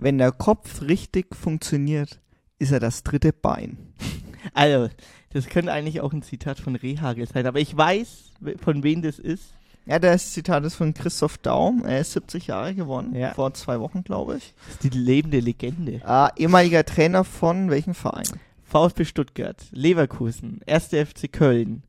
[0.00, 2.20] wenn der Kopf richtig funktioniert,
[2.58, 3.78] ist er das dritte Bein.
[4.54, 4.88] Also,
[5.34, 9.18] das könnte eigentlich auch ein Zitat von Rehagel sein, aber ich weiß, von wem das
[9.18, 9.52] ist.
[9.84, 11.84] Ja, das Zitat ist von Christoph Daum.
[11.84, 13.14] Er ist 70 Jahre geworden.
[13.14, 13.34] Ja.
[13.34, 14.54] Vor zwei Wochen, glaube ich.
[14.64, 16.00] Das ist die lebende Legende.
[16.06, 18.28] Äh, ehemaliger Trainer von welchem Verein?
[18.64, 20.86] VfB Stuttgart, Leverkusen, 1.
[20.86, 21.82] FC Köln,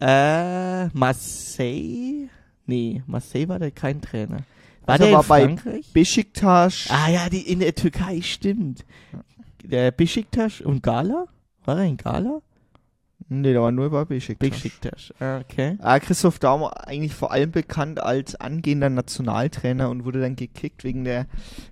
[0.00, 2.28] äh, Marseille?
[2.66, 4.38] Nee, Marseille war der kein Trainer.
[4.86, 5.92] War Also der war in bei Frankreich?
[5.92, 6.86] Besiktas.
[6.90, 8.84] ah ja, die in der Türkei, stimmt.
[9.62, 11.26] Der Besiktas und Gala?
[11.64, 12.40] War er in Gala?
[13.28, 14.50] Nee, der war nur bei Besiktas.
[14.50, 15.78] Besiktas, ah, okay.
[15.80, 21.04] Ah, Christoph Daum eigentlich vor allem bekannt als angehender Nationaltrainer und wurde dann gekickt wegen
[21.04, 21.26] der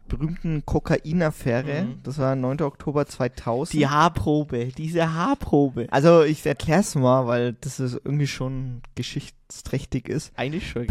[0.09, 1.84] berühmten Kokainaffäre.
[1.84, 2.01] Mhm.
[2.05, 2.62] Das war 9.
[2.62, 3.79] Oktober 2000.
[3.79, 5.89] Die Haarprobe, diese Haarprobe.
[5.91, 10.33] also ich erklär's mal, weil das ist irgendwie schon geschichtsträchtig ist.
[10.37, 10.83] Eigentlich schon.
[10.83, 10.89] gell?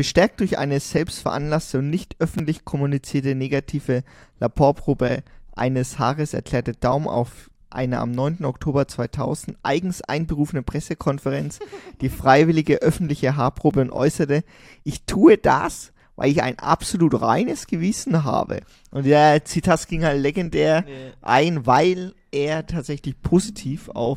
[0.00, 4.02] Bestärkt, durch eine selbstveranlasste und nicht öffentlich kommunizierte negative
[4.38, 5.22] Laborprobe
[5.54, 8.46] eines Haares erklärte Daum auf einer am 9.
[8.46, 11.58] Oktober 2000 eigens einberufene Pressekonferenz
[12.00, 14.42] die freiwillige öffentliche Haarprobe und äußerte,
[14.84, 18.60] ich tue das, weil ich ein absolut reines Gewissen habe.
[18.90, 21.12] Und der Zitat ging halt legendär Nee.
[21.20, 24.16] ein, weil er tatsächlich positiv auf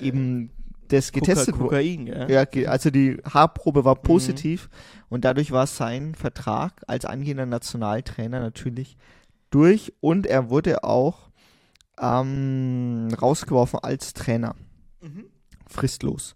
[0.00, 0.50] eben
[0.88, 1.68] das getestet Koka- wurde.
[1.76, 2.28] Kokain, ja.
[2.28, 4.68] Ja, ge- also die Haarprobe war positiv
[5.08, 8.96] und dadurch war sein Vertrag als angehender Nationaltrainer natürlich
[9.50, 11.30] durch und er wurde auch
[12.00, 14.54] ähm, rausgeworfen als Trainer.
[15.00, 15.24] Mhm.
[15.68, 16.34] Fristlos.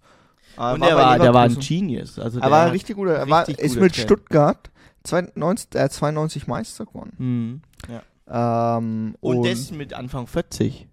[0.57, 1.55] Äh, Und war bei war, der war ein.
[1.59, 2.19] Genius.
[2.19, 4.05] Also Er war richtig guter, er war, ist mit Trainer.
[4.07, 4.71] Stuttgart
[5.05, 7.13] 92, äh, 92 Meister geworden.
[7.19, 7.63] Mhm.
[8.29, 10.89] Ähm, Und, das mit Anfang 40.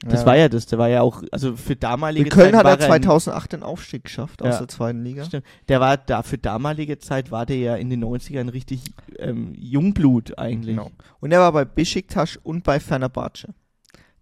[0.00, 0.26] Das ja.
[0.26, 0.66] war ja das.
[0.66, 3.52] Der war ja auch, also für damalige Mit Köln Zeit hat war er ein- 2008
[3.52, 4.58] den Aufstieg geschafft aus Ja.
[4.58, 5.24] der zweiten Liga.
[5.24, 5.46] Stimmt.
[5.68, 8.82] Der war da für damalige Zeit war der ja in den 90ern richtig
[9.18, 10.76] ähm, Jungblut eigentlich.
[10.76, 10.90] Genau.
[11.20, 13.54] Und er war bei Besiktas und bei Fenerbahce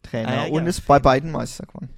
[0.03, 0.69] Trainer Ah, ja, und ja.
[0.69, 1.89] ist bei beiden Meister geworden.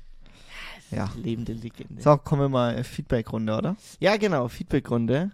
[0.90, 1.08] Ja.
[1.22, 2.00] Lebende Legende.
[2.00, 3.76] So, kommen wir mal Feedback-Runde, oder?
[4.00, 5.32] Ja, genau, Feedbackrunde.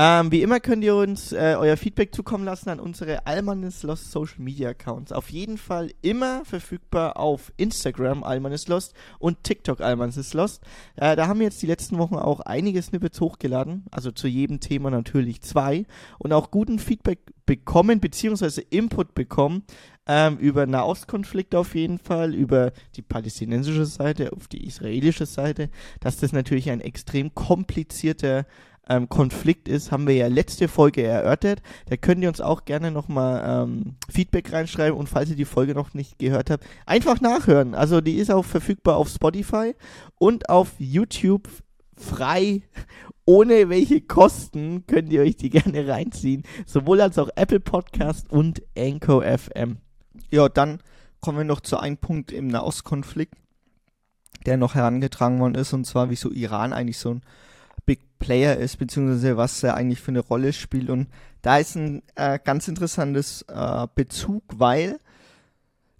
[0.00, 4.12] Ähm, wie immer könnt ihr uns äh, euer Feedback zukommen lassen an unsere Almanis Lost
[4.12, 5.10] Social Media Accounts.
[5.10, 10.62] Auf jeden Fall immer verfügbar auf Instagram Almanis Lost und TikTok Almanis Lost.
[10.94, 14.60] Äh, da haben wir jetzt die letzten Wochen auch einige Snippets hochgeladen, also zu jedem
[14.60, 15.84] Thema natürlich zwei
[16.18, 19.64] und auch guten Feedback bekommen beziehungsweise Input bekommen
[20.06, 26.18] ähm, über Nahostkonflikte auf jeden Fall, über die palästinensische Seite, auf die israelische Seite, dass
[26.18, 28.46] das natürlich ein extrem komplizierter
[28.88, 31.62] ähm, Konflikt ist, haben wir ja letzte Folge erörtert.
[31.86, 35.74] Da könnt ihr uns auch gerne nochmal ähm, Feedback reinschreiben und falls ihr die Folge
[35.74, 37.74] noch nicht gehört habt, einfach nachhören.
[37.74, 39.74] Also die ist auch verfügbar auf Spotify
[40.18, 41.48] und auf YouTube
[41.96, 42.62] frei,
[43.24, 46.44] ohne welche Kosten könnt ihr euch die gerne reinziehen.
[46.66, 49.78] Sowohl als auch Apple Podcast und Anchor FM.
[50.30, 50.80] Ja, dann
[51.20, 53.34] kommen wir noch zu einem Punkt im Nahostkonflikt,
[54.46, 57.22] der noch herangetragen worden ist, und zwar, wieso Iran eigentlich so ein
[57.88, 60.90] Big Player ist, beziehungsweise was er eigentlich für eine Rolle spielt.
[60.90, 61.08] Und
[61.40, 64.98] da ist ein äh, ganz interessantes äh, Bezug, weil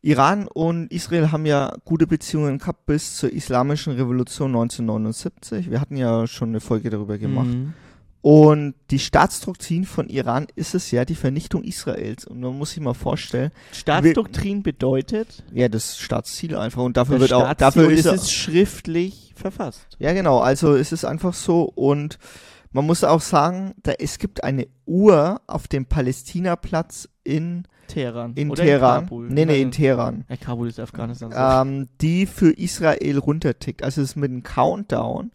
[0.02, 5.70] Iran und Israel haben ja gute Beziehungen gehabt bis zur Islamischen Revolution 1979.
[5.70, 7.48] Wir hatten ja schon eine Folge darüber gemacht.
[7.48, 7.72] Mhm.
[8.20, 12.26] Und die Staatsdoktrin von Iran ist es ja die Vernichtung Israels.
[12.26, 16.82] Und man muss sich mal vorstellen, Staatsdoktrin bedeutet, ja, das Staatsziel einfach.
[16.82, 19.86] Und dafür wird auch, dafür ist es, schriftlich verfasst.
[19.98, 21.62] ja genau, also es ist einfach so.
[21.62, 22.18] Und
[22.72, 28.34] man muss auch sagen, da, es gibt eine Uhr auf dem Palästinaplatz in, Teheran.
[28.34, 29.02] in Oder Teheran.
[29.02, 29.28] In Kabul.
[29.30, 30.24] nee, nee, in Oder- Teheran.
[30.28, 31.32] Ja, Kabul ist Afghanistan.
[31.34, 33.82] Ähm, die für Israel runtertickt.
[33.82, 35.30] Also es ist mit einem Countdown,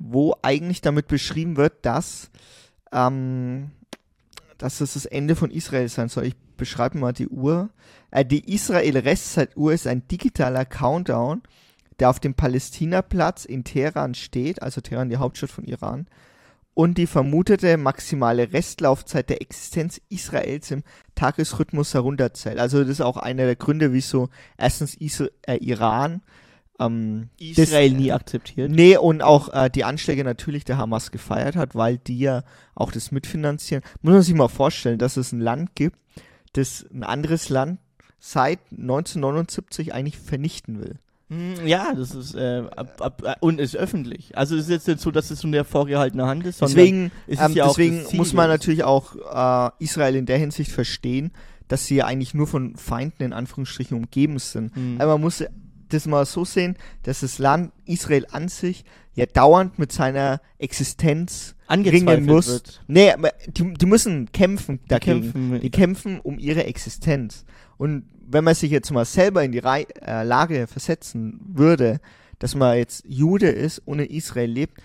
[0.00, 2.30] wo eigentlich damit beschrieben wird, dass,
[2.90, 3.70] ähm,
[4.58, 6.26] dass es das Ende von Israel sein soll.
[6.26, 7.68] Ich beschreibe mal die Uhr.
[8.10, 11.42] Äh, die Israel-Restzeituhr ist ein digitaler Countdown,
[12.00, 16.06] der auf dem Palästinaplatz in Teheran steht, also Teheran die Hauptstadt von Iran,
[16.72, 20.82] und die vermutete maximale Restlaufzeit der Existenz Israels im
[21.14, 22.58] Tagesrhythmus herunterzählt.
[22.58, 26.22] Also das ist auch einer der Gründe, wieso erstens Isra äh, Iran
[26.80, 28.70] ähm, Israel das- nie akzeptiert.
[28.70, 32.42] Nee, und auch äh, die Anschläge natürlich der Hamas gefeiert hat, weil die ja
[32.74, 33.84] auch das mitfinanzieren.
[34.02, 35.96] Muss man sich mal vorstellen, dass es ein Land gibt,
[36.54, 37.78] das ein anderes Land
[38.18, 40.96] seit 1979 eigentlich vernichten will.
[41.28, 44.36] Hm, Ja, das ist äh, ab, ab, äh, und ist öffentlich.
[44.36, 47.12] Also es ist jetzt nicht so, dass es so eine vorgehaltene Hand ist, sondern Deswegen,
[47.26, 51.30] es ist ähm, ja deswegen muss man natürlich auch äh, Israel in der Hinsicht verstehen,
[51.68, 54.74] dass sie ja eigentlich nur von Feinden in Anführungsstrichen umgeben sind.
[54.74, 54.96] Hm.
[55.00, 55.44] Aber man muss
[55.92, 58.84] das mal so sehen, dass das Land Israel an sich
[59.14, 62.48] ja dauernd mit seiner Existenz Angezweifelt muss.
[62.48, 62.82] wird.
[62.88, 63.12] Nee,
[63.48, 65.32] die, die müssen kämpfen dagegen.
[65.32, 65.60] kämpfen.
[65.60, 67.44] Die kämpfen um ihre Existenz.
[67.76, 72.00] Und wenn man sich jetzt mal selber in die Rei äh, Lage versetzen würde,
[72.38, 74.80] dass man jetzt Jude ist und in Israel lebt,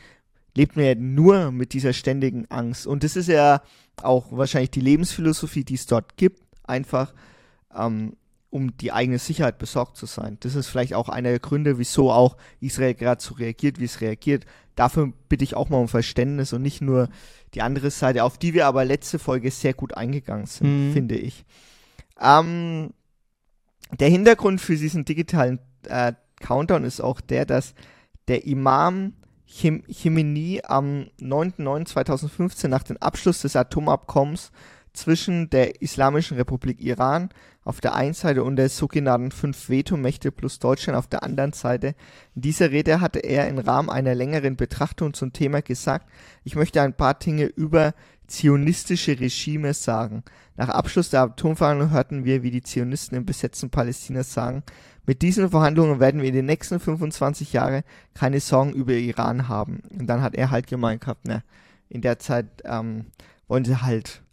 [0.55, 2.87] lebt man ja nur mit dieser ständigen Angst.
[2.87, 3.61] Und das ist ja
[4.01, 7.13] auch wahrscheinlich die Lebensphilosophie, die es dort gibt, einfach
[7.75, 8.15] ähm,
[8.49, 10.37] um die eigene Sicherheit besorgt zu sein.
[10.41, 14.01] Das ist vielleicht auch einer der Gründe, wieso auch Israel gerade so reagiert, wie es
[14.01, 14.45] reagiert.
[14.75, 17.09] Dafür bitte ich auch mal um Verständnis und nicht nur
[17.53, 20.93] die andere Seite, auf die wir aber letzte Folge sehr gut eingegangen sind, Mhm.
[20.93, 21.45] finde ich.
[22.21, 22.91] Ähm,
[23.99, 27.73] der Hintergrund für diesen digitalen äh, Countdown ist auch der, dass
[28.27, 29.13] der Imam
[29.47, 34.51] Chim Chimeni am 9.9.2015 nach dem Abschluss des Atomabkommens
[34.95, 37.29] zwischen der Islamischen Republik Iran
[37.63, 41.95] auf der einen Seite und der sogenannten Fünf-Veto-Mächte plus Deutschland auf der anderen Seite.
[42.35, 46.07] In dieser Rede hatte er im Rahmen einer längeren Betrachtung zum Thema gesagt,
[46.43, 47.93] ich möchte ein paar Dinge über
[48.27, 50.23] zionistische Regime sagen.
[50.57, 54.63] Nach Abschluss der Atomverhandlungen hörten wir, wie die Zionisten im besetzten Palästina sagen,
[55.07, 57.83] mit diesen Verhandlungen werden wir in den nächsten 25 Jahren
[58.13, 59.83] keine Sorgen über Iran haben.
[59.97, 61.43] Und dann hat er halt gemeint gehabt, ne,
[61.89, 63.05] in der Zeit ähm,
[63.47, 64.23] wollen sie halt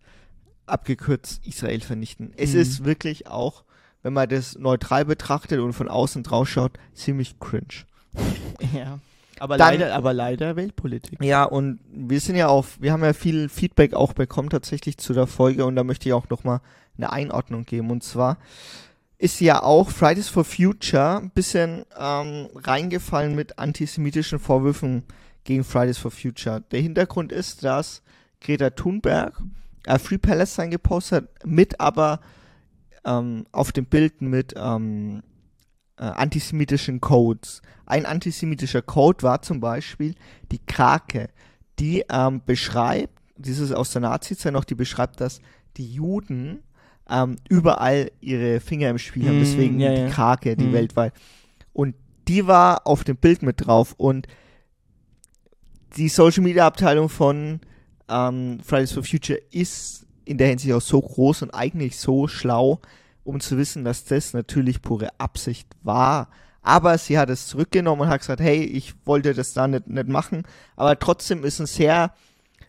[0.72, 2.32] abgekürzt Israel vernichten.
[2.36, 2.60] Es Mhm.
[2.60, 3.64] ist wirklich auch,
[4.02, 7.84] wenn man das neutral betrachtet und von außen drauf schaut, ziemlich cringe.
[8.74, 8.98] Ja.
[9.38, 11.20] Aber Dann- leider, aber leider Weltpolitik.
[11.22, 15.14] Ja, und wir sind ja auf, wir haben ja viel Feedback auch bekommen tatsächlich zu
[15.14, 16.60] der Folge und da möchte ich auch nochmal
[16.96, 17.90] eine Einordnung geben.
[17.90, 18.38] Und zwar
[19.18, 25.02] ist ja auch Fridays for Future ein bisschen ähm, reingefallen mit antisemitischen Vorwürfen
[25.42, 26.62] gegen Fridays for Future.
[26.70, 28.02] Der Hintergrund ist, dass
[28.40, 29.42] Greta Thunberg
[29.86, 32.20] äh, Free Palestine gepostet mit aber
[33.04, 35.22] ähm, auf dem Bild mit ähm,
[35.98, 37.62] äh, antisemitischen Codes.
[37.86, 40.14] Ein antisemitischer Code war zum Beispiel
[40.50, 41.28] die Krake,
[41.78, 45.40] die ähm, beschreibt, dieses aus der Nazi-Zeit noch, die beschreibt, dass
[45.76, 46.62] die Juden
[47.08, 50.08] ähm, überall ihre Finger im Spiel haben, Mm, deswegen ja, die ja.
[50.08, 50.72] Krake, die Mm.
[50.72, 51.12] weltweit.
[51.72, 51.96] Und
[52.28, 54.28] die war auf dem Bild mit drauf und
[55.96, 57.60] die Social Media Abteilung von
[58.12, 62.80] ähm, Fridays for Future ist in der Hinsicht auch so groß und eigentlich so schlau,
[63.24, 66.28] um zu wissen, dass das natürlich pure Absicht war.
[66.62, 70.08] Aber sie hat es zurückgenommen und hat gesagt, hey, ich wollte das da nicht, nicht
[70.08, 70.44] machen.
[70.76, 72.12] Aber trotzdem ist ein sehr,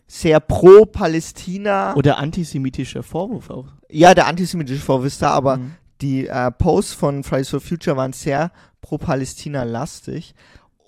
[0.08, 1.94] sehr pro Palästina.
[1.94, 3.68] Oder antisemitischer Vorwurf auch.
[3.90, 5.74] Ja, der antisemitische Vorwurf ist da, aber Mhm.
[6.00, 8.50] die äh, Posts von Fridays for Future waren sehr
[8.80, 10.34] pro Palästina lastig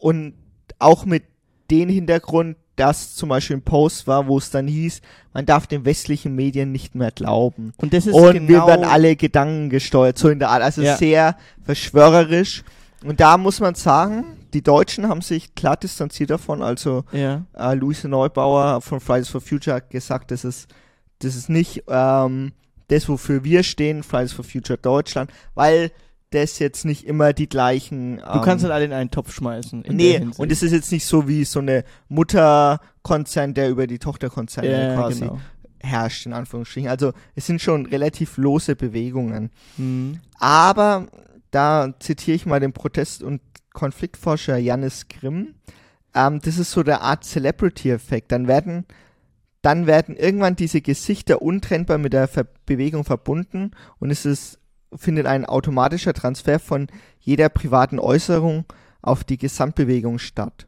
[0.01, 0.35] und
[0.81, 1.25] auch mit
[1.71, 5.01] dem Hintergrund, dass zum Beispiel ein Post war, wo es dann hieß,
[5.33, 7.73] man darf den westlichen Medien nicht mehr glauben.
[7.79, 10.63] Und das ist und genau, wir werden alle Gedanken gesteuert, so in der Art.
[10.63, 10.97] Also Ja.
[10.97, 12.63] sehr verschwörerisch.
[13.05, 16.63] Und da muss man sagen, die Deutschen haben sich klar distanziert davon.
[16.63, 17.45] Also ja.
[17.57, 20.69] äh, Luise Neubauer von Fridays for Future hat gesagt, das ist,
[21.19, 22.53] das ist nicht ähm,
[22.89, 25.91] das, wofür wir stehen, Fridays for Future Deutschland, weil
[26.31, 28.17] das jetzt nicht immer die gleichen.
[28.17, 29.85] Du kannst halt alle in einen Topf schmeißen.
[29.89, 34.89] Nee, und es ist jetzt nicht so wie so eine Mutterkonzern, der über die Tochterkonzerne
[34.89, 35.39] ja, quasi genau.
[35.81, 36.91] herrscht, in Anführungsstrichen.
[36.91, 39.51] Also es sind schon relativ lose Bewegungen.
[39.77, 40.21] Mhm.
[40.39, 41.07] Aber
[41.51, 43.41] da zitiere ich mal den Protest- und
[43.73, 45.55] Konfliktforscher Janis Grimm.
[46.15, 48.33] Ähm, das ist so der Art Celebrity-Effekt.
[48.33, 48.85] Dann werden,
[49.63, 53.71] dann werden irgendwann diese Gesichter untrennbar mit der Ver Bewegung verbunden
[54.01, 54.59] und es ist,
[54.97, 56.89] findet ein automatischer Transfer von
[57.21, 58.65] jeder privaten Äußerung
[59.03, 60.67] auf die Gesamtbewegung statt.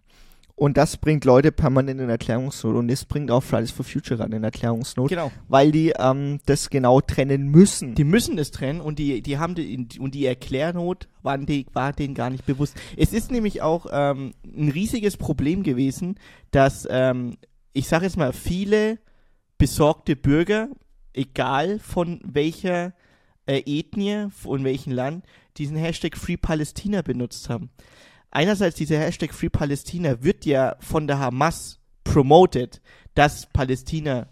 [0.54, 4.35] Und das bringt Leute permanent in Erklärungsnot und das bringt auch Fridays for Future gerade
[4.37, 5.30] in Erklärungsnot, Genau.
[5.47, 7.94] weil die ähm, das genau trennen müssen.
[7.94, 11.92] Die müssen es trennen und die, die haben die, und die Erklärnot waren die, war
[11.92, 12.76] denen gar nicht bewusst.
[12.97, 16.16] Es ist nämlich auch ähm, ein riesiges Problem gewesen,
[16.50, 17.37] dass ähm,
[17.73, 18.99] ich sage jetzt mal viele
[19.58, 20.70] besorgte Bürger,
[21.12, 22.94] egal von welcher
[23.48, 25.24] äh, Ethnie und welchem Land,
[25.56, 27.70] diesen Hashtag Free Palästina benutzt haben.
[28.30, 32.80] Einerseits dieser Hashtag Free Palästina wird ja von der Hamas promoted,
[33.14, 34.28] dass Palästina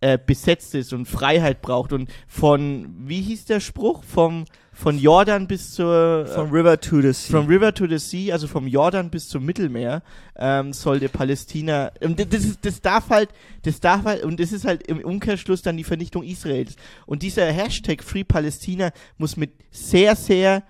[0.00, 4.04] äh, besetzt ist und Freiheit braucht und von, wie hieß der Spruch?
[4.04, 7.32] Vom, von Jordan bis zur, From River to the Sea.
[7.32, 10.02] From River to the Sea, also vom Jordan bis zum Mittelmeer,
[10.36, 13.30] ähm, sollte Palästina, und das, ist, das darf halt,
[13.62, 16.76] das darf halt, und das ist halt im Umkehrschluss dann die Vernichtung Israels.
[17.06, 20.62] Und dieser Hashtag Free Palästina muss mit sehr, sehr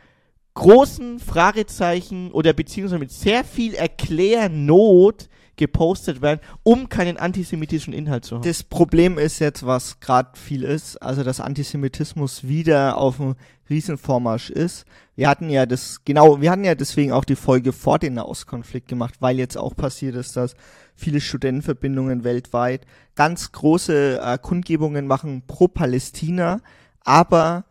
[0.54, 8.36] großen Fragezeichen oder beziehungsweise mit sehr viel Erklärnot gepostet werden, um keinen antisemitischen Inhalt zu
[8.36, 8.44] haben.
[8.44, 13.34] Das Problem ist jetzt, was gerade viel ist, also dass Antisemitismus wieder auf dem
[13.68, 14.86] Riesenvormarsch ist.
[15.14, 18.88] Wir hatten ja das, genau, wir hatten ja deswegen auch die Folge vor dem Nahostkonflikt
[18.88, 20.54] gemacht, weil jetzt auch passiert ist, dass
[20.94, 26.60] viele Studentenverbindungen weltweit ganz große äh, Kundgebungen machen pro Palästina,
[27.04, 27.64] aber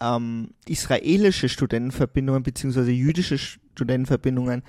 [0.00, 4.62] ähm, israelische Studentenverbindungen beziehungsweise jüdische Studentenverbindungen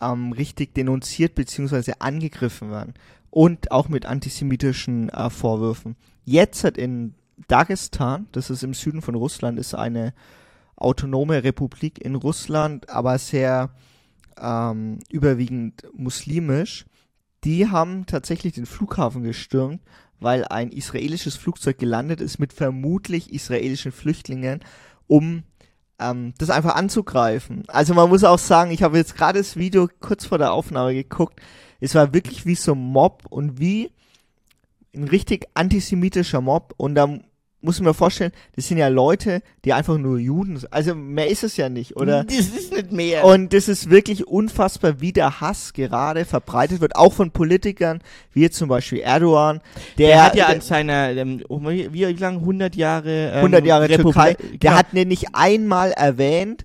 [0.00, 2.94] ähm, richtig denunziert beziehungsweise angegriffen werden
[3.30, 5.96] und auch mit antisemitischen äh, Vorwürfen.
[6.24, 7.14] Jetzt hat in
[7.46, 10.12] Dagestan, das ist im Süden von Russland, ist eine
[10.76, 13.70] autonome Republik in Russland, aber sehr
[14.40, 16.86] ähm, überwiegend muslimisch.
[17.44, 19.80] Die haben tatsächlich den Flughafen gestürmt,
[20.20, 24.60] weil ein israelisches Flugzeug gelandet ist mit vermutlich israelischen Flüchtlingen,
[25.06, 25.44] um
[26.00, 27.64] ähm, das einfach anzugreifen.
[27.68, 30.94] Also man muss auch sagen, ich habe jetzt gerade das Video kurz vor der Aufnahme
[30.94, 31.40] geguckt.
[31.80, 33.90] Es war wirklich wie so ein Mob und wie
[34.94, 37.18] ein richtig antisemitischer Mob und da
[37.60, 40.72] muss ich mir vorstellen, das sind ja Leute, die einfach nur Juden sind.
[40.72, 42.22] Also mehr ist es ja nicht, oder?
[42.24, 43.24] Das ist nicht mehr.
[43.24, 48.00] Und das ist wirklich unfassbar, wie der Hass gerade verbreitet wird, auch von Politikern,
[48.32, 49.60] wie jetzt zum Beispiel Erdogan.
[49.98, 53.88] Der, der hat ja an seiner, ähm, wie, wie lange, 100 Jahre, ähm, 100 Jahre
[53.88, 54.56] Türkei, Genau.
[54.62, 56.64] der hat nicht einmal erwähnt,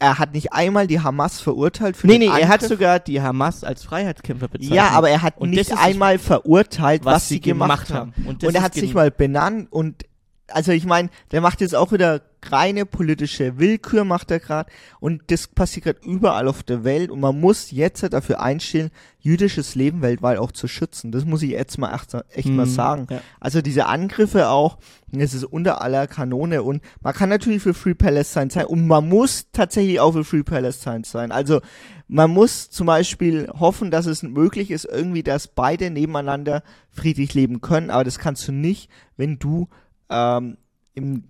[0.00, 2.68] er hat nicht einmal die Hamas verurteilt für Nee, nee, er hat Angriff.
[2.68, 4.74] sogar die Hamas als Freiheitskämpfer bezeichnet.
[4.76, 8.12] Ja, aber er hat Und nicht einmal verurteilt, was, sie gemacht, haben.
[8.26, 10.02] Und, das Und er hat sich mal benannt und
[10.48, 14.70] also ich meine, der macht jetzt auch wieder reine politische Willkür, macht er gerade.
[15.00, 17.10] Und das passiert gerade überall auf der Welt.
[17.10, 21.12] Und man muss jetzt dafür einstellen, jüdisches Leben weltweit auch zu schützen.
[21.12, 23.06] Das muss ich jetzt mal echt, echt mal Hm, sagen.
[23.10, 23.20] ja.
[23.38, 24.78] Also diese Angriffe auch,
[25.12, 26.62] es ist unter aller Kanone.
[26.64, 28.66] Und man kann natürlich für Free Palestine sein.
[28.66, 31.30] Und man muss tatsächlich auch für Free Palestine sein.
[31.30, 31.60] Also
[32.08, 37.60] man muss zum Beispiel hoffen, dass es möglich ist, irgendwie, dass beide nebeneinander friedlich leben
[37.60, 37.90] können.
[37.90, 39.68] Aber das kannst du nicht, wenn du
[40.10, 40.56] ähm,
[40.94, 41.24] im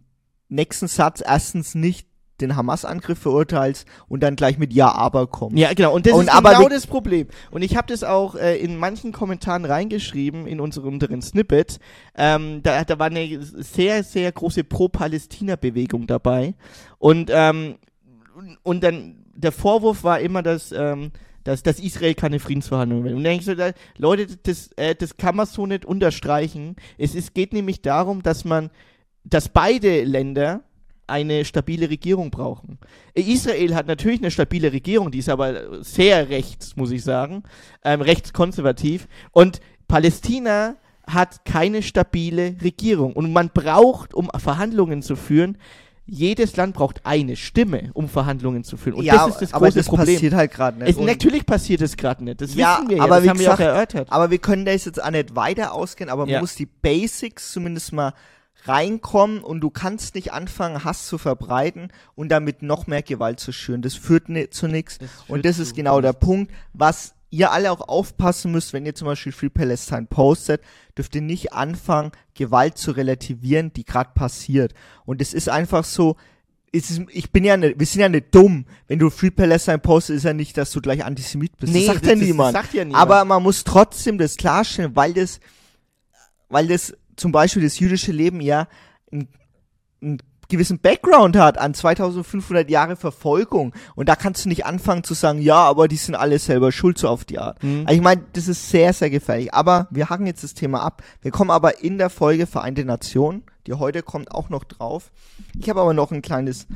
[0.48, 2.06] nächsten Satz erstens nicht
[2.40, 5.56] den Hamas-Angriff verurteilst und dann gleich mit Ja, aber kommst.
[5.56, 5.94] Ja, genau.
[5.94, 7.28] Und das Und ist genau das Problem.
[7.50, 11.78] Und ich habe das auch äh, in manchen Kommentaren reingeschrieben, in unsere unteren Snippets.
[12.16, 16.54] Ähm, da, da war eine sehr, sehr große Pro-Palästina-Bewegung dabei.
[16.98, 17.76] Und, ähm,
[18.62, 21.12] und dann der Vorwurf war immer, dass, ähm,
[21.44, 23.14] dass, dass Israel keine Friedensverhandlungen will.
[23.14, 26.76] Und dann denke ich so, da, Leute, das, äh, das kann man so nicht unterstreichen.
[26.98, 28.70] Es ist, geht nämlich darum, dass man,
[29.24, 30.62] dass beide Länder
[31.06, 32.78] eine stabile Regierung brauchen.
[33.14, 37.42] Israel hat natürlich eine stabile Regierung, die ist aber sehr rechts, muss ich sagen,
[37.84, 39.08] ähm, rechtskonservativ.
[39.32, 43.12] Und Palästina hat keine stabile Regierung.
[43.12, 45.58] Und man braucht, um Verhandlungen zu führen,
[46.04, 48.94] jedes Land braucht eine Stimme, um Verhandlungen zu führen.
[48.96, 50.14] Und ja, das ist das aber große das Problem.
[50.14, 50.98] passiert halt gerade nicht.
[50.98, 52.40] Es, natürlich passiert es gerade nicht.
[52.40, 53.02] Das Ja, wissen wir ja.
[53.04, 54.12] aber das haben gesagt, wir auch erörtert.
[54.12, 56.32] Aber wir können da jetzt auch nicht weiter ausgehen, aber Ja.
[56.34, 58.14] man muss die Basics zumindest mal
[58.64, 63.52] reinkommen und du kannst nicht anfangen, Hass zu verbreiten und damit noch mehr Gewalt zu
[63.52, 63.82] schüren.
[63.82, 64.98] Das führt ni zu nichts.
[64.98, 66.12] Das Und das ist genau der.
[66.12, 70.60] Punkt, was ihr alle auch aufpassen müsst, wenn ihr zum Beispiel Free Palestine postet,
[70.96, 74.74] dürft ihr nicht anfangen, Gewalt zu relativieren, die gerade passiert.
[75.06, 76.16] Und es ist einfach so,
[76.72, 78.66] ist, ich bin ja nicht, wir sind ja nicht dumm.
[78.86, 81.74] Wenn du Free Palestine postest, ist ja nicht, dass du gleich Antisemit bist.
[81.74, 82.52] das sagt ja niemand.
[82.52, 83.02] sagt ja niemand.
[83.02, 85.40] Aber man muss trotzdem das klarstellen, weil das,
[86.50, 88.68] weil das zum Beispiel das jüdische Leben ja
[89.10, 89.28] einen,
[90.02, 90.18] einen
[90.52, 93.74] gewissen Background hat an 2500 Jahre Verfolgung.
[93.96, 96.98] Und da kannst du nicht anfangen zu sagen, ja, aber die sind alle selber schuld,
[96.98, 97.60] so auf die Art.
[97.62, 97.84] Hm.
[97.86, 99.52] Also ich meine, das ist sehr, sehr gefährlich.
[99.52, 101.02] Aber wir hacken jetzt das Thema ab.
[101.20, 105.10] Wir kommen aber in der Folge Vereinte Nationen, die heute kommt, auch noch drauf.
[105.58, 106.66] Ich habe aber noch ein kleines,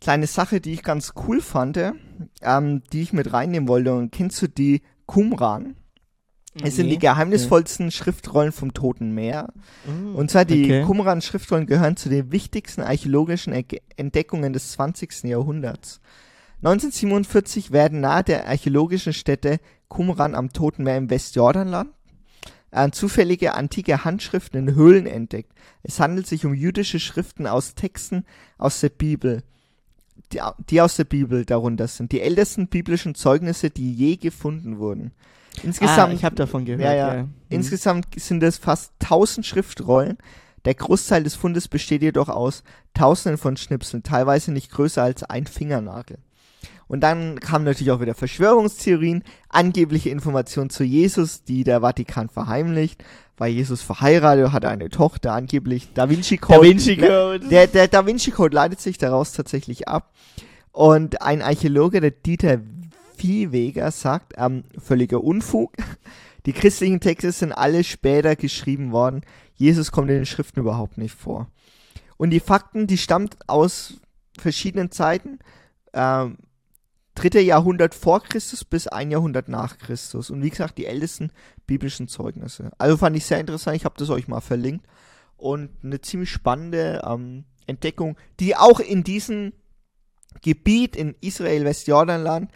[0.00, 1.78] kleine Sache, die ich ganz cool fand,
[2.40, 3.92] ähm, die ich mit reinnehmen wollte.
[3.92, 5.76] Und kennst du die Qumran?
[6.60, 9.52] Es sind die geheimnisvollsten Schriftrollen vom Toten Meer.
[9.86, 10.82] Mm, Und zwar die okay.
[10.82, 13.54] Qumran-Schriftrollen gehören zu den wichtigsten archäologischen
[13.96, 15.24] Entdeckungen des 20.
[15.24, 16.00] Jahrhunderts.
[16.58, 21.90] 1947 werden nahe der archäologischen Stätte Qumran am Toten Meer im Westjordanland
[22.72, 25.52] äh, zufällige antike Handschriften in Höhlen entdeckt.
[25.82, 28.24] Es handelt sich um jüdische Schriften aus Texten
[28.58, 29.42] aus der Bibel,
[30.32, 30.40] die,
[30.70, 32.12] die aus der Bibel darunter sind.
[32.12, 35.12] Die ältesten biblischen Zeugnisse, die je gefunden wurden.
[35.62, 36.82] Insgesamt ah, ich habe davon gehört.
[36.82, 37.14] Ja, ja.
[37.14, 37.28] ja.
[37.48, 40.18] Insgesamt sind es fast 1000 Schriftrollen.
[40.64, 42.62] Der Großteil des Fundes besteht jedoch aus
[42.94, 46.18] Tausenden von Schnipseln, teilweise nicht größer als ein Fingernagel.
[46.92, 53.02] Und dann kamen natürlich auch wieder Verschwörungstheorien, angebliche Informationen zu Jesus, die der Vatikan verheimlicht,
[53.38, 56.58] weil Jesus verheiratet, hat eine Tochter, angeblich Da Vinci Code.
[56.58, 57.48] Da Vinci Code.
[57.48, 60.12] Der, der Da Vinci Code leitet sich daraus tatsächlich ab.
[60.70, 62.60] Und ein Archäologe, der Dieter
[63.16, 65.72] Viehweger sagt, ähm, völliger Unfug.
[66.44, 69.22] Die christlichen Texte sind alle später geschrieben worden.
[69.54, 71.48] Jesus kommt in den Schriften überhaupt nicht vor.
[72.18, 73.94] Und die Fakten, die stammt aus
[74.38, 75.38] verschiedenen Zeiten.
[75.94, 76.36] Ähm,
[77.14, 80.30] dritte Jahrhundert vor Christus bis ein Jahrhundert nach Christus.
[80.30, 81.30] Und wie gesagt, die ältesten
[81.66, 82.70] biblischen Zeugnisse.
[82.78, 83.76] Also fand ich sehr interessant.
[83.76, 84.86] Ich habe das euch mal verlinkt.
[85.36, 89.52] Und eine ziemlich spannende ähm, Entdeckung, die auch in diesem
[90.40, 92.50] Gebiet in Israel, Westjordanland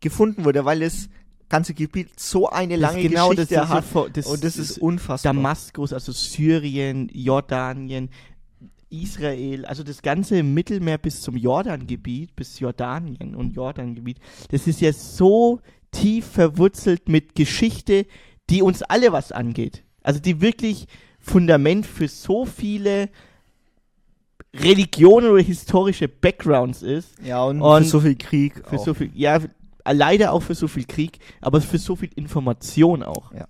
[0.00, 1.08] gefunden wurde, weil das
[1.48, 3.84] ganze Gebiet so eine lange genau, Geschichte das so hat.
[3.84, 5.32] vor- das und das ist ist unfassbar.
[5.34, 8.08] Damaskus, also Syrien, Jordanien,
[9.02, 14.18] Israel, also das ganze Mittelmeer bis zum Jordangebiet, bis Jordanien und Jordangebiet,
[14.50, 15.60] das ist ja so
[15.90, 18.06] tief verwurzelt mit Geschichte,
[18.50, 19.82] die uns alle was angeht.
[20.02, 20.86] Also die wirklich
[21.18, 23.08] Fundament für so viele
[24.54, 27.14] Religionen oder historische Backgrounds ist.
[27.24, 28.62] ja, und, und für so viel Krieg.
[28.66, 28.84] Für auch.
[28.84, 29.40] so viel, ja,
[29.90, 33.32] leider auch für so viel Krieg, aber für so viel Information auch.
[33.32, 33.46] Ja.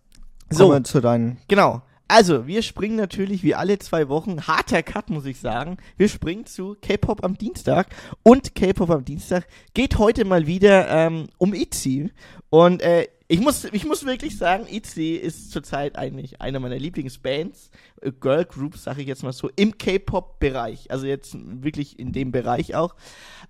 [0.51, 1.39] So, zu deinen.
[1.49, 1.83] genau.
[2.17, 5.79] Also, wir springen natürlich wie alle zwei Wochen, harter Cut, muss ich sagen.
[5.97, 7.89] Wir springen zu K-Pop am Dienstag.
[8.23, 12.13] Und K-Pop am Dienstag geht heute mal wieder ähm, um ITZY.
[12.51, 17.69] Und äh, ich muss, ich muss wirklich sagen, ITZY ist zurzeit eigentlich einer meiner Lieblingsbands,
[18.01, 20.89] äh, Girl Groups, sage ich jetzt mal so, im K-Pop-Bereich.
[20.93, 22.95] Also jetzt wirklich in dem Bereich auch.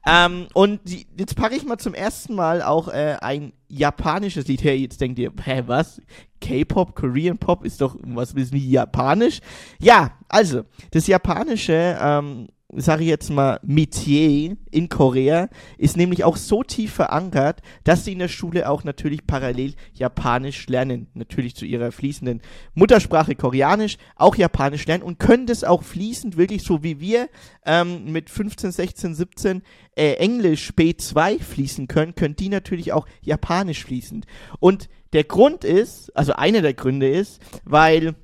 [0.06, 4.64] Ähm, und die, jetzt packe ich mal zum ersten Mal auch äh, ein japanisches Lied
[4.64, 4.78] her.
[4.78, 6.00] Jetzt denkt ihr, hä, was?
[6.40, 9.40] K-Pop, Korean Pop ist doch was ist wie japanisch?
[9.78, 10.62] Ja, also,
[10.92, 16.92] das japanische, ähm, sage ich jetzt mal, Metier in Korea ist nämlich auch so tief
[16.92, 21.06] verankert, dass sie in der Schule auch natürlich parallel Japanisch lernen.
[21.14, 22.42] Natürlich zu ihrer fließenden
[22.74, 27.28] Muttersprache Koreanisch, auch Japanisch lernen und können das auch fließend, wirklich so wie wir
[27.64, 29.62] ähm, mit 15, 16, 17
[29.96, 34.26] äh, Englisch B2 fließen können, können die natürlich auch Japanisch fließend.
[34.58, 38.16] Und der Grund ist, also einer der Gründe ist, weil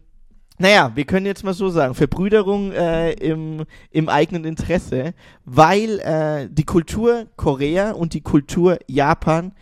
[0.61, 5.15] naja, wir können jetzt mal so sagen, Verbrüderung äh, im, im eigenen Interesse,
[5.47, 9.53] weil äh, die Kultur Korea und die Kultur Japan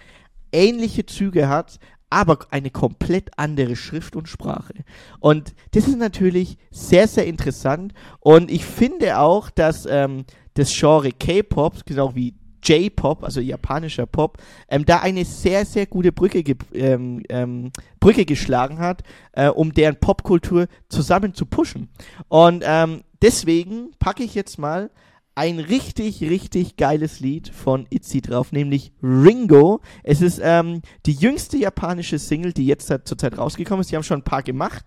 [0.50, 1.78] ähnliche Züge hat,
[2.10, 4.74] aber eine komplett andere Schrift und Sprache.
[5.20, 7.94] Und das ist natürlich sehr, sehr interessant.
[8.18, 10.24] Und ich finde auch, dass ähm,
[10.54, 16.12] das Genre K-Pop, genau wie J-Pop, also japanischer Pop, ähm, da eine sehr, sehr gute
[16.12, 21.88] Brücke, ge ähm, ähm, Brücke geschlagen hat, äh, um deren Popkultur zusammen zu pushen.
[22.28, 24.90] Und ähm, deswegen packe ich jetzt mal
[25.38, 29.80] ein richtig, richtig geiles Lied von ITZY drauf, nämlich Ringo.
[30.02, 33.92] Es ist ähm, die jüngste japanische Single, die jetzt zurzeit rausgekommen ist.
[33.92, 34.84] Die haben schon ein paar gemacht.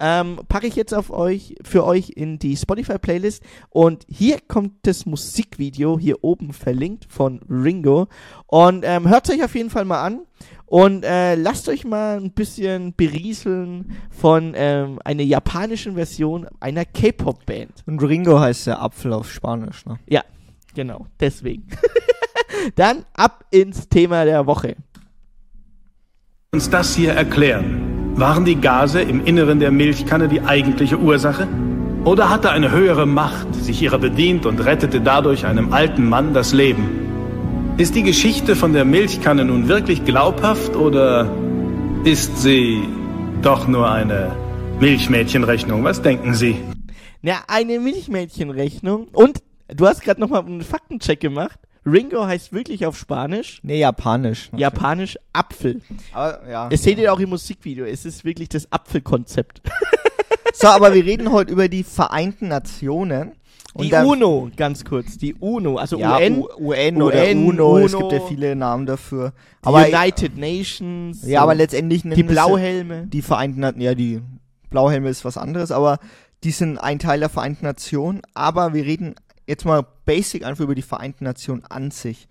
[0.00, 3.42] Ähm, packe ich jetzt auf euch, für euch in die Spotify-Playlist.
[3.70, 8.08] Und hier kommt das Musikvideo, hier oben verlinkt von Ringo.
[8.46, 10.20] Und ähm, hört euch auf jeden Fall mal an.
[10.66, 17.84] Und äh, lasst euch mal ein bisschen berieseln von ähm, einer japanischen Version einer K-Pop-Band.
[17.86, 19.98] Und Ringo heißt der Apfel auf Spanisch, ne?
[20.08, 20.22] Ja,
[20.74, 21.68] genau, deswegen.
[22.74, 24.76] Dann ab ins Thema der Woche.
[26.52, 27.93] uns das hier erklären?
[28.16, 31.48] Waren die Gase im Inneren der Milchkanne die eigentliche Ursache?
[32.04, 36.52] Oder hatte eine höhere Macht sich ihrer bedient und rettete dadurch einem alten Mann das
[36.52, 37.74] Leben?
[37.76, 41.28] Ist die Geschichte von der Milchkanne nun wirklich glaubhaft oder
[42.04, 42.84] ist sie
[43.42, 44.36] doch nur eine
[44.78, 45.82] Milchmädchenrechnung?
[45.82, 46.56] Was denken Sie?
[47.22, 49.08] Ja, eine Milchmädchenrechnung.
[49.08, 51.58] Und du hast gerade nochmal einen Faktencheck gemacht.
[51.86, 53.60] Ringo heißt wirklich auf Spanisch.
[53.62, 54.50] Nee, japanisch.
[54.56, 55.80] Japanisch Apfel.
[56.12, 56.68] Aber, ja.
[56.70, 57.84] Es seht ihr auch im Musikvideo.
[57.84, 59.60] Es ist wirklich das Apfelkonzept.
[60.56, 63.32] So, aber wir reden heute über die Vereinten Nationen.
[63.72, 65.18] Und Die UNO, ganz kurz.
[65.18, 68.54] Die UNO, also ja, UN, U UN oder UN, UNO, es UNO, gibt ja viele
[68.54, 69.32] Namen dafür.
[69.64, 71.26] die Aber, United Nations.
[71.26, 73.08] ja, aber letztendlich die es Blauhelme.
[73.08, 74.20] die Vereinten Nationen, ja, die
[74.70, 75.98] Blauhelme ist was anderes, aber
[76.44, 78.22] die sind ein Teil der Vereinten Nationen.
[78.34, 79.16] Aber wir reden
[79.46, 82.28] jetzt mal basic einfach über die Vereinten Nationen an sich.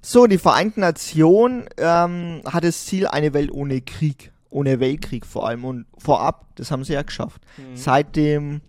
[0.00, 5.48] So, die Vereinten Nationen ähm, hat das Ziel, eine Welt ohne Krieg, ohne Weltkrieg vor
[5.48, 7.40] allem und vorab, das haben sie ja geschafft.
[7.74, 8.60] Seitdem,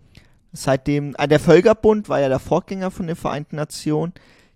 [0.54, 4.14] seitdem, äh, der Völkerbund war ja der Vorgänger von den Vereinten Nationen.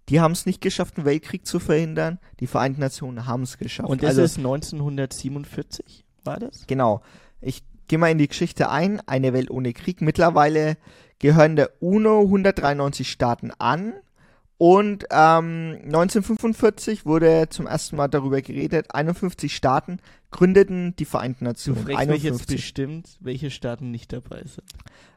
[0.07, 2.17] Die haben es nicht geschafft, einen Weltkrieg zu verhindern.
[2.39, 3.89] Die Vereinten Nationen haben es geschafft.
[3.89, 6.65] Und das Also- ist 1947, war das?
[6.67, 7.01] Genau.
[7.41, 9.01] Ich gehe mal in die Geschichte ein.
[9.07, 10.01] Eine Welt ohne Krieg.
[10.01, 10.77] Mittlerweile
[11.19, 13.93] gehören der UNO 193 Staaten an.
[14.57, 19.99] Und ähm, 1945 wurde zum ersten Mal darüber geredet, 51 Staaten
[20.31, 21.85] gründeten die Vereinten Du Nationen.
[21.85, 22.55] fragst mich jetzt 51.
[22.57, 24.63] bestimmt, welche Staaten nicht dabei sind.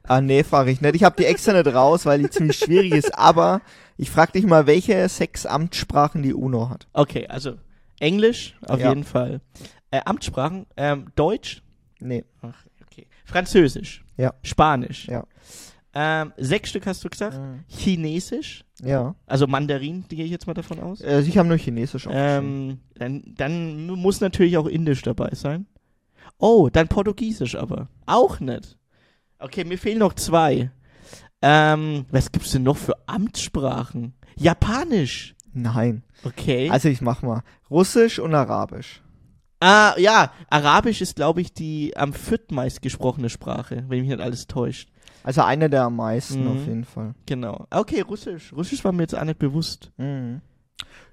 [0.05, 0.95] Ah, nee, frage ich nicht.
[0.95, 3.19] Ich habe die extra nicht raus, weil die ziemlich schwierig ist.
[3.19, 3.63] Aber
[3.97, 6.87] ich frage dich mal, welche sechs Amtssprachen die UNO hat.
[6.93, 7.55] Okay, also
[7.99, 8.91] Englisch, auf Ja.
[8.91, 9.41] jeden Fall.
[9.91, 11.63] Äh, Amtssprachen, ähm, Deutsch,
[11.99, 12.25] Nee.
[12.43, 13.07] Ach, okay.
[13.25, 14.35] Französisch, Ja.
[14.43, 15.07] Spanisch.
[15.09, 15.25] Ja.
[15.95, 17.39] Ähm, sechs Stück hast du gesagt.
[17.69, 19.15] Chinesisch, Ja.
[19.27, 21.01] also Mandarin, gehe ich jetzt mal davon aus.
[21.03, 22.71] Äh, ich habe nur Chinesisch aufgeschrieben.
[22.71, 25.67] Ähm, dann, dann muss natürlich auch Indisch dabei sein.
[26.39, 27.89] Oh, dann Portugiesisch aber.
[28.07, 28.77] Auch nicht.
[29.39, 30.71] Okay, mir fehlen noch zwei.
[31.43, 34.15] Ähm, was gibt's denn noch für Amtssprachen?
[34.37, 35.35] Japanisch.
[35.53, 36.05] Nein.
[36.25, 36.71] Okay.
[36.71, 37.43] Also ich mach mal.
[37.71, 39.03] Russisch und Arabisch.
[39.61, 44.47] ah, ja, Arabisch ist, glaube ich, die am viertmeist gesprochene Sprache, wenn mich nicht alles
[44.47, 44.89] täuscht.
[45.25, 46.51] Also einer der am meisten Mhm.
[46.51, 47.15] auf jeden Fall.
[47.27, 47.67] Genau.
[47.71, 48.53] Okay, Russisch.
[48.53, 49.91] Russisch war mir jetzt auch nicht bewusst.
[49.97, 50.41] Mhm.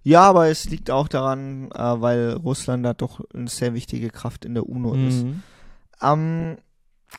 [0.03, 4.45] Ja, aber es liegt auch daran, äh, weil Russland da doch eine sehr wichtige Kraft
[4.45, 5.23] in der UNO ist.
[5.23, 5.43] Mhm.
[6.01, 6.57] Ähm,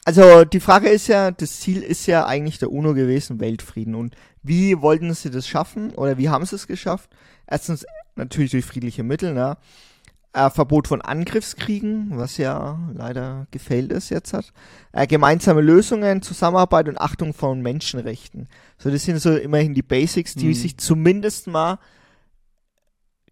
[0.04, 3.94] also die Frage ist ja, das Ziel ist ja eigentlich der UNO gewesen, Weltfrieden.
[3.94, 7.10] Und wie wollten sie das schaffen oder wie haben sie es geschafft?
[7.46, 7.84] Erstens
[8.16, 9.56] natürlich durch friedliche Mittel, ne?
[10.32, 14.52] Äh, Verbot von Angriffskriegen, was ja leider gefällt ist jetzt hat.
[14.92, 18.48] Äh, gemeinsame Lösungen, Zusammenarbeit und Achtung von Menschenrechten.
[18.78, 20.54] So, das sind so immerhin die Basics, die Mhm.
[20.54, 21.78] sich zumindest mal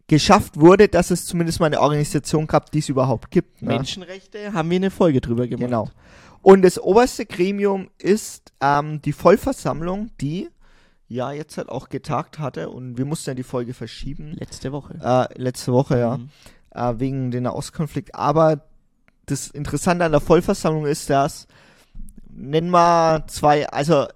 [0.09, 3.63] geschafft wurde, dass es zumindest mal eine Organisation gab, die es überhaupt gibt.
[3.63, 3.69] Ne?
[3.69, 5.67] Menschenrechte haben wir eine Folge drüber gemacht.
[5.67, 5.91] Genau.
[6.43, 10.49] Und das oberste Gremium ist ähm, die Vollversammlung, die
[11.09, 14.33] ja jetzt halt auch getagt hatte und wir mussten ja die Folge verschieben.
[14.33, 14.99] Letzte Woche.
[15.03, 16.31] Äh, letzte Woche, ja, Mhm.
[16.71, 18.15] Äh, wegen den Nahostkonflikt.
[18.15, 18.63] Aber
[19.27, 21.47] das Interessante an der Vollversammlung ist, dass,
[22.31, 24.07] nennen wir zwei, also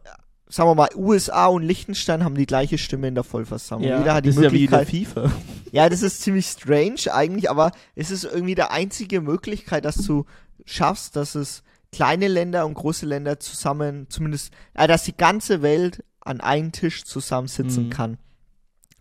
[0.49, 3.89] sagen wir mal, USA und Liechtenstein haben die gleiche Stimme in der Vollversammlung.
[3.89, 5.07] Ja, Jeder hat die das ist ja wie in der Möglichkeit.
[5.29, 5.33] FIFA.
[5.73, 10.27] Ja, das ist ziemlich strange eigentlich, aber es ist irgendwie die einzige Möglichkeit, dass du
[10.67, 16.05] schaffst, dass es kleine Länder und große Länder zusammen, zumindest, äh, dass die ganze Welt
[16.21, 17.91] an einem Tisch zusammensitzen Mhm.
[17.91, 18.19] kann.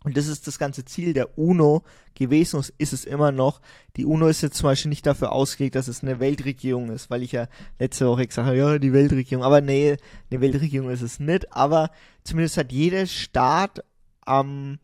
[0.04, 1.84] Und das ist das ganze Ziel der UNO
[2.16, 3.62] gewesen und ist es immer noch.
[3.98, 7.22] Die UNO ist jetzt zum Beispiel nicht dafür ausgelegt, dass es eine Weltregierung ist, weil
[7.22, 9.44] ich ja letzte Woche gesagt habe, ja, die Weltregierung.
[9.44, 9.98] Aber nee,
[10.32, 11.54] eine Weltregierung ist es nicht.
[11.54, 11.92] Aber
[12.24, 13.84] zumindest hat jeder Staat
[14.28, 14.80] ähm,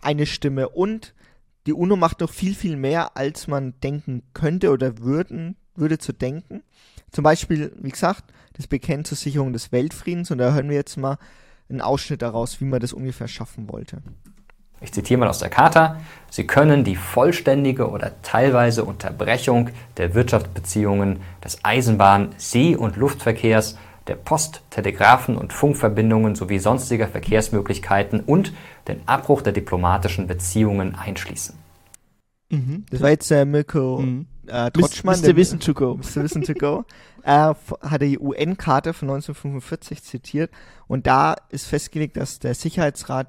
[0.00, 1.12] eine Stimme und
[1.66, 6.12] die UNO macht noch viel, viel mehr, als man denken könnte oder würden, würde zu
[6.12, 6.62] denken.
[7.10, 10.96] Zum Beispiel, wie gesagt, das Bekenntnis zur Sicherung des Weltfriedens und da hören wir jetzt
[10.96, 11.18] mal
[11.68, 14.02] einen Ausschnitt daraus, wie man das ungefähr schaffen wollte.
[14.82, 15.96] Ich zitiere mal aus der Charta.
[16.30, 24.16] Sie können die vollständige oder teilweise Unterbrechung der Wirtschaftsbeziehungen, des Eisenbahn-, See- und Luftverkehrs, der
[24.16, 28.52] Post-, Telegraphen- und Funkverbindungen sowie sonstiger Verkehrsmöglichkeiten und
[28.88, 31.54] den Abbruch der diplomatischen Beziehungen einschließen.
[32.50, 32.84] Mhm.
[32.90, 34.26] Das war jetzt der Mirko Mhm.
[34.48, 34.72] äh, Mr.
[34.72, 35.20] Trotschmann.
[35.20, 35.26] Mr.
[35.26, 35.94] der- Wissen to go.
[35.96, 36.22] Mr.
[36.22, 36.84] Wissen to go.
[37.24, 40.50] äh, f- hat die UN-Karte von 1945 zitiert
[40.88, 43.28] und da ist festgelegt, dass der Sicherheitsrat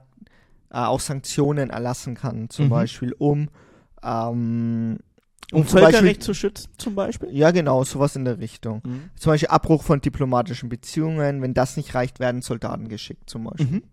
[0.73, 2.69] äh, auch Sanktionen erlassen kann, zum Mhm.
[2.69, 3.49] Beispiel um
[4.03, 4.97] ähm,
[5.53, 7.29] Um zum Völkerrecht Beispiel, zu schützen, zum Beispiel?
[7.31, 8.81] ja genau, sowas in der Richtung.
[8.86, 9.09] Mhm.
[9.15, 13.67] Zum Beispiel Abbruch von diplomatischen Beziehungen, wenn das nicht reicht, werden Soldaten geschickt zum Beispiel.
[13.77, 13.83] Mhm.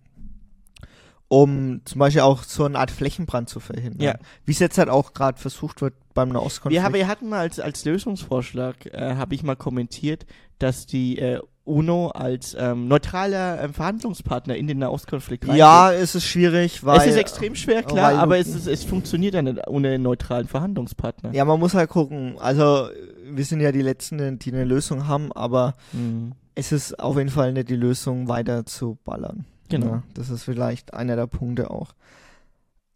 [1.29, 4.01] Um zum Beispiel auch so eine Art Flächenbrand zu verhindern.
[4.01, 4.15] Ja.
[4.47, 6.83] Wie es jetzt halt auch gerade versucht wird beim Nahostkonflikt.
[6.85, 10.27] Wir, wir hatten mal als, als Lösungsvorschlag, äh, habe ich mal kommentiert,
[10.59, 11.41] dass die äh,
[11.71, 15.59] UNO als ähm, neutraler ähm, Verhandlungspartner in den Nahostkonflikt reingeht.
[15.59, 19.35] ja, es ist schwierig, weil es ist extrem schwer, klar, aber es, ist, es funktioniert
[19.35, 21.33] ja nicht ohne einen neutralen Verhandlungspartner.
[21.33, 22.35] Ja, man muss halt gucken.
[22.39, 22.89] Also,
[23.31, 26.33] wir sind ja die Letzten, die eine Lösung haben, aber Mhm.
[26.55, 29.45] es ist auf jeden Fall nicht die Lösung, weiter zu ballern.
[29.69, 29.87] Genau.
[29.87, 31.95] Ja, das ist vielleicht einer der Punkte auch.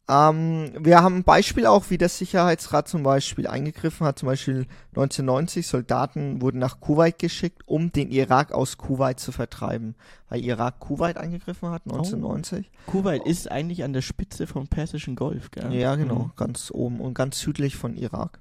[0.07, 4.19] Ähm, wir haben ein Beispiel auch, wie der Sicherheitsrat zum Beispiel eingegriffen hat.
[4.19, 9.95] Zum Beispiel 1990 Soldaten wurden nach Kuwait geschickt, um den Irak aus Kuwait zu vertreiben.
[10.29, 12.71] Weil Irak Kuwait eingegriffen hat, 1990.
[12.87, 15.73] Kuwait ist eigentlich an der Spitze vom Persischen Golf, gell?
[15.73, 16.33] Ja, genau, Mhm.
[16.37, 18.41] ganz oben und ganz südlich von Irak.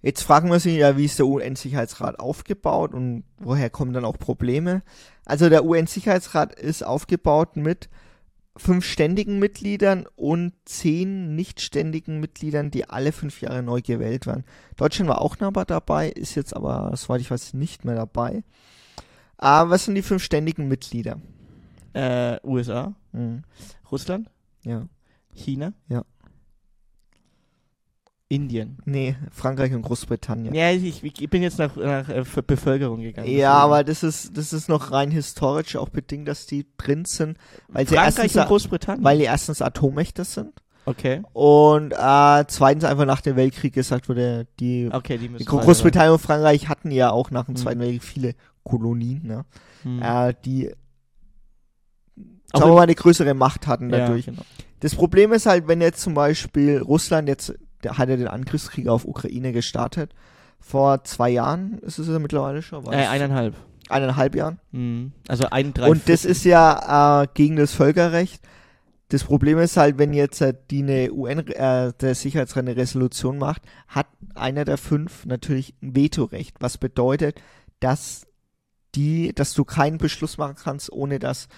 [0.00, 4.16] Jetzt fragen wir sich ja, wie ist der UN-Sicherheitsrat aufgebaut und woher kommen dann auch
[4.16, 4.82] Probleme?
[5.24, 7.88] Also der UN-Sicherheitsrat ist aufgebaut mit
[8.56, 14.44] fünf ständigen Mitgliedern und zehn nicht ständigen Mitgliedern, die alle fünf Jahre neu gewählt werden.
[14.76, 18.42] Deutschland war auch noch mal dabei, ist jetzt aber, soweit ich weiß, nicht mehr dabei.
[19.36, 21.20] Aber was sind die fünf ständigen Mitglieder?
[21.92, 23.42] Äh, USA, Hm,
[23.90, 24.28] Russland,
[24.64, 24.88] ja.
[25.34, 26.04] China, Ja.
[28.30, 28.76] Indien.
[28.84, 30.54] Nee, Frankreich und Großbritannien.
[30.54, 33.26] Ja, ich, ich bin jetzt nach, nach äh, Bevölkerung gegangen.
[33.28, 33.46] Ja, deswegen.
[33.46, 37.38] aber das ist, das ist noch rein historisch auch bedingt, dass die drin sind,
[37.68, 39.04] weil sie Frankreich erstens, und Großbritannien.
[39.04, 40.52] weil die erstens Atommächte sind
[40.84, 41.22] okay.
[41.32, 46.18] und äh, zweitens einfach nach dem Weltkrieg gesagt wurde, die, Okay, die die Großbritannien und
[46.20, 47.56] Frankreich hatten ja auch nach dem Mhm.
[47.58, 49.46] Zweiten Weltkrieg viele Kolonien, ne?
[49.84, 50.02] Hm.
[50.02, 50.70] äh, die
[52.52, 54.26] sagen wir mal eine größere Macht hatten ja, dadurch.
[54.26, 54.42] genau.
[54.80, 58.88] Das Problem ist halt, wenn jetzt zum Beispiel Russland jetzt der hat ja den Angriffskrieg
[58.88, 60.14] auf Ukraine gestartet.
[60.60, 62.84] Vor zwei Jahren ist es ja mittlerweile schon.
[62.86, 63.54] Äh, eineinhalb.
[63.88, 64.58] eineinhalb Jahren.
[64.72, 65.12] Mhm.
[65.28, 68.42] Also ein, drei Und das ist ja äh, gegen das Völkerrecht.
[69.10, 73.38] Das Problem ist halt, wenn jetzt äh, die eine UN, äh, der Sicherheitsrat eine Resolution
[73.38, 77.40] macht, hat einer der fünf natürlich ein Vetorecht, was bedeutet,
[77.80, 78.26] dass
[78.94, 81.48] die, dass du keinen Beschluss machen kannst, ohne dass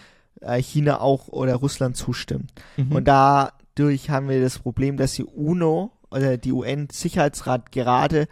[0.41, 2.53] äh, China auch oder Russland zustimmt.
[2.77, 2.93] Mhm.
[2.93, 8.27] Und dadurch haben wir das Problem, dass die UNO oder die UN-Sicherheitsrat gerade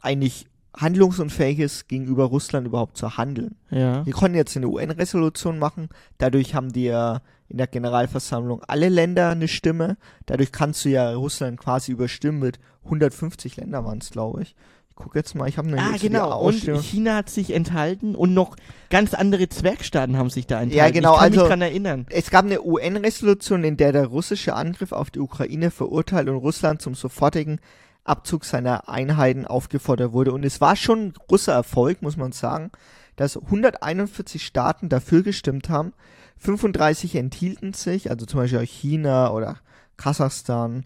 [0.00, 0.46] eigentlich
[0.76, 3.56] handlungsunfähig ist, gegenüber Russland überhaupt zu handeln.
[3.70, 4.04] ja.
[4.06, 5.88] Wir konnten jetzt eine UN-Resolution machen.
[6.18, 9.96] Dadurch haben die ja in der Generalversammlung alle Länder eine Stimme.
[10.26, 14.54] Dadurch kannst du ja Russland quasi überstimmen mit 150 Länder waren es, glaube ich.
[15.00, 16.42] Ich gucke jetzt mal, ich habe eine Ah, genau.
[16.42, 16.60] Und.
[16.82, 18.54] China hat sich enthalten und noch
[18.90, 20.76] ganz andere Zwergstaaten haben sich da enthalten.
[20.76, 22.06] Ja, genau, Ich kann also- mich dran erinnern.
[22.10, 26.82] Es gab eine UN-Resolution, in der der russische Angriff auf die Ukraine verurteilt und Russland
[26.82, 27.60] zum sofortigen
[28.04, 30.32] Abzug seiner Einheiten aufgefordert wurde.
[30.32, 32.70] Und es war schon ein großer Erfolg, muss man sagen,
[33.16, 35.94] dass 141 Staaten dafür gestimmt haben.
[36.36, 39.56] 35 enthielten sich, also zum Beispiel auch China oder
[39.96, 40.84] Kasachstan.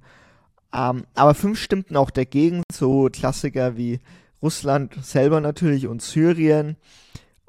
[0.75, 4.01] Ähm, aber fünf stimmten auch dagegen, so Klassiker wie
[4.43, 6.77] Russland selber natürlich und Syrien.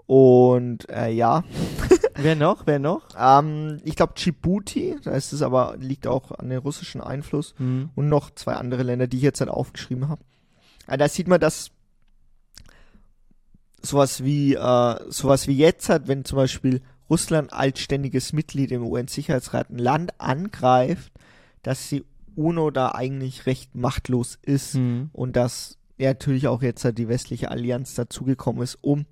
[0.06, 1.44] Und äh, ja,
[2.16, 2.66] Wer noch?
[2.66, 3.08] Wer noch?
[3.20, 7.56] ähm, ich glaube Djibouti, da ist es aber, liegt auch an den russischen Einfluss.
[7.58, 7.90] Mhm.
[7.96, 10.22] Und noch zwei andere Länder, die ich jetzt halt aufgeschrieben habe.
[10.88, 11.72] Äh, da sieht man, dass
[13.82, 18.84] sowas wie, äh, sowas wie jetzt hat, wenn zum Beispiel Russland als ständiges Mitglied im
[18.84, 21.12] UN-Sicherheitsrat ein Land angreift,
[21.62, 22.04] dass die
[22.36, 25.10] UNO da eigentlich recht machtlos ist Mhm.
[25.14, 29.06] und dass ja natürlich auch jetzt die westliche Allianz dazugekommen ist, um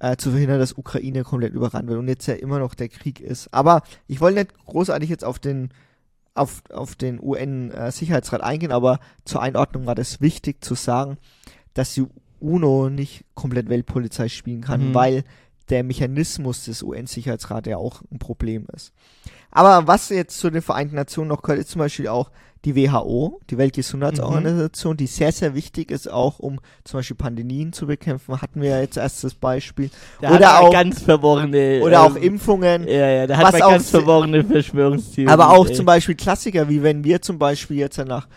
[0.00, 3.20] äh, zu verhindern, dass Ukraine komplett überrannt wird und jetzt ja immer noch der Krieg
[3.20, 3.52] ist.
[3.52, 5.70] Aber ich wollte nicht großartig jetzt auf den
[6.34, 11.18] auf, auf den UN-Sicherheitsrat eingehen, aber zur Einordnung war das wichtig zu sagen,
[11.74, 12.06] dass die
[12.38, 14.94] UNO nicht komplett Weltpolizei spielen kann, Mhm.
[14.94, 15.24] weil
[15.70, 18.92] der Mechanismus des UN-Sicherheitsrats ja auch ein Problem ist.
[19.50, 22.30] Aber was jetzt zu den Vereinten Nationen noch gehört, ist zum Beispiel auch
[22.64, 27.86] die WHO, die Weltgesundheitsorganisation, die sehr, sehr wichtig ist, auch um zum Beispiel Pandemien zu
[27.86, 28.40] bekämpfen.
[28.42, 29.90] Hatten wir ja jetzt erst das Beispiel.
[30.20, 31.80] Da Oder auch- ganz verworrene.
[31.82, 32.86] Oder auch ähm, Impfungen.
[32.86, 35.30] Ja, ja, da hat man auch ganz verworrene Verschwörungstheorien.
[35.32, 35.74] Aber auch ey.
[35.74, 38.28] zum Beispiel Klassiker, wie wenn wir zum Beispiel jetzt nach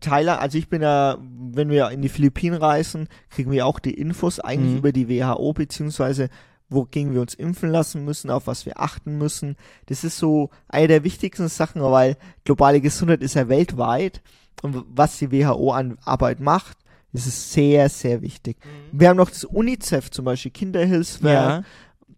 [0.00, 1.18] Thailand, also ich bin ja,
[1.52, 4.78] wenn wir in die Philippinen reisen, kriegen wir auch die Infos eigentlich Mhm.
[4.78, 6.28] über die WHO, beziehungsweise
[6.70, 9.56] wogegen wir uns impfen lassen müssen, auf was wir achten müssen.
[9.86, 14.22] Das ist so eine der wichtigsten Sachen, weil globale Gesundheit ist ja weltweit
[14.62, 16.78] und was die WHO an Arbeit macht,
[17.12, 18.56] das ist sehr, sehr wichtig.
[18.92, 21.64] Wir haben noch das UNICEF zum Beispiel, Kinderhilfswerk, Ja.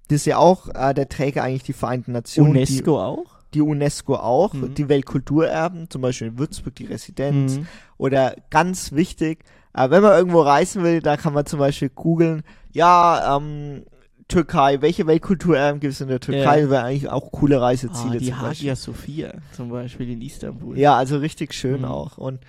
[0.08, 2.52] das ist ja auch äh, der Träger eigentlich die Vereinten Nationen.
[2.52, 3.24] Die, UNESCO auch?
[3.54, 4.74] die UNESCO auch, Mhm.
[4.74, 7.56] die Weltkulturerben, zum Beispiel in Würzburg die Residenz.
[7.58, 7.66] Mhm.
[7.96, 12.42] Oder ganz wichtig, äh, wenn man irgendwo reisen will, da kann man zum Beispiel googeln,
[12.72, 13.84] ja, ähm,
[14.28, 16.60] Türkei, welche Weltkulturerben gibt es in der Türkei?
[16.60, 16.70] Ja.
[16.70, 18.68] Wäre eigentlich auch coole Ah, Reiseziele die zum Beispiel.
[18.70, 20.78] Hagia Sophia zum Beispiel in Istanbul.
[20.78, 21.86] Ja, also richtig schön Mhm.
[21.86, 22.18] auch.
[22.18, 22.40] Und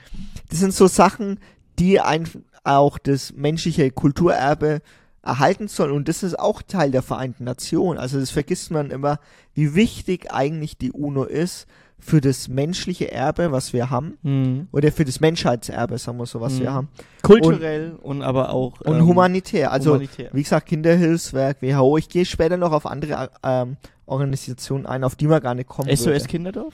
[0.49, 1.39] das sind so Sachen,
[1.79, 2.27] die ein,
[2.63, 4.81] auch das menschliche Kulturerbe
[5.23, 5.91] erhalten sollen.
[5.91, 7.97] Und das ist auch Teil der Vereinten Nationen.
[7.97, 9.19] Also das vergisst man immer,
[9.53, 11.65] wie wichtig eigentlich die UNO ist
[11.97, 14.17] für das menschliche Erbe, was wir haben.
[14.23, 14.67] Mhm.
[14.73, 16.59] Oder für das Menschheitserbe, sagen wir so, was Mhm.
[16.59, 16.89] wir haben.
[17.21, 18.81] Kulturell und, aber auch.
[18.81, 19.71] Und ähm, humanitär.
[19.71, 20.29] Also, humanitär.
[20.33, 21.97] wie gesagt, Kinderhilfswerk, WHO.
[21.97, 25.87] Ich gehe später noch auf andere ähm, Organisationen ein, auf die man gar nicht kommen
[25.95, 26.25] SOS würde.
[26.25, 26.73] Kinderdorf?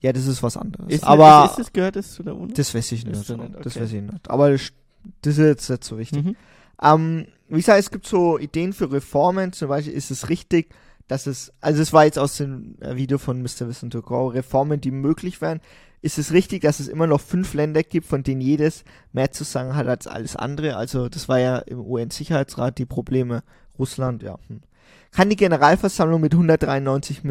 [0.00, 0.86] Ja, das ist was anderes.
[0.92, 2.52] Ist, aber ist, ist das, gehört das zu der UNO?
[2.54, 3.16] das weiß ich nicht.
[3.30, 3.84] Das nicht, Das okay.
[3.84, 4.28] weiß ich nicht.
[4.30, 4.72] Aber das,
[5.22, 6.24] das ist jetzt nicht so wichtig.
[6.24, 6.36] Mhm.
[6.80, 9.52] Ähm, wie gesagt, es gibt so Ideen für Reformen.
[9.52, 10.74] Zum Beispiel ist es richtig,
[11.08, 13.68] dass es, also es war jetzt aus dem äh, Video von Mr.
[13.68, 15.60] Wissen to Go, Reformen, die möglich wären.
[16.00, 19.44] Ist es richtig, dass es immer noch fünf Länder gibt, von denen jedes mehr zu
[19.44, 20.76] sagen hat als alles andere?
[20.76, 23.44] Also das war ja im UN-Sicherheitsrat die Probleme.
[23.78, 24.38] Russland, ja.
[24.48, 24.62] Hm.
[25.12, 27.22] Kann die Generalversammlung mit 193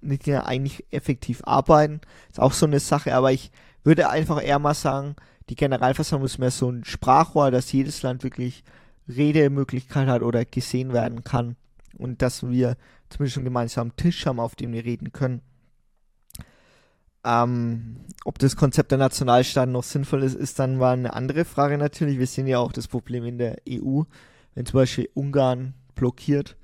[0.00, 2.00] Mitgliedern eigentlich effektiv arbeiten?
[2.30, 3.52] Ist auch so eine Sache, aber ich
[3.84, 5.14] würde einfach eher mal sagen,
[5.48, 8.62] die Generalversammlung ist mehr so ein Sprachrohr, dass jedes Land wirklich
[9.08, 11.56] Redemöglichkeit hat oder gesehen werden kann.
[11.96, 12.76] Und dass wir
[13.08, 15.40] zumindest einen gemeinsamen Tisch haben, auf dem wir reden können.
[17.24, 21.78] Ähm, ob das Konzept der Nationalstaaten noch sinnvoll ist, ist dann mal eine andere Frage
[21.78, 22.18] natürlich.
[22.18, 24.02] Wir sehen ja auch das Problem in der EU,
[24.54, 26.56] wenn zum Beispiel Ungarn blockiert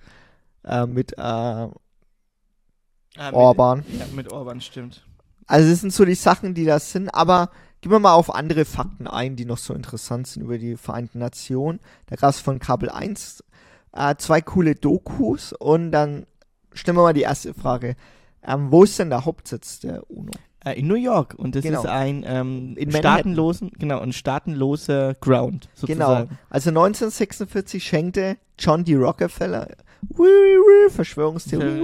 [0.64, 1.68] äh, mit äh,
[3.16, 3.84] Ah, mit- Orban.
[3.98, 5.04] Ja, mit Orban stimmt.
[5.46, 7.50] Also das sind so die Sachen, die das sind, aber
[7.84, 11.18] gehen wir mal auf andere Fakten ein, die noch so interessant sind über die Vereinten
[11.18, 11.80] Nationen.
[12.06, 13.44] Da gab es von Kabel 1
[13.92, 16.24] äh, zwei coole Dokus und dann
[16.72, 17.94] stellen wir mal die erste Frage.
[18.42, 20.32] Ähm, wo ist denn der Hauptsitz der UNO?
[20.64, 21.34] Äh, in New York.
[21.36, 21.80] Und das Genau.
[21.80, 26.06] ist ein ähm, staatenlosen, genau, ein staatenloser Ground, Genau.
[26.06, 26.38] sozusagen.
[26.48, 28.94] Also 1946 schenkte John D.
[28.94, 29.68] Rockefeller
[30.88, 31.82] Verschwörungstheorie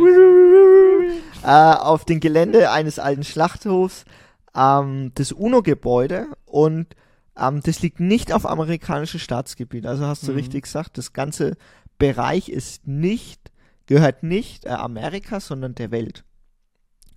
[1.43, 4.07] äh, auf dem Gelände eines alten Schlachthofs
[4.55, 6.95] ähm, das UNO-Gebäude und
[7.39, 9.87] ähm, das liegt nicht auf amerikanischem Staatsgebiet.
[9.87, 10.39] Also hast du Mhm.
[10.39, 11.57] richtig gesagt, das ganze
[11.99, 13.51] Bereich ist nicht,
[13.87, 16.25] gehört nicht äh, Amerika, sondern der Welt.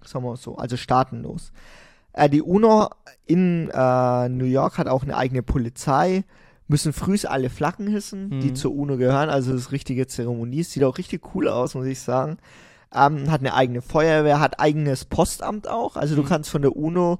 [0.05, 1.51] Sagen wir so, also staatenlos.
[2.13, 2.89] Äh, die UNO
[3.25, 6.23] in äh, New York hat auch eine eigene Polizei,
[6.67, 8.55] müssen frühs alle Flaggen hissen, die Mhm.
[8.55, 11.99] zur UNO gehören, also das ist richtige Zeremonie, sieht auch richtig cool aus, muss ich
[11.99, 12.37] sagen.
[12.93, 16.27] Ähm, hat eine eigene Feuerwehr, hat eigenes Postamt auch, also du Mhm.
[16.27, 17.19] kannst von der UNO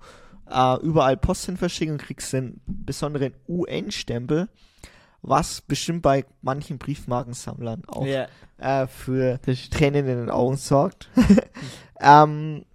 [0.52, 4.50] äh, überall Post hin verschicken und kriegst einen besonderen UN-Stempel,
[5.24, 8.28] was bestimmt bei manchen Briefmarkensammlern auch Ja,
[8.60, 9.40] äh, für.
[9.42, 11.10] Tränen in den Augen sorgt.
[12.00, 12.66] ähm,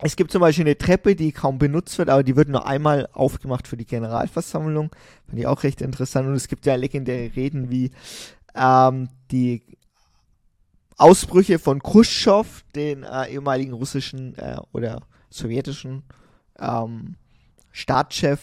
[0.00, 3.08] es gibt zum Beispiel eine Treppe, die kaum benutzt wird, aber die wird nur einmal
[3.12, 4.90] aufgemacht für die Generalversammlung.
[5.26, 6.28] Fand ich auch recht interessant.
[6.28, 7.90] Und es gibt ja legendäre Reden wie
[8.54, 9.62] ähm, die
[10.96, 16.04] Ausbrüche von Khrushchev, den äh, ehemaligen russischen äh, oder sowjetischen
[16.58, 17.16] ähm,
[17.72, 18.40] Staatschef,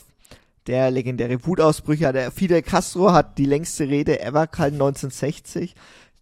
[0.68, 2.12] der legendäre Wutausbrüche.
[2.12, 5.74] Der Fidel Castro hat die längste Rede ever gehalten, 1960.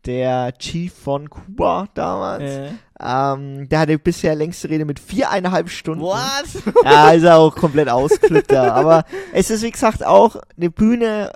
[0.05, 2.43] Der Chief von Kuba damals.
[2.43, 2.69] Äh.
[3.01, 6.03] Ähm, der hatte bisher längste Rede mit viereinhalb Stunden.
[6.03, 6.57] Was?
[6.85, 8.73] Ja, ist er auch komplett ausgeflippt da.
[8.73, 11.33] Aber es ist, wie gesagt, auch eine Bühne,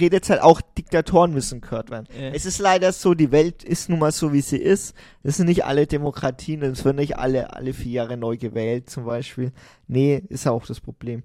[0.00, 2.06] Redezeit, auch Diktatoren müssen gehört werden.
[2.18, 2.30] Ja.
[2.30, 4.94] Es ist leider so, die Welt ist nun mal so, wie sie ist.
[5.22, 9.04] Es sind nicht alle Demokratien es werden nicht alle, alle vier Jahre neu gewählt, zum
[9.04, 9.52] Beispiel.
[9.88, 11.22] Nee, ist auch das Problem.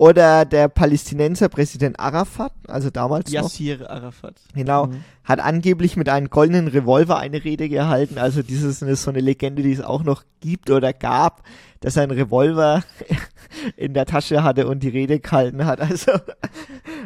[0.00, 4.36] Oder der Palästinenser Präsident Arafat, also damals noch, Yassir Arafat.
[4.54, 5.02] genau, Mhm.
[5.24, 8.16] hat angeblich mit einem goldenen Revolver eine Rede gehalten.
[8.16, 11.42] Also dieses ist so eine Legende, die es auch noch gibt oder gab,
[11.80, 12.84] dass er einen Revolver
[13.76, 15.80] in der Tasche hatte und die Rede gehalten hat.
[15.80, 16.12] Also,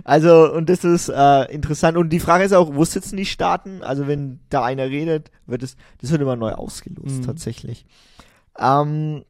[0.05, 1.97] also und das ist äh, interessant.
[1.97, 3.83] Und die Frage ist auch, wo sitzen die Staaten?
[3.83, 7.23] Also wenn da einer redet, wird es, das wird immer neu ausgelost Mhm.
[7.25, 7.87] tatsächlich.
[8.59, 9.25] Ähm,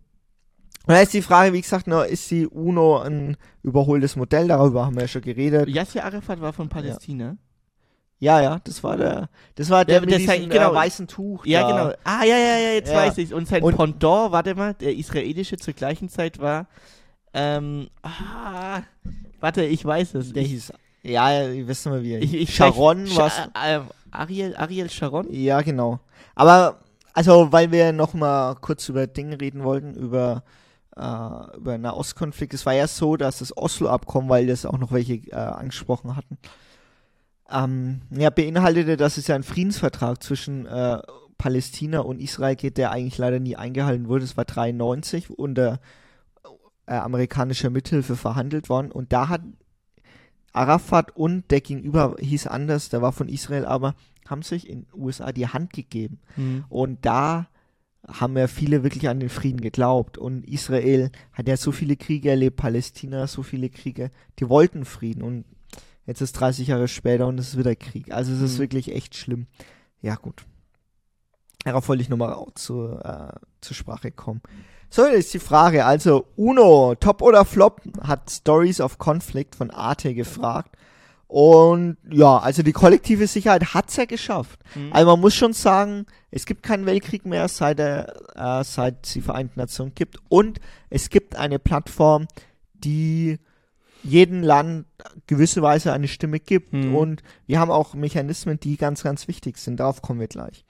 [0.87, 4.49] da ist die Frage, wie gesagt, noch, ist die UNO ein überholtes Modell?
[4.49, 5.69] Darüber haben wir ja schon geredet.
[5.69, 7.37] Yassir Arafat war von Palästina.
[8.19, 10.71] Ja, ja, das war der, das war der Ja, mit diesem genau.
[10.73, 11.45] äh, weißen Tuch.
[11.45, 11.67] Ja, da.
[11.69, 11.97] genau.
[12.05, 12.99] Ah, ja, ja, ja, jetzt Ja.
[12.99, 13.33] weiß ich's.
[13.33, 16.67] Und sein Und- Pendant, warte mal, der israelische zur gleichen Zeit war,
[17.35, 18.83] ähm, ah,
[19.41, 20.33] warte, ich weiß es.
[20.33, 23.39] Der ich, hieß, ja, ja, wisst mal wie ich, ich, Sharon Scha- was?
[23.61, 23.81] äh,
[24.13, 25.27] Ariel, Ariel Sharon?
[25.33, 25.99] Ja, genau.
[26.37, 26.79] Aber,
[27.15, 30.45] also, weil wir noch mal kurz über Dinge reden wollten, über,
[30.97, 32.55] äh, über Nahostkonflikt.
[32.55, 36.39] Es war ja so, dass das Oslo-Abkommen, weil das auch noch welche äh, angesprochen hatten,
[37.51, 40.99] ähm, ja, beinhaltete, dass es ja einen Friedensvertrag zwischen äh,
[41.39, 44.25] Palästina und Israel geht, der eigentlich leider nie eingehalten wurde.
[44.25, 45.81] Es war 93 unter
[46.87, 49.43] äh, amerikanischer Mithilfe verhandelt worden und da hat
[50.53, 53.95] Arafat und der Gegenüber hieß anders, der war von Israel, aber
[54.29, 56.21] haben sich in den USA die Hand gegeben.
[56.35, 56.65] Hm.
[56.69, 57.49] Und da
[58.07, 60.19] haben ja viele wirklich an den Frieden geglaubt.
[60.19, 65.23] Und Israel hat ja so viele Kriege erlebt, Palästina so viele Kriege, die wollten Frieden.
[65.23, 65.45] Und
[66.07, 68.13] jetzt ist 30 Jahre später und es ist wieder Krieg.
[68.13, 68.63] Also es ist Mhm.
[68.63, 69.47] wirklich echt schlimm.
[70.01, 70.45] Ja, gut.
[71.65, 74.41] Darauf wollte ich nochmal zu, äh, zur Sprache kommen.
[74.91, 75.85] So, jetzt ist die Frage.
[75.87, 80.77] Also, Uno, Top oder Flop, hat Stories of Conflict von Arte gefragt.
[81.33, 84.61] Und ja, also die kollektive Sicherheit hat's ja geschafft.
[84.75, 84.91] Hm.
[84.93, 89.23] Also man muss schon sagen, es gibt keinen Weltkrieg mehr, seit, er, äh, seit die
[89.23, 90.19] Vereinten Nationen gibt.
[90.29, 92.27] Und es gibt eine Plattform,
[92.75, 93.39] die
[94.03, 94.85] jedem Land
[95.27, 96.75] gewisse Weise eine Stimme gibt.
[96.75, 96.95] Mhm.
[96.95, 99.81] Und wir haben auch Mechanismen, die ganz, ganz wichtig sind.
[99.81, 100.67] Darauf kommen wir gleich.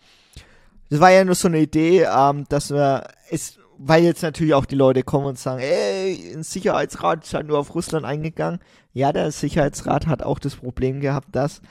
[0.91, 4.67] Das war ja nur so eine Idee, ähm, dass wir es, weil jetzt natürlich auch
[4.67, 8.61] die Leute kommen und sagen, ey, ein Sicherheitsrat ist halt nur auf Russland eingegangen.
[8.93, 11.63] Ja, der Sicherheitsrat hat auch das Problem gehabt, dass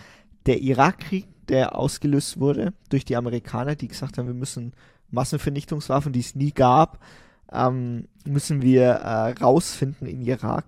[0.45, 4.73] der Irakkrieg, der ausgelöst wurde durch die Amerikaner, die gesagt haben, wir müssen
[5.09, 6.99] Massenvernichtungswaffen, die es nie gab,
[7.51, 10.65] ähm, müssen wir äh, rausfinden in Irak,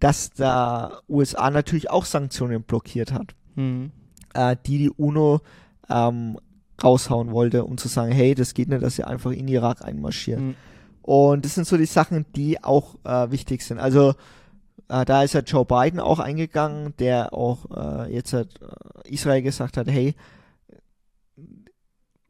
[0.00, 3.90] dass da USA natürlich auch Sanktionen blockiert hat Hm.
[4.34, 5.40] äh, die die UNO
[5.88, 6.38] ähm,
[6.82, 10.48] raushauen wollte, um zu sagen, hey, das geht nicht, dass sie einfach in Irak einmarschieren.
[10.48, 10.54] Hm.
[11.02, 13.78] Und das sind so die Sachen, die auch äh, wichtig sind.
[13.78, 14.14] Also
[14.88, 17.66] äh, da ist ja Joe Biden auch eingegangen, der auch
[18.06, 20.14] äh, jetzt hat, äh, Israel gesagt hat, hey,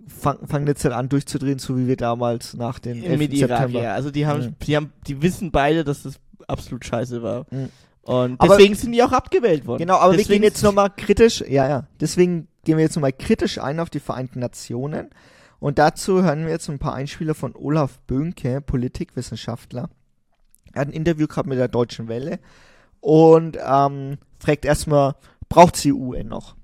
[0.06, 3.18] fang, fang jetzt halt an durchzudrehen, so wie wir damals nach dem 11.
[3.18, 3.82] Mit Irak, September.
[3.82, 3.94] ja.
[3.94, 4.54] Also die haben, Mhm.
[4.62, 6.14] die haben, die wissen beide, dass das
[6.48, 7.46] absolut scheiße war.
[7.50, 7.68] Mhm.
[8.02, 9.80] Und Aber- deswegen sind die auch abgewählt worden.
[9.80, 13.12] Genau, aber wir deswegen gehen jetzt nochmal kritisch, ja, ja, deswegen gehen wir jetzt nochmal
[13.12, 15.10] kritisch ein auf die Vereinten Nationen.
[15.58, 19.88] Und dazu hören wir jetzt ein paar Einspieler von Olaf Böhnke, Politikwissenschaftler.
[20.76, 22.38] Er hat ein Interview gehabt mit der Deutschen Welle
[23.00, 25.14] und ähm, fragt erstmal,
[25.48, 26.54] braucht sie UN noch?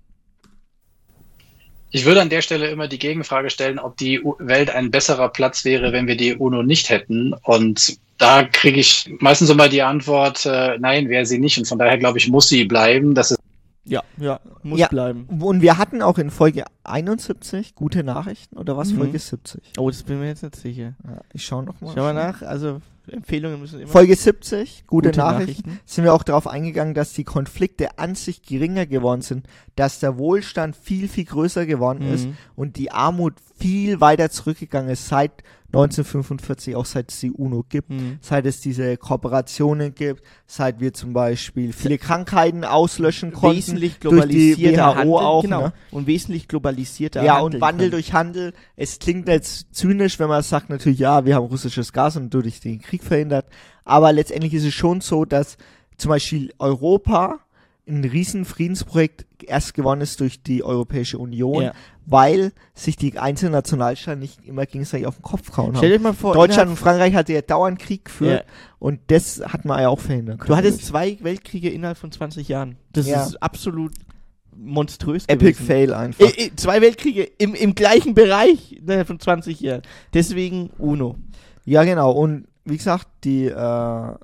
[1.91, 5.65] Ich würde an der Stelle immer die Gegenfrage stellen, ob die Welt ein besserer Platz
[5.65, 7.35] wäre, wenn wir die UNO nicht hätten.
[7.43, 11.57] Und da kriege ich meistens immer die Antwort, äh, nein, wäre sie nicht.
[11.57, 13.15] Und von daher glaube ich, muss sie bleiben.
[13.15, 13.39] Das ist
[13.85, 14.89] ja, ja, muss Ja.
[14.89, 15.27] bleiben.
[15.41, 18.93] Und wir hatten auch in Folge 71 gute Nachrichten oder was?
[18.93, 18.99] Mhm.
[18.99, 19.73] Folge 70?
[19.79, 20.95] Oh, das bin mir jetzt nicht sicher.
[21.05, 21.93] Ja, ich schaue noch mal.
[21.95, 25.81] Schau mal nach, also Empfehlungen müssen immer Folge 70, gute, Gute Nachrichten, Nachrichten.
[25.87, 29.47] sind wir auch darauf eingegangen, dass die Konflikte an sich geringer geworden sind,
[29.77, 32.37] dass der Wohlstand viel, viel größer geworden ist Mhm.
[32.55, 35.33] und die Armut viel weiter zurückgegangen ist seit
[35.75, 38.19] 1945, auch seit es die UNO gibt, Mhm.
[38.21, 43.57] seit es diese Kooperationen gibt, seit wir zum Beispiel viele Krankheiten auslöschen konnten.
[43.57, 45.61] wesentlich durch die globalisierter WHO Handel, auch, genau.
[45.63, 45.73] ne?
[45.91, 47.91] Und wesentlich globalisierter Ja, Handel und Wandel kann.
[47.93, 48.53] durch Handel.
[48.77, 52.61] Es klingt jetzt zynisch, wenn man sagt natürlich, ja, wir haben russisches Gas und durch
[52.61, 53.47] den Krieg verhindert.
[53.85, 55.57] Aber letztendlich ist es schon so, dass
[55.97, 57.39] zum Beispiel Europa
[57.89, 61.73] ein riesen Friedensprojekt erst gewonnen ist durch die Europäische Union, Ja.
[62.07, 65.99] Weil sich die einzelnen Nationalstaaten nicht immer gegenseitig auf den Kopf gehauen Stell haben.
[65.99, 68.53] dir mal vor, Deutschland und Frankreich hatte ja dauernd Krieg geführt Ja.
[68.79, 70.49] und das hat man ja auch verhindern können.
[70.49, 72.77] Du hattest zwei Weltkriege innerhalb von 20 Jahren.
[72.93, 73.25] Das Ja.
[73.25, 73.93] ist absolut
[74.55, 75.67] monströs Epic gewesen.
[75.67, 76.25] Fail einfach.
[76.27, 79.83] Äh, äh, zwei Weltkriege im, im gleichen Bereich innerhalb von 20 Jahren.
[80.13, 81.17] Deswegen UNO.
[81.65, 82.11] Ja, genau.
[82.11, 84.15] Und wie gesagt, die, äh,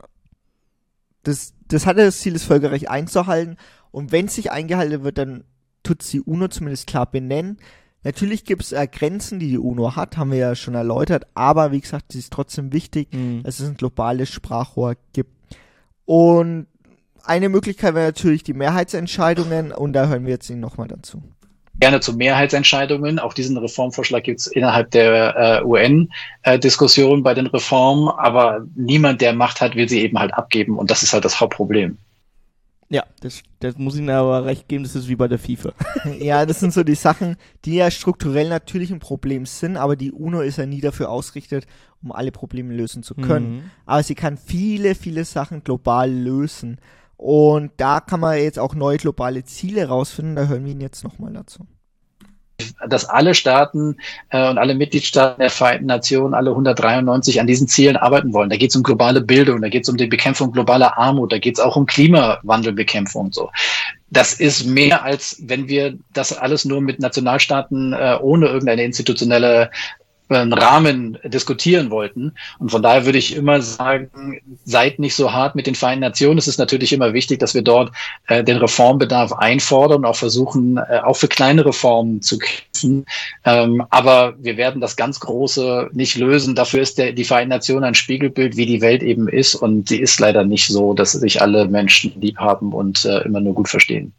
[1.22, 3.56] das, das hatte das Ziel, das Völkerrecht einzuhalten.
[3.90, 5.44] Und wenn es sich eingehalten wird, dann
[5.82, 7.58] tut die UNO zumindest klar benennen.
[8.04, 11.26] Natürlich gibt es äh, Grenzen, die die UNO hat, haben wir ja schon erläutert.
[11.34, 13.42] Aber wie gesagt, es ist trotzdem wichtig, Mhm.
[13.42, 15.32] dass es ein globales Sprachrohr gibt.
[16.04, 16.66] Und
[17.24, 19.72] eine Möglichkeit wäre natürlich die Mehrheitsentscheidungen.
[19.72, 21.22] Und da hören wir jetzt Ihnen nochmal dazu.
[21.80, 23.18] gerne zu Mehrheitsentscheidungen.
[23.20, 29.32] Auch diesen Reformvorschlag gibt es innerhalb der äh, UN-Diskussion bei den Reformen, aber niemand, der
[29.32, 31.98] Macht hat, will sie eben halt abgeben und das ist halt das Hauptproblem.
[32.90, 35.72] Ja, das, das muss Ihnen aber recht geben, das ist wie bei der FIFA.
[36.18, 40.10] Ja, das sind so die Sachen, die ja strukturell natürlich ein Problem sind, aber die
[40.10, 41.66] UNO ist ja nie dafür ausgerichtet,
[42.02, 43.56] um alle Probleme lösen zu können.
[43.56, 43.70] Mhm.
[43.84, 46.80] Aber sie kann viele, viele Sachen global lösen.
[47.16, 50.36] Und da kann man jetzt auch neue globale Ziele rausfinden.
[50.36, 51.66] Da hören wir ihn jetzt nochmal dazu.
[52.88, 53.96] Dass alle Staaten
[54.30, 58.50] äh, und alle Mitgliedstaaten der Vereinten Nationen, alle 193 an diesen Zielen arbeiten wollen.
[58.50, 61.38] Da geht es um globale Bildung, da geht es um die Bekämpfung globaler Armut, da
[61.38, 63.50] geht es auch um Klimawandelbekämpfung und so.
[64.10, 69.70] Das ist mehr als wenn wir das alles nur mit Nationalstaaten äh, ohne irgendeine institutionelle
[70.30, 72.34] Rahmen diskutieren wollten.
[72.58, 76.38] Und von daher würde ich immer sagen, seid nicht so hart mit den Vereinten Nationen.
[76.38, 77.92] Es ist natürlich immer wichtig, dass wir dort
[78.26, 83.06] äh, den Reformbedarf einfordern und auch versuchen, äh, auch für kleine Reformen zu kämpfen.
[83.44, 86.54] Ähm, aber wir werden das ganz Große nicht lösen.
[86.54, 89.54] Dafür ist der, die Vereinten Nationen ein Spiegelbild, wie die Welt eben ist.
[89.54, 93.40] Und sie ist leider nicht so, dass sich alle Menschen lieb haben und äh, immer
[93.40, 94.12] nur gut verstehen.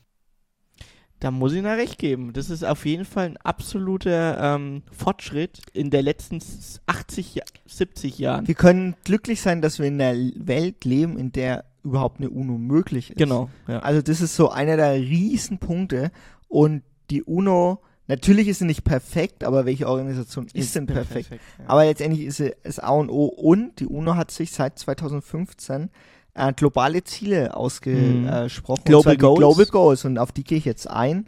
[1.19, 2.31] Da muss ich Ihnen recht geben.
[2.33, 7.43] Das ist auf jeden Fall ein absoluter ähm, Fortschritt in der letzten s- 80, Ja-
[7.65, 8.47] 70 Jahren.
[8.47, 12.57] Wir können glücklich sein, dass wir in einer Welt leben, in der überhaupt eine UNO
[12.57, 13.17] möglich ist.
[13.17, 13.49] Genau.
[13.67, 13.79] Ja.
[13.79, 16.11] Also das ist so einer der Riesenpunkte.
[16.47, 21.29] Und die UNO, natürlich ist sie nicht perfekt, aber welche Organisation ist, denn perfekt?
[21.31, 21.37] ja.
[21.67, 23.25] Aber letztendlich ist sie das A und O.
[23.25, 25.89] Und die UNO hat sich seit 2015
[26.39, 28.83] äh, globale Ziele ausgesprochen.
[28.85, 28.89] Mhm.
[28.89, 29.39] Global Goals.
[29.39, 30.05] Global Goals.
[30.05, 31.25] Und auf die gehe ich jetzt ein.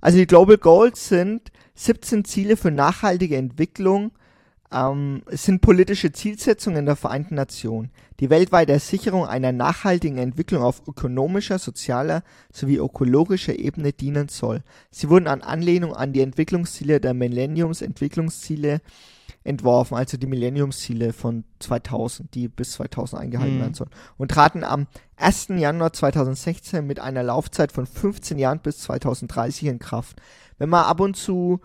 [0.00, 4.12] Also die Global Goals sind 17 Ziele für nachhaltige Entwicklung.
[4.72, 7.90] Ähm, es sind politische Zielsetzungen der Vereinten Nationen,
[8.20, 12.22] die weltweite Sicherung einer nachhaltigen Entwicklung auf ökonomischer, sozialer
[12.52, 14.62] sowie ökologischer Ebene dienen soll.
[14.90, 18.80] Sie wurden an Anlehnung an die Entwicklungsziele der Millenniums-Entwicklungsziele
[19.42, 23.60] entworfen, also die Millenniumsziele von 2000, die bis 2000 eingehalten Mhm.
[23.60, 24.86] werden sollen, und traten am
[25.16, 25.58] 1.
[25.58, 30.20] Januar 2016 mit einer Laufzeit von 15 Jahren bis 2030 in Kraft.
[30.58, 31.60] Wenn man ab und zu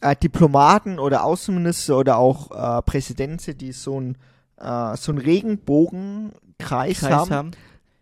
[0.00, 4.16] äh, Diplomaten oder Außenminister oder auch äh, Präsidenten, die so ein
[4.58, 7.50] äh, so einen Regenbogenkreis Kreis haben, haben.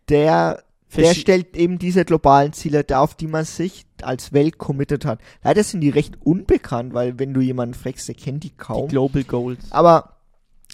[0.09, 0.63] der
[0.97, 5.21] der stellt eben diese globalen Ziele dar, auf die man sich als Welt committed hat.
[5.43, 8.89] Leider sind die recht unbekannt, weil wenn du jemanden fragst, der kennt die die kaum.
[8.89, 9.61] Global Goals.
[9.71, 10.17] Aber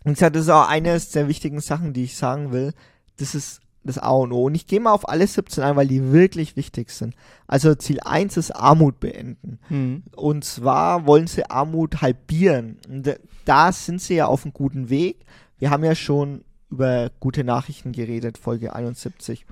[0.04, 2.72] wie gesagt, das ist auch eines der wichtigen Sachen, die ich sagen will.
[3.18, 4.44] Das ist das A und O.
[4.44, 7.14] Und ich gehe mal auf alle 17 ein, weil die wirklich wichtig sind.
[7.46, 9.58] Also Ziel 1 ist Armut beenden.
[9.68, 10.02] Mhm.
[10.14, 12.78] Und zwar wollen sie Armut halbieren.
[12.88, 15.24] Und da- da sind sie ja auf einem guten Weg.
[15.58, 19.46] Wir haben ja schon über gute Nachrichten geredet, Folge 71.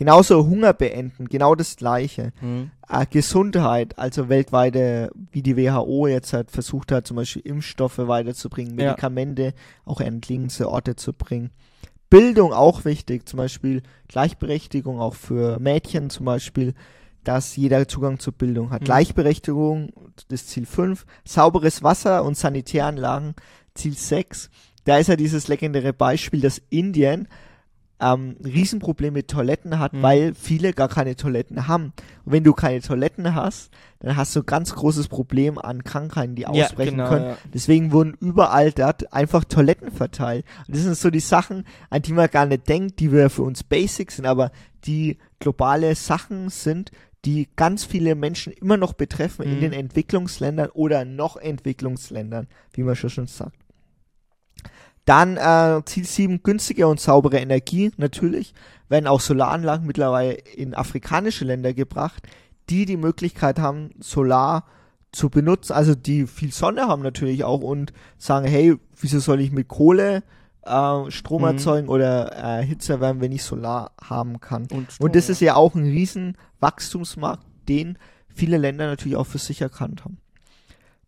[0.00, 2.32] Genauso Hunger beenden, genau das gleiche.
[2.40, 2.70] Mhm.
[2.88, 8.78] Äh, Gesundheit, also weltweite, wie die WHO jetzt halt versucht hat, zum Beispiel Impfstoffe weiterzubringen,
[8.78, 8.86] Ja.
[8.92, 9.52] Medikamente
[9.84, 11.50] auch an entlegenste Orte zu bringen.
[12.08, 16.72] Bildung auch wichtig, zum Beispiel Gleichberechtigung auch für Mädchen zum Beispiel,
[17.22, 18.80] dass jeder Zugang zur Bildung hat.
[18.80, 18.84] Mhm.
[18.86, 19.90] Gleichberechtigung,
[20.28, 23.34] das Ziel 5, sauberes Wasser und Sanitäranlagen,
[23.74, 24.48] Ziel 6.
[24.84, 27.28] Da ist ja dieses legendäre Beispiel, dass Indien
[28.00, 30.02] ähm, Riesenproblem mit Toiletten hat, Mhm.
[30.02, 31.92] weil viele gar keine Toiletten haben.
[32.24, 33.70] Und wenn du keine Toiletten hast,
[34.00, 37.24] dann hast du ein ganz großes Problem an Krankheiten, die Ja, ausbrechen genau, können.
[37.26, 37.36] ja.
[37.52, 40.44] Deswegen wurden überall dort einfach Toiletten verteilt.
[40.66, 43.42] Und das sind so die Sachen, an die man gar nicht denkt, die wir für
[43.42, 44.50] uns basic sind, aber
[44.84, 46.90] die globale Sachen sind,
[47.26, 49.60] die ganz viele Menschen immer noch betreffen in Mhm.
[49.60, 53.56] den Entwicklungsländern oder noch Entwicklungsländern, wie man schon schon sagt.
[55.10, 58.54] Dann äh, Ziel 7, günstige und saubere Energie, natürlich.
[58.88, 62.28] Werden auch Solaranlagen mittlerweile in afrikanische Länder gebracht,
[62.68, 64.66] die die Möglichkeit haben, Solar
[65.10, 69.50] zu benutzen, also die viel Sonne haben natürlich auch und sagen, hey, wieso soll ich
[69.50, 70.22] mit Kohle
[70.62, 71.48] äh, Strom Mhm.
[71.48, 74.68] erzeugen oder äh, Hitze erwärmen, wenn ich Solar haben kann.
[74.70, 75.32] Und, Strom, Und das ja.
[75.32, 77.98] ist ja auch ein riesen Wachstumsmarkt, den
[78.28, 80.18] viele Länder natürlich auch für sich erkannt haben.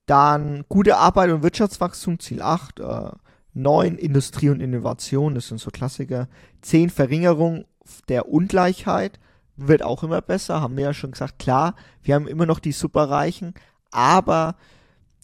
[0.06, 3.10] Dann gute Arbeit und Wirtschaftswachstum, Ziel 8, äh,
[3.54, 6.28] 9 Industrie und Innovation, das sind so Klassiker.
[6.62, 7.64] 10 Verringerung
[8.08, 9.18] der Ungleichheit,
[9.56, 11.38] wird auch immer besser, haben wir ja schon gesagt.
[11.38, 13.54] Klar, wir haben immer noch die Superreichen,
[13.90, 14.56] aber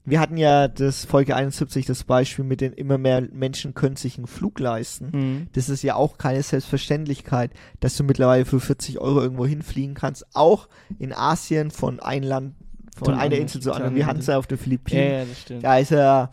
[0.04, 4.16] wir hatten ja das Folge 71 das Beispiel mit den immer mehr Menschen können sich
[4.16, 5.10] einen Flug leisten.
[5.12, 5.46] Mhm.
[5.52, 10.26] Das ist ja auch keine Selbstverständlichkeit, dass du mittlerweile für 40 Euro irgendwo hinfliegen kannst.
[10.34, 10.68] Auch
[10.98, 12.54] in Asien von einem Land,
[12.96, 15.10] von einer Insel zur anderen, wie anderen Hansa auf den Ja, Philippinen.
[15.12, 15.64] ja, das stimmt.
[15.64, 16.30] Da ist ja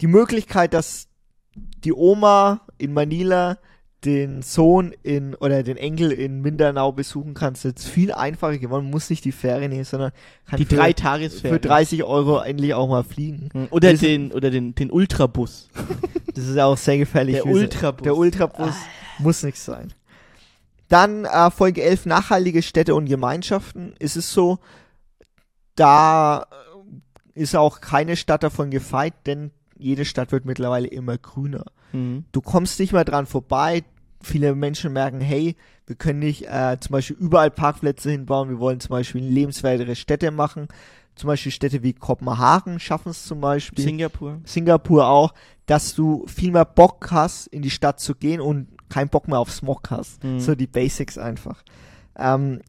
[0.00, 1.08] die Möglichkeit, dass
[1.84, 3.58] die Oma in Manila
[4.04, 8.84] den Sohn in oder den Enkel in Mindanao besuchen kann, ist jetzt viel einfacher geworden.
[8.84, 10.12] Man muss nicht die Fähre nehmen, sondern
[10.46, 11.60] kann Die für, drei Tagesferien.
[11.60, 13.48] für 30 Euro endlich auch mal fliegen.
[13.52, 13.66] Mhm.
[13.70, 15.68] Oder Das- den, oder den, den Ultrabus.
[16.34, 17.34] Das ist ja auch sehr gefährlich.
[17.34, 18.04] Der Ultrabus.
[18.04, 18.74] Der Ultrabus
[19.18, 19.92] muss nicht sein.
[20.88, 23.94] Dann äh, Folge 11, nachhaltige Städte und Gemeinschaften.
[23.98, 24.60] Ist es so,
[25.74, 26.46] da
[27.34, 31.64] äh, ist auch keine Stadt davon gefeit, denn jede Stadt wird mittlerweile immer grüner.
[31.92, 32.24] Mhm.
[32.32, 33.84] Du kommst nicht mehr dran vorbei.
[34.20, 35.56] Viele Menschen merken, hey,
[35.86, 38.48] wir können nicht äh, zum Beispiel überall Parkplätze hinbauen.
[38.48, 40.68] Wir wollen zum Beispiel lebenswertere Städte machen.
[41.14, 43.84] Zum Beispiel Städte wie Kopenhagen schaffen es zum Beispiel.
[43.84, 44.40] Singapur.
[44.44, 45.34] Singapur auch,
[45.66, 49.38] dass du viel mehr Bock hast, in die Stadt zu gehen und keinen Bock mehr
[49.38, 50.22] auf Smog hast.
[50.22, 50.40] Mhm.
[50.40, 51.62] So die Basics einfach.
[52.16, 52.60] Ähm,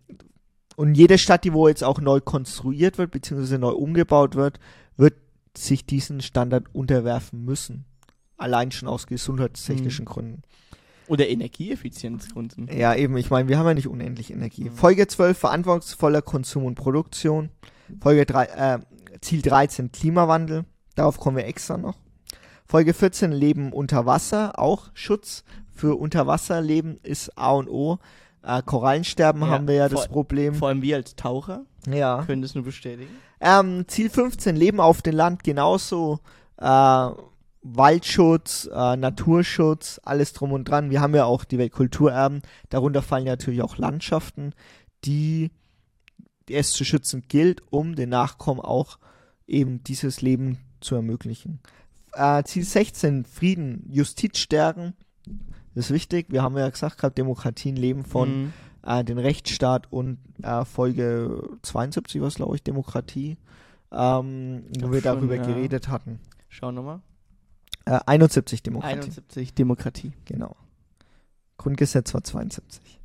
[0.76, 4.60] und jede Stadt, die wo jetzt auch neu konstruiert wird, beziehungsweise neu umgebaut wird,
[4.98, 5.16] wird
[5.66, 7.86] sich diesen Standard unterwerfen müssen.
[8.38, 10.42] Allein schon aus gesundheitstechnischen Gründen.
[11.08, 12.70] Oder Energieeffizienzgründen.
[12.72, 14.66] Ja, eben, ich meine, wir haben ja nicht unendlich Energie.
[14.66, 14.76] Mhm.
[14.76, 17.50] Folge 12, verantwortungsvoller Konsum und Produktion.
[18.00, 18.80] Folge 3, äh,
[19.22, 20.66] Ziel 13, Klimawandel.
[20.96, 21.98] Darauf kommen wir extra noch.
[22.66, 24.60] Folge 14, Leben unter Wasser.
[24.60, 25.44] Auch Schutz
[25.74, 27.98] für Unterwasserleben ist A und O.
[28.44, 30.54] Äh, Korallensterben Ja, haben wir ja das vor- Problem.
[30.54, 32.24] Vor allem wir als Taucher ja.
[32.26, 33.10] können das nur bestätigen.
[33.42, 36.20] Ähm, Ziel 15, Leben auf dem Land, genauso.
[36.58, 37.10] Äh,
[37.62, 40.90] Waldschutz, äh, Naturschutz, alles drum und dran.
[40.90, 42.42] Wir haben ja auch die Weltkulturerben.
[42.70, 44.54] Darunter fallen natürlich auch Landschaften,
[45.04, 45.52] die
[46.50, 48.98] es zu schützen gilt, um den Nachkommen auch
[49.46, 51.60] eben dieses Leben zu ermöglichen.
[52.14, 54.94] Äh, Ziel 16, Frieden, Justiz stärken.
[55.76, 56.28] Das ist wichtig.
[56.30, 58.54] Wir haben ja gesagt gehabt, Demokratien leben von Mhm.
[58.84, 63.38] Äh, den Rechtsstaat und äh, Folge 72 war es, glaube ich, Demokratie,
[63.92, 65.46] ähm, wo wir schon, darüber ja.
[65.46, 66.20] geredet hatten.
[66.48, 67.02] Schau nochmal.
[67.86, 70.14] Äh, 71 Demokratie, 71 Demokratie.
[70.26, 70.56] genau.
[71.58, 73.00] Grundgesetz war 72.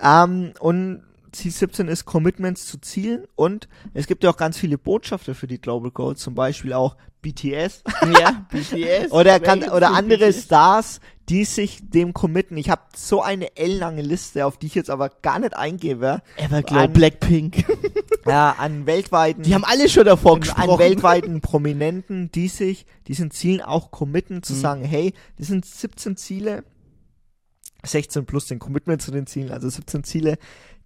[0.00, 1.02] Ähm, und
[1.36, 5.46] Ziel 17 ist Commitments zu Zielen und es gibt ja auch ganz viele Botschafter für
[5.46, 7.82] die Global Goals, zum Beispiel auch BTS
[8.20, 9.10] ja, BTS.
[9.10, 10.44] oder, kann, oder andere BTS?
[10.44, 12.56] Stars, die sich dem committen.
[12.56, 16.22] Ich habe so eine ellenlange Liste, auf die ich jetzt aber gar nicht eingebe.
[16.36, 17.64] Everglow, an- Blackpink.
[18.28, 20.80] Ja, an weltweiten Die haben alle schon davor an gesprochen.
[20.80, 24.58] weltweiten Prominenten, die sich diesen Zielen auch committen, zu Mhm.
[24.60, 26.64] sagen, hey, das sind 17 Ziele,
[27.84, 30.38] 16 plus den Commitment zu den Zielen, also 17 Ziele,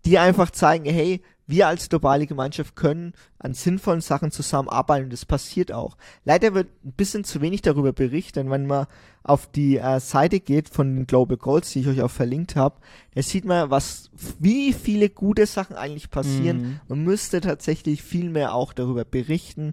[0.05, 5.25] die einfach zeigen, hey, wir als globale Gemeinschaft können an sinnvollen Sachen zusammenarbeiten und das
[5.25, 5.97] passiert auch.
[6.25, 8.87] Leider wird ein bisschen zu wenig darüber berichtet, wenn man
[9.23, 12.77] auf die äh, Seite geht von den Global Goals, die ich euch auch verlinkt habe,
[13.15, 16.63] da sieht man, was, wie viele gute Sachen eigentlich passieren.
[16.63, 16.81] Mhm.
[16.89, 19.73] Man müsste tatsächlich viel mehr auch darüber berichten.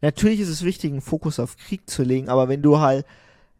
[0.00, 3.06] Natürlich ist es wichtig, einen Fokus auf Krieg zu legen, aber wenn du halt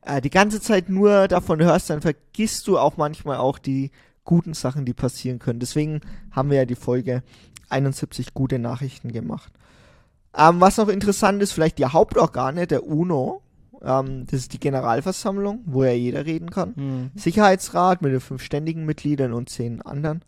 [0.05, 3.91] äh, die ganze Zeit nur davon hörst, dann vergisst du auch manchmal auch die
[4.25, 5.61] guten Sachen, die passieren können.
[5.61, 6.01] Deswegen
[6.31, 7.23] haben wir ja die Folge
[7.68, 9.53] 71 gute Nachrichten gemacht.
[10.37, 13.43] Ähm, was noch interessant ist, vielleicht die Hauptorgane der UNO,
[13.85, 16.73] Ähm, das ist die Generalversammlung, wo ja jeder reden kann.
[16.77, 17.11] Mhm.
[17.16, 20.23] Sicherheitsrat mit den fünf ständigen Mitgliedern und zehn anderen.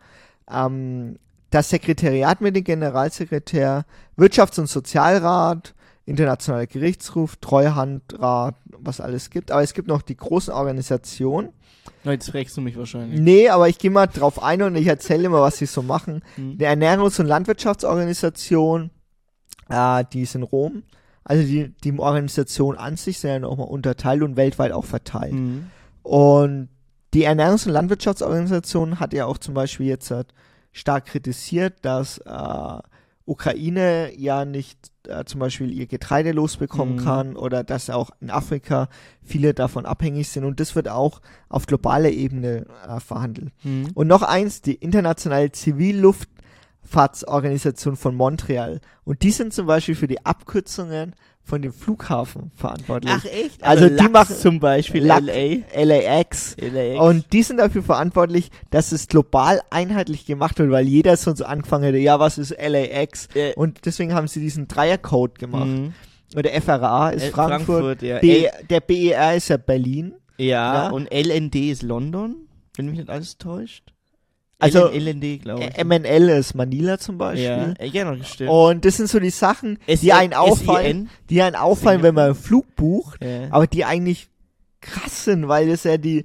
[0.50, 1.18] Ähm,
[1.50, 3.84] das Sekretariat mit dem Generalsekretär,
[4.18, 5.72] Wirtschafts- und Sozialrat,
[6.04, 9.52] Internationaler Gerichtshof, Treuhandrat, was alles gibt.
[9.52, 11.50] Aber es gibt noch die großen Organisationen.
[12.04, 13.20] Jetzt fragst du mich wahrscheinlich.
[13.20, 16.22] Nee, aber ich gehe mal drauf ein und ich erzähle immer, was sie so machen.
[16.36, 16.58] Mhm.
[16.58, 18.90] Die Ernährungs- und Landwirtschaftsorganisation,
[19.68, 20.82] äh, die ist in Rom.
[21.24, 25.32] Also die, die Organisation an sich sind ja nochmal unterteilt und weltweit auch verteilt.
[25.32, 25.70] Mhm.
[26.02, 26.68] Und
[27.14, 30.34] die Ernährungs- und Landwirtschaftsorganisation hat ja auch zum Beispiel jetzt halt
[30.72, 32.78] stark kritisiert, dass äh,
[33.26, 37.04] Ukraine ja nicht äh, zum Beispiel ihr Getreide losbekommen Mhm.
[37.04, 38.88] kann oder dass auch in Afrika
[39.22, 40.44] viele davon abhängig sind.
[40.44, 43.52] Und das wird auch auf globaler Ebene äh, verhandelt.
[43.62, 43.90] Mhm.
[43.94, 48.80] Und noch eins, die internationale Zivilluftfahrtsorganisation von Montreal.
[49.04, 51.14] Und die sind zum Beispiel für die Abkürzungen
[51.46, 53.12] von dem Flughafen verantwortlich.
[53.14, 53.62] Ach echt?
[53.62, 55.04] Also die LAX machen- zum Beispiel.
[55.04, 55.58] LA.
[55.84, 56.56] LAX.
[56.58, 56.98] LAX.
[57.00, 61.44] Und die sind dafür verantwortlich, dass es global einheitlich gemacht wird, weil jeder so so
[61.44, 63.28] angefangen hätte, ja, was ist LAX?
[63.34, 65.66] Äh, Und deswegen haben sie diesen Dreiercode gemacht.
[65.66, 65.92] mhm.
[66.34, 68.18] Und der FRA ist Äh, Frankfurt, ja.
[68.18, 70.14] B, L der BER ist ja Berlin.
[70.38, 70.88] ja, Ja.
[70.90, 72.36] und LND ist London,
[72.76, 73.92] wenn mich nicht alles täuscht.
[74.64, 75.78] Also, LN LND, glaube ich.
[75.78, 77.74] Äh, MNL ist Manila zum Beispiel.
[77.78, 78.50] äh, ja, noch stimmt.
[78.50, 82.34] Und das sind so die Sachen, die einen auffallen, die einen auffallen, wenn man einen
[82.34, 84.28] Flug bucht, aber die eigentlich
[84.80, 86.24] krass sind, weil das ja die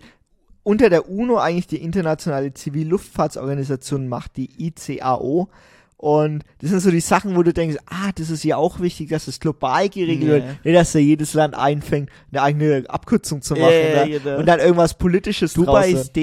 [0.63, 5.49] unter der UNO eigentlich die internationale Zivilluftfahrtsorganisation macht, die ICAO.
[5.97, 9.09] Und das sind so die Sachen, wo du denkst, ah, das ist ja auch wichtig,
[9.09, 10.27] dass es global geregelt Ja.
[10.29, 14.19] wird, nicht, dass da jedes Land einfängt, eine eigene Abkürzung zu machen Ja, ne?
[14.19, 14.37] genau.
[14.39, 16.15] und dann irgendwas Politisches Dubai draus ist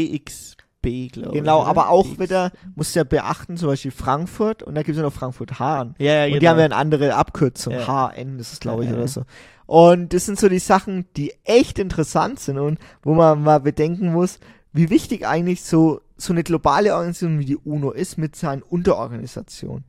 [1.12, 1.34] Glaube ich.
[1.42, 1.68] Genau, oder?
[1.68, 2.18] aber auch DX.
[2.18, 5.94] wieder, musst du ja beachten, zum Beispiel Frankfurt und da gibt es ja noch Frankfurt-Hahn.
[5.98, 6.40] Ja, ja, Und genau.
[6.40, 8.12] die haben ja eine andere Abkürzung, Ja.
[8.14, 9.22] HN, das ist glaube ich Ja, oder so.
[9.66, 14.12] Und das sind so die Sachen, die echt interessant sind und wo man mal bedenken
[14.12, 14.38] muss,
[14.72, 19.84] wie wichtig eigentlich so, so eine globale Organisation wie die UNO ist mit seinen Unterorganisationen.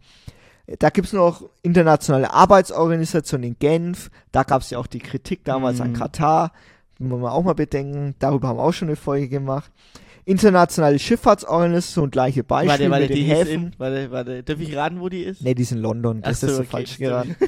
[0.79, 5.91] Da gibt's noch internationale Arbeitsorganisation in Genf, da gab's ja auch die Kritik damals an
[5.91, 5.95] Mhm.
[5.95, 6.51] Katar,
[6.99, 9.71] muss man auch mal bedenken, darüber haben wir auch schon eine Folge gemacht.
[10.27, 13.53] Internationale Schifffahrtsorganisation, gleiche Beispiel Warte, warte, mit den Häfen.
[13.53, 15.41] in, warte, warte, darf ich raten, wo die ist?
[15.41, 16.21] Nee, die ist in London.
[16.21, 17.35] Das Ach ist so, so okay, falsch geraten.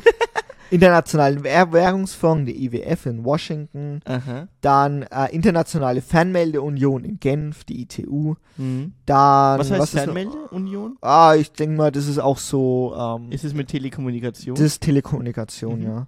[0.71, 4.01] Internationalen Währ- Währungsfonds, die IWF in Washington.
[4.05, 4.47] Aha.
[4.61, 8.35] Dann äh, Internationale Fernmeldeunion in Genf, die ITU.
[8.57, 8.93] Mhm.
[9.07, 10.97] Dann, Was heißt noch- Fernmeldeunion?
[11.01, 14.55] Ah, ich denke mal, das ist auch so, ähm, Ist es mit Telekommunikation?
[14.55, 15.85] das ist Telekommunikation, Mhm.
[15.85, 16.07] ja.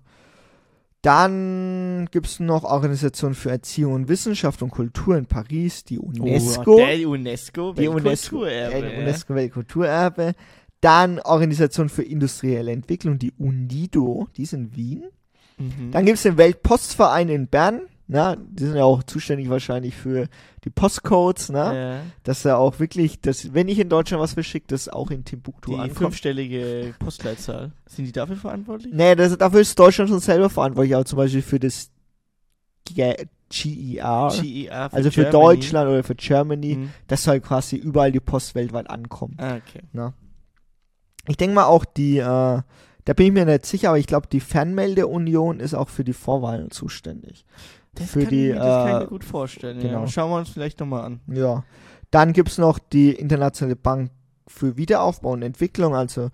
[1.01, 6.75] Dann gibt's noch Organisation für Erziehung und Wissenschaft und Kultur in Paris, die UNESCO.
[6.75, 10.33] Oh, der UNESCO, die UNESCO, Weltkulturerbe, äh, UNESCO Weltkulturerbe.
[10.79, 15.03] Dann Organisation für industrielle Entwicklung, die UNIDO, die ist in Wien.
[15.57, 15.91] Mhm.
[15.91, 17.81] Dann gibt's den Weltpostverein in Bern.
[18.13, 20.27] Na, die sind ja auch zuständig wahrscheinlich für
[20.65, 21.57] die Postcodes, ne?
[21.59, 21.99] ja.
[22.23, 25.71] Dass er auch wirklich, dass, wenn ich in Deutschland was verschicke, das auch in Timbuktu
[25.71, 25.97] Die ankommt.
[25.97, 27.71] fünfstellige Postleitzahl.
[27.87, 28.93] Sind die dafür verantwortlich?
[28.93, 31.89] Nee, das, dafür ist Deutschland schon selber verantwortlich, aber zum Beispiel für das
[32.83, 33.15] GER,
[33.49, 35.31] GEA für also für Germany.
[35.31, 36.89] Deutschland oder für Germany, Mhm.
[37.07, 39.35] dass halt quasi überall die Post weltweit ankommt.
[39.41, 39.81] Ah, okay.
[41.27, 42.23] Ich denke mal auch die, äh,
[43.05, 46.13] da bin ich mir nicht sicher, aber ich glaube, die Fernmeldeunion ist auch für die
[46.13, 47.45] Vorwahlen zuständig.
[47.95, 49.79] Das Für kann die, ich mir, das kann ich äh, mir gut vorstellen.
[49.79, 50.01] genau.
[50.01, 50.07] Ja.
[50.07, 51.19] Schauen wir uns vielleicht nochmal an.
[51.27, 51.63] Ja.
[52.09, 54.11] Dann gibt's noch die Internationale Bank
[54.47, 56.29] für Wiederaufbau und Entwicklung, also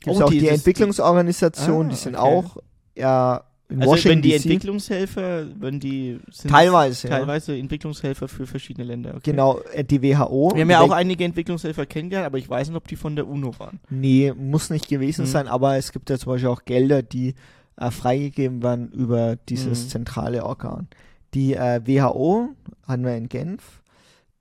[0.00, 2.22] gibt's Oh, auch die- die, Entwicklungsorganisation, Ah, die sind okay.
[2.24, 2.56] auch
[2.96, 4.44] ja, in Also Washington wenn die DC.
[4.44, 7.16] Entwicklungshelfer, wenn die sind Teilweise, ja.
[7.18, 9.10] teilweise Entwicklungshelfer für verschiedene Länder.
[9.16, 9.30] Okay.
[9.30, 10.50] Genau, äh, die WHO.
[10.54, 13.16] Wir haben die ja auch einige Entwicklungshelfer kennengelernt, aber ich weiß nicht, ob die von
[13.16, 13.80] der UNO waren.
[13.88, 15.28] Nee, muss nicht gewesen Mhm.
[15.28, 17.34] sein, aber es gibt ja zum Beispiel auch Gelder, die
[17.76, 19.88] äh, freigegeben werden über dieses Mhm.
[19.88, 20.88] zentrale Organ.
[21.34, 22.50] Die äh, WHO
[22.86, 23.82] haben wir in Genf.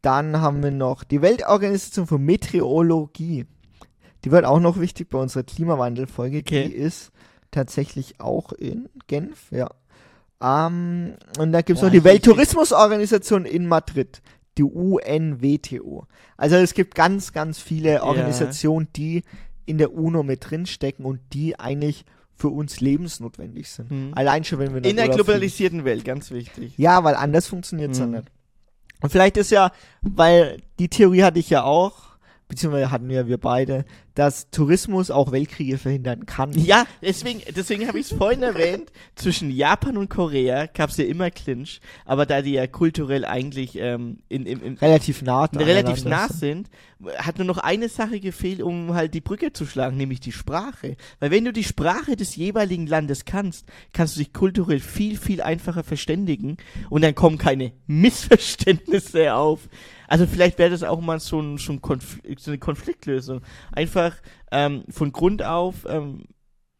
[0.02, 3.46] Dann haben wir noch die Weltorganisation für Meteorologie.
[4.26, 6.40] Die wird auch noch wichtig bei unserer Klimawandelfolge.
[6.40, 6.68] Okay.
[6.68, 7.12] Die ist
[7.52, 9.70] tatsächlich auch in Genf, ja.
[10.42, 14.22] Ähm, und da gibt's Boah, noch die Welttourismusorganisation in Madrid,
[14.58, 16.08] die UNWTO.
[16.38, 19.24] Also es gibt ganz, ganz viele Organisationen, die
[19.66, 22.06] in der UNO mit drinstecken und die eigentlich
[22.42, 23.92] für uns lebensnotwendig sind.
[23.92, 24.14] Mhm.
[24.16, 25.16] Allein schon, wenn wir In der Urlaub fliegen.
[25.26, 26.74] globalisierten Welt, ganz wichtig.
[26.78, 28.14] Ja, weil anders funktioniert's ja Mhm.
[28.14, 28.32] nicht.
[29.02, 29.72] Und vielleicht ist ja,
[30.02, 32.11] weil die Theorie hatte ich ja auch,
[32.52, 36.52] beziehungsweise hatten wir, wir beide, dass Tourismus auch Weltkriege verhindern kann.
[36.52, 41.06] Ja, deswegen, deswegen habe ich es vorhin erwähnt, zwischen Japan und Korea gab es ja
[41.06, 45.46] immer Clinch, aber da die ja kulturell eigentlich ähm, in, in, in Relativ nah.
[45.46, 46.68] relativ nah sind,
[47.18, 50.98] hat nur noch eine Sache gefehlt, um halt die Brücke zu schlagen, nämlich die Sprache.
[51.22, 55.42] Weil wenn du die Sprache des jeweiligen Landes kannst, kannst du dich kulturell viel, viel
[55.42, 56.58] einfacher verständigen
[56.90, 59.70] und dann kommen keine Missverständnisse auf.
[60.12, 63.40] Also vielleicht wäre das auch mal so, ein, so, ein Konflikt, so eine Konfliktlösung.
[63.72, 64.14] Einfach
[64.52, 66.26] ähm, von Grund auf ähm,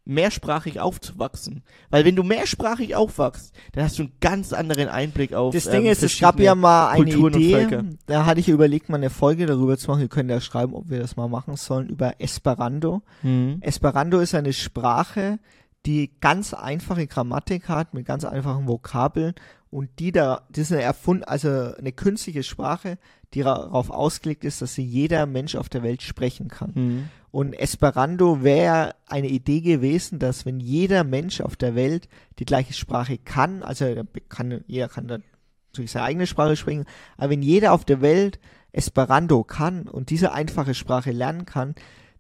[0.04, 1.64] mehrsprachig aufzuwachsen.
[1.90, 5.72] Weil wenn du mehrsprachig aufwachst, dann hast du einen ganz anderen Einblick auf Das ähm,
[5.72, 9.10] Ding ist, es gab ja mal eine Kulturen Idee, da hatte ich überlegt, mal eine
[9.10, 10.02] Folge darüber zu machen.
[10.02, 13.02] Ihr könnt ja schreiben, ob wir das mal machen sollen, über Esperanto.
[13.22, 13.60] Mhm.
[13.62, 15.40] Esperanto ist eine Sprache,
[15.86, 19.36] die ganz einfache Grammatik hat, mit ganz einfachen Vokabeln
[19.72, 22.98] und die da, das ist eine erfunden, also eine künstliche Sprache,
[23.34, 26.72] die darauf ausgelegt ist, dass sie jeder Mensch auf der Welt sprechen kann.
[26.76, 27.10] Mhm.
[27.32, 32.10] Und Esperanto wäre eine Idee gewesen, dass wenn jeder Mensch auf der Welt
[32.40, 33.86] die gleiche Sprache kann, also
[34.28, 35.24] kann, jeder kann dann
[35.72, 38.40] natürlich seine eigene Sprache sprechen, aber wenn jeder auf der Welt
[38.74, 41.76] Esperanto kann und diese einfache Sprache lernen kann,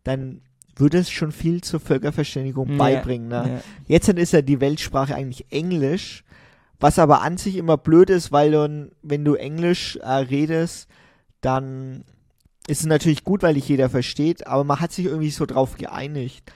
[0.05, 0.41] dann
[0.77, 3.27] würde es schon viel zur Völkerverständigung Ja, beibringen.
[3.27, 3.43] Ne?
[3.55, 3.61] ja.
[3.87, 6.23] Jetzt ist ja die Weltsprache eigentlich Englisch,
[6.81, 10.89] was aber an sich immer blöd ist, weil dann, wenn du Englisch äh, redest,
[11.41, 12.03] dann
[12.67, 15.77] ist es natürlich gut, weil dich jeder versteht, aber man hat sich irgendwie so drauf
[15.77, 16.51] geeinigt.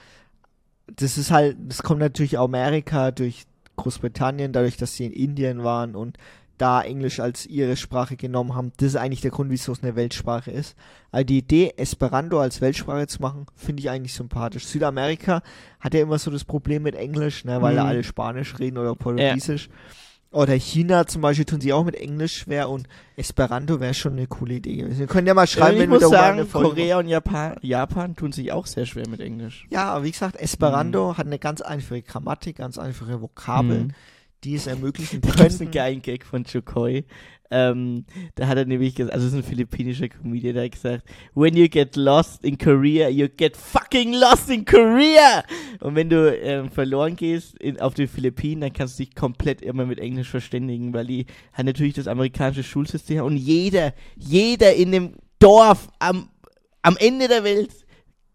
[0.94, 3.44] Das ist halt, das kommt natürlich Amerika durch
[3.76, 6.16] Großbritannien, dadurch, dass sie in Indien waren und
[6.58, 8.72] da Englisch als ihre Sprache genommen haben.
[8.78, 10.74] Das ist eigentlich der Grund, wieso es eine Weltsprache ist.
[11.10, 14.64] Also die Idee, Esperanto als Weltsprache zu machen, finde ich eigentlich sympathisch.
[14.66, 15.42] Südamerika
[15.80, 17.88] hat ja immer so das Problem mit Englisch, ne, weil da Mhm.
[17.90, 19.68] alle Spanisch reden oder Portugiesisch.
[20.32, 24.26] Oder China zum Beispiel tun sie auch mit Englisch schwer und Esperanto wäre schon eine
[24.26, 24.98] coole Idee gewesen.
[24.98, 27.08] Wir können ja mal schreiben, ich wenn wir muss darüber sagen, eine Folge Korea und
[27.08, 29.66] Japan, Japan tun sich auch sehr schwer mit Englisch.
[29.70, 31.18] Ja, aber wie gesagt, Esperanto Mhm.
[31.18, 33.92] hat eine ganz einfache Grammatik, ganz einfache Vokabeln, Mhm.
[34.44, 37.04] Die es ermöglichen Da gibt's einen geilen Gag von Chokoi.
[37.50, 41.04] Ähm, da hat er nämlich gesagt, also es ist ein philippinischer Comedian, der hat gesagt,
[41.34, 45.44] when you get lost in Korea, you get fucking lost in Korea!
[45.78, 49.62] Und wenn du ähm, verloren gehst in, auf den Philippinen, dann kannst du dich komplett
[49.62, 54.90] immer mit Englisch verständigen, weil die haben natürlich das amerikanische Schulsystem und jeder, jeder in
[54.90, 56.28] dem Dorf am,
[56.82, 57.85] am Ende der Welt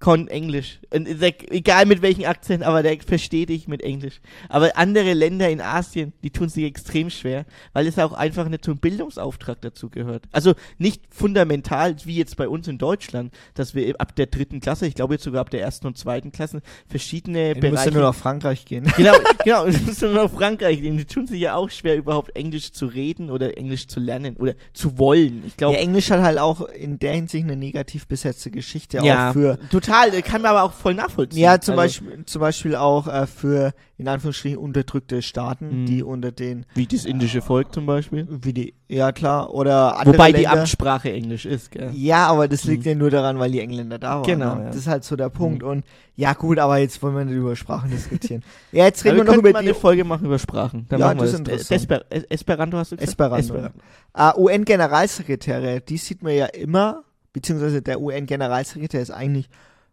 [0.01, 0.79] kann Englisch.
[0.93, 4.19] Und egal mit welchem Akzent, aber der versteht dich mit Englisch.
[4.49, 8.65] Aber andere Länder in Asien, die tun sich extrem schwer, weil es auch einfach nicht
[8.65, 10.25] zum Bildungsauftrag dazu gehört.
[10.31, 14.87] Also nicht fundamental, wie jetzt bei uns in Deutschland, dass wir ab der dritten Klasse,
[14.87, 18.15] ich glaube jetzt sogar ab der ersten und zweiten Klasse, verschiedene Du Bereiche nur nach
[18.15, 18.91] Frankreich gehen.
[18.97, 19.13] genau,
[19.45, 20.97] genau, du musst nur nach Frankreich gehen.
[20.97, 24.55] Die tun sich ja auch schwer, überhaupt Englisch zu reden oder Englisch zu lernen oder
[24.73, 25.43] zu wollen.
[25.45, 29.29] Ich glaube, Ja, Englisch hat halt auch in der Hinsicht eine negativ besetzte Geschichte ja,
[29.29, 29.90] auch für total,
[30.23, 31.41] kann man aber auch voll nachvollziehen.
[31.41, 35.85] ja zum Also, Beispiel zum Beispiel auch äh, für in Anführungsstrichen unterdrückte Staaten, Mhm.
[35.85, 38.27] die unter den Wie das indische Volk zum Beispiel.
[38.29, 41.91] wie die ja klar oder andere Wobei die Länder, Amtssprache Englisch ist, gell?
[41.93, 42.89] Ja, aber das liegt Mhm.
[42.89, 44.23] ja nur daran, weil die Engländer da waren.
[44.23, 44.61] Genau, ne?
[44.63, 44.67] ja.
[44.67, 45.61] Das ist halt so der Punkt.
[45.61, 45.85] Und
[46.15, 48.43] ja, gut, aber jetzt wollen wir nicht über Sprachen diskutieren.
[48.71, 50.87] ja, jetzt reden Aber wir noch über mal die eine Folge machen über Sprachen.
[50.89, 51.61] Dann Ja, machen wir das das.
[51.61, 51.75] ist Äh.
[51.75, 53.11] Esper äh, Esperanto hast du gesagt?
[53.39, 53.69] Esperanto.
[54.15, 59.47] Äh, UN-Generalsekretäre, die sieht man ja immer, beziehungsweise der UN-Generalsekretär ist eigentlich,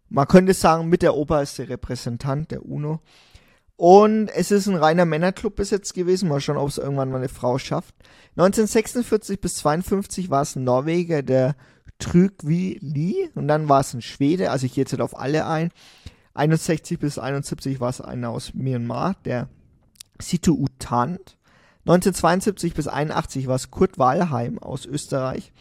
[0.08, 3.00] man könnte sagen, mit der oberste Repräsentant der UNO.
[3.76, 6.28] Und es ist ein reiner Männerclub bis jetzt gewesen.
[6.28, 7.94] Mal schauen, ob es irgendwann mal eine Frau schafft.
[8.36, 11.54] 1946 bis 52 war es ein Norweger, der
[11.98, 13.30] Trygvi Lie.
[13.34, 14.50] Und dann war es ein Schwede.
[14.50, 15.70] Also ich gehe jetzt nicht auf alle ein.
[16.34, 19.48] 61 bis 71 war es einer aus Myanmar, der
[20.20, 21.36] Situ Utant.
[21.80, 25.52] 1972 bis 81 war es Kurt Wahlheim aus Österreich.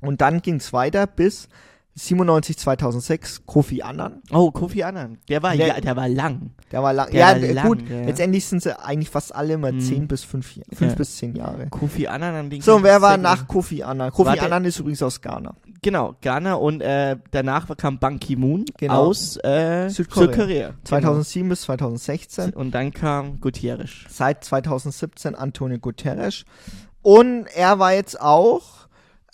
[0.00, 1.48] Und dann ging es weiter bis
[2.06, 4.22] 97, 2006 Kofi Annan.
[4.32, 5.18] Oh, Kofi Annan.
[5.28, 6.50] Der war, Der- ja, der war lang.
[6.72, 7.10] Der war lang.
[7.10, 7.88] Der ja, war lang, gut.
[7.90, 8.00] ja.
[8.02, 9.80] Letztendlich sind sie eigentlich fast alle immer Mhm.
[9.80, 10.96] 10 bis 5, fünf Ja.
[10.96, 11.66] bis 10 Jahre.
[11.68, 13.46] Kofi Annan an den So, und wer war nach.
[13.46, 14.10] Kofi Annan?
[14.12, 14.42] Kofi Warte.
[14.46, 15.54] Annan ist übrigens aus Ghana.
[15.82, 18.94] Genau, Ghana und äh, danach kam Ban Ki-moon Genau.
[18.94, 20.26] aus äh, Südkorea.
[20.32, 20.74] Südkorea.
[20.84, 22.46] 2007 bis 2016.
[22.46, 22.60] Genau.
[22.60, 23.90] Und dann kam Gutierrez.
[24.08, 26.44] Seit 2017 Antonio Guterres.
[27.02, 28.79] Und er war jetzt auch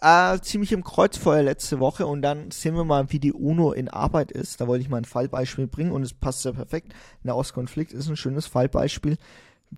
[0.00, 3.88] äh, ziemlich im Kreuzfeuer letzte Woche und dann sehen wir mal, wie die UNO in
[3.88, 4.60] Arbeit ist.
[4.60, 6.94] Da wollte ich mal ein Fallbeispiel bringen und es passt ja perfekt.
[7.22, 9.16] Der Ostkonflikt ist ein schönes Fallbeispiel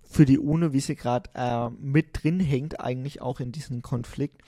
[0.03, 4.41] für die UNO, wie sie gerade äh, mit drin hängt, eigentlich auch in diesem Konflikt.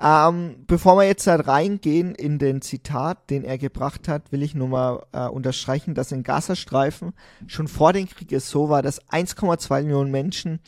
[0.00, 4.54] Ähm, bevor wir jetzt halt reingehen in den Zitat, den er gebracht hat, will ich
[4.54, 7.14] nur mal äh, unterstreichen, dass in Gazastreifen
[7.48, 10.60] schon vor dem Krieg es so war, dass 1,2 Millionen Menschen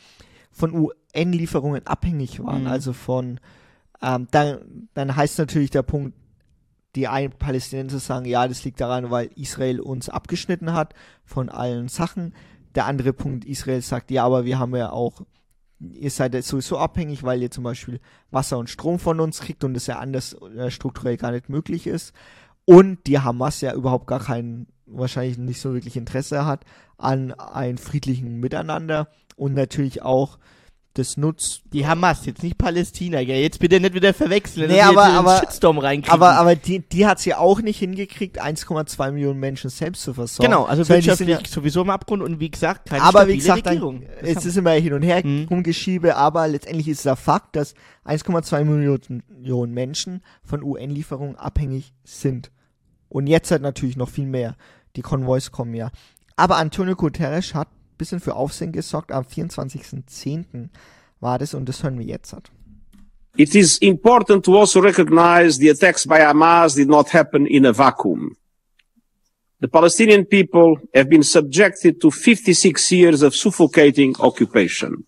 [0.51, 2.63] von UN-Lieferungen abhängig waren.
[2.63, 2.67] Mhm.
[2.67, 3.39] Also von,
[4.01, 6.15] ähm, dann, dann heißt natürlich der Punkt,
[6.95, 10.93] die einen Palästinenser sagen, ja, das liegt daran, weil Israel uns abgeschnitten hat
[11.23, 12.33] von allen Sachen.
[12.75, 15.21] Der andere Punkt, Israel sagt, ja, aber wir haben ja auch,
[15.79, 17.99] ihr seid ja sowieso abhängig, weil ihr zum Beispiel
[18.29, 21.87] Wasser und Strom von uns kriegt und das ja anders äh, strukturell gar nicht möglich
[21.87, 22.13] ist.
[22.65, 26.65] Und die Hamas ja überhaupt gar kein, wahrscheinlich nicht so wirklich Interesse hat
[26.97, 30.37] an einem friedlichen Miteinander und natürlich auch
[30.93, 31.61] das nutzt.
[31.71, 33.41] Die Hamas, jetzt nicht Palästina, gell?
[33.41, 34.69] Jetzt bitte nicht wieder verwechseln.
[34.69, 36.13] Nee, dass aber- jetzt aber- Shitstorm reinkriegen.
[36.13, 40.51] Aber, aber die, die hat's ja auch nicht hingekriegt, 1,2 Millionen Menschen selbst zu versorgen.
[40.51, 43.73] genau, also Sondern wirtschaftlich sowieso im Abgrund und wie gesagt, keine aber wie gesagt, dann,
[43.75, 44.03] Regierung.
[44.21, 45.47] Das es ist immer hin und her Mhm.
[45.49, 47.73] rumgeschiebe, aber letztendlich ist der Fakt, dass
[48.03, 52.51] 1,2 Millionen, Menschen von UN-Lieferungen abhängig sind.
[53.07, 54.55] Und jetzt halt natürlich noch viel mehr.
[54.97, 55.89] Die Konvois kommen ja.
[56.35, 57.67] Aber Antonio Guterres hat
[58.01, 59.11] bisschen für Aufsehen gesorgt.
[59.11, 60.69] Am 24.10.
[61.19, 62.33] war das und das hören wir jetzt.
[62.33, 62.51] Halt.
[63.37, 67.71] It is important to also recognize the attacks by Hamas did not happen in a
[67.71, 68.35] vacuum.
[69.61, 75.05] The Palestinian people have been subjected to 56 years of suffocating occupation.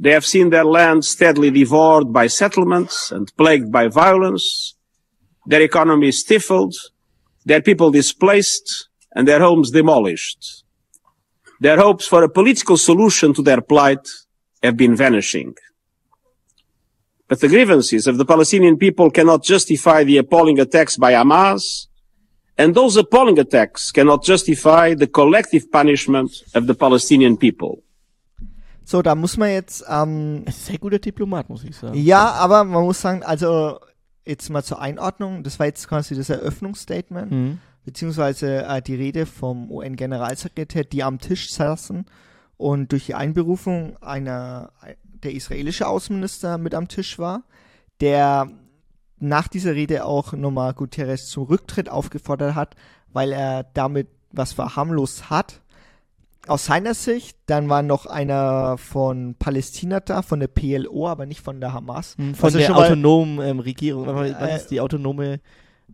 [0.00, 4.74] They have seen their land steadily devoured by settlements and plagued by violence,
[5.46, 6.74] their economy stifled,
[7.44, 10.61] their people displaced, and their homes demolished.
[11.62, 14.04] Their hopes for a political solution to their plight
[14.64, 15.54] have been vanishing.
[17.28, 21.86] But the grievances of the Palestinian people cannot justify the appalling attacks by Hamas,
[22.58, 27.74] and those appalling attacks cannot justify the collective punishment of the Palestinian people.
[28.84, 31.94] So, da muss man jetzt, ähm, Es ist ein sehr guter Diplomat, muss ich sagen.
[31.96, 33.78] ja, aber man muss sagen, also
[34.26, 37.30] jetzt mal zur Einordnung, das war jetzt quasi das Eröffnungsstatement.
[37.30, 37.58] Mhm.
[37.84, 42.06] Beziehungsweise äh, die Rede vom UN-Generalsekretär, die am Tisch saßen
[42.56, 44.70] und durch die Einberufung einer
[45.22, 47.42] der israelische Außenminister mit am Tisch war,
[48.00, 48.50] der
[49.18, 52.74] nach dieser Rede auch nochmal Guterres zum Rücktritt aufgefordert hat,
[53.12, 55.60] weil er damit was verharmlost hat.
[56.48, 61.40] Aus seiner Sicht, dann war noch einer von Palästina da, von der PLO, aber nicht
[61.40, 62.18] von der Hamas.
[62.18, 64.06] Mhm, Von Also der autonomen ähm, Regierung.
[64.06, 65.38] Was Äh, ist die autonome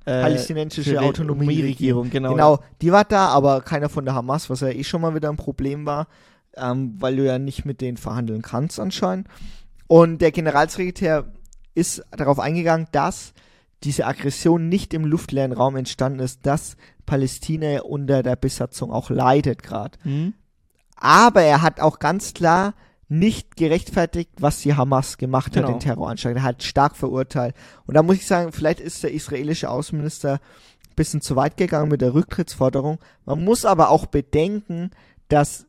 [0.04, 2.10] äh, palästinensische Re- Autonomieregierung.
[2.10, 2.30] genau.
[2.30, 5.28] Genau, die war da, aber keiner von der Hamas, was ja eh schon mal wieder
[5.28, 6.06] ein Problem war,
[6.56, 9.28] ähm, weil du ja nicht mit denen verhandeln kannst anscheinend.
[9.86, 11.32] Und der Generalsekretär
[11.74, 13.32] ist darauf eingegangen, dass
[13.84, 16.76] diese Aggression nicht im luftleeren Raum entstanden ist, dass
[17.06, 19.96] Palästina unter der Besatzung auch leidet gerade.
[20.04, 20.34] Mhm.
[20.96, 22.74] Aber er hat auch ganz klar
[23.08, 25.78] nicht gerechtfertigt, was die Hamas gemacht hat, Genau.
[25.78, 26.36] den Terroranschlag.
[26.36, 27.54] Er hat stark verurteilt.
[27.86, 31.90] Und da muss ich sagen, vielleicht ist der israelische Außenminister ein bisschen zu weit gegangen
[31.90, 32.98] mit der Rücktrittsforderung.
[33.24, 34.90] Man muss aber auch bedenken,
[35.28, 35.66] dass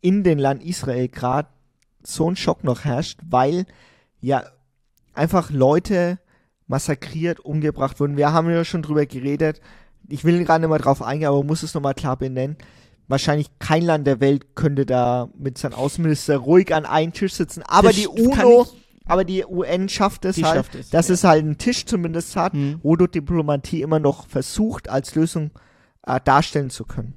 [0.00, 1.48] in den Land Israel gerade
[2.02, 3.64] so ein Schock noch herrscht, weil
[4.20, 4.42] ja
[5.14, 6.18] einfach Leute
[6.66, 8.16] massakriert, umgebracht wurden.
[8.16, 9.60] Wir haben ja schon drüber geredet.
[10.08, 12.56] Ich will gerade nicht mal drauf eingehen, aber muss es nochmal klar benennen
[13.12, 17.62] wahrscheinlich kein Land der Welt könnte da mit seinem Außenminister ruhig an einen Tisch sitzen.
[17.62, 18.66] Aber Das die UNO,
[19.04, 21.14] aber die UN schafft es halt, schafft es, dass ja.
[21.14, 22.80] es halt einen Tisch zumindest hat, Mhm.
[22.82, 25.50] wo du Diplomatie immer noch versucht, als Lösung
[26.06, 27.14] äh, darstellen zu können.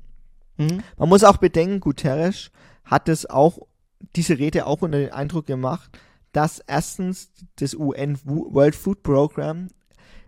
[0.58, 0.84] Mhm.
[0.98, 2.52] Man muss auch bedenken, Guterres
[2.84, 3.58] hat es auch,
[4.16, 5.98] diese Rede auch unter den Eindruck gemacht,
[6.34, 9.70] dass erstens das UN Wo- World Food Program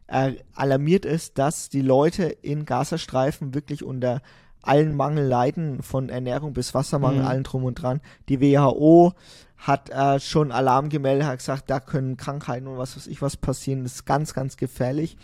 [0.07, 4.22] äh, alarmiert ist, dass die Leute in Gazastreifen wirklich unter
[4.68, 7.28] allen Mangel leiden, von Ernährung bis Wassermangel, Mhm.
[7.28, 8.01] allen drum und dran.
[8.30, 9.13] Die WHO
[9.57, 13.38] hat äh, schon Alarm gemeldet, hat gesagt, da können Krankheiten und was weiß ich was
[13.38, 13.84] passieren.
[13.84, 15.18] Das ist ganz, ganz gefährlich.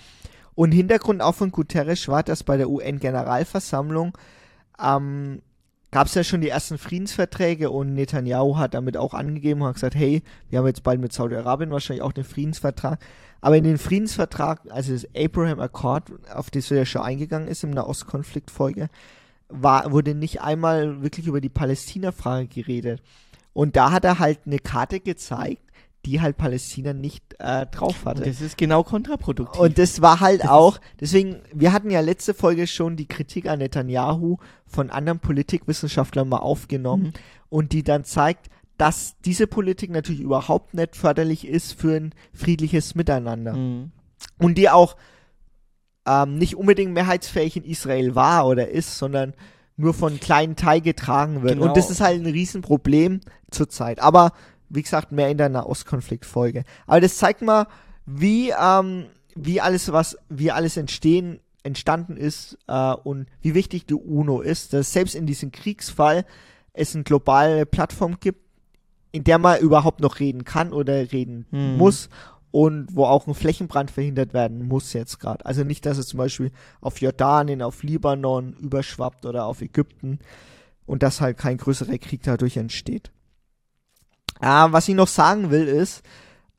[0.56, 4.18] Und Hintergrund auch von Guterres war, dass bei der UN-Generalversammlung
[4.84, 5.42] ähm,
[5.92, 9.76] gab es ja schon die ersten Friedensverträge und Netanyahu hat damit auch angegeben und hat
[9.76, 13.00] gesagt, hey, wir haben jetzt bald mit Saudi-Arabien wahrscheinlich auch den Friedensvertrag.
[13.42, 17.64] Aber in den Friedensvertrag, also das Abraham Accord, auf das wir ja schon eingegangen ist
[17.64, 18.90] im Nahostkonfliktfolge,
[19.62, 23.02] war, wurde nicht einmal wirklich über die Palästina-Frage geredet.
[23.54, 25.62] Und da hat er halt eine Karte gezeigt,
[26.06, 28.22] die halt Palästina nicht äh, drauf hatte.
[28.24, 29.62] Und das ist genau kontraproduktiv.
[29.62, 33.60] Und das war halt auch, deswegen, wir hatten ja letzte Folge schon die Kritik an
[33.60, 34.38] Netanyahu
[34.68, 37.14] von anderen Politikwissenschaftlern mal aufgenommen Mhm.
[37.50, 38.48] und die dann zeigt,
[38.78, 43.54] dass diese Politik natürlich überhaupt nicht förderlich ist für ein friedliches Miteinander.
[43.54, 43.92] Mhm.
[44.40, 44.98] Und die auch
[46.06, 49.34] ähm, nicht unbedingt mehrheitsfähig in Israel war oder ist, sondern
[49.78, 51.54] nur von einem kleinen Teil getragen wird.
[51.56, 51.68] Genau.
[51.68, 54.00] Und das ist halt ein Riesenproblem zurzeit.
[54.00, 54.34] Aber
[54.70, 56.64] wie gesagt, mehr in der Nahostkonfliktfolge.
[56.88, 57.68] Aber das zeigt mal,
[58.06, 63.94] wie, ähm, wie alles, was, wie alles entstehen, entstanden ist äh, und wie wichtig die
[63.94, 66.26] UNO ist, dass selbst in diesem Kriegsfall
[66.74, 68.42] es eine globale Plattform gibt,
[69.12, 71.78] in der man überhaupt noch reden kann oder reden Mhm.
[71.78, 72.10] muss.
[72.54, 75.44] Und wo auch ein Flächenbrand verhindert werden muss jetzt gerade.
[75.44, 76.52] Also nicht, dass es zum Beispiel
[76.82, 80.20] auf Jordanien, auf Libanon überschwappt oder auf Ägypten
[80.86, 83.12] und dass halt kein größerer Krieg dadurch entsteht.
[84.40, 86.04] Äh, was ich noch sagen will ist,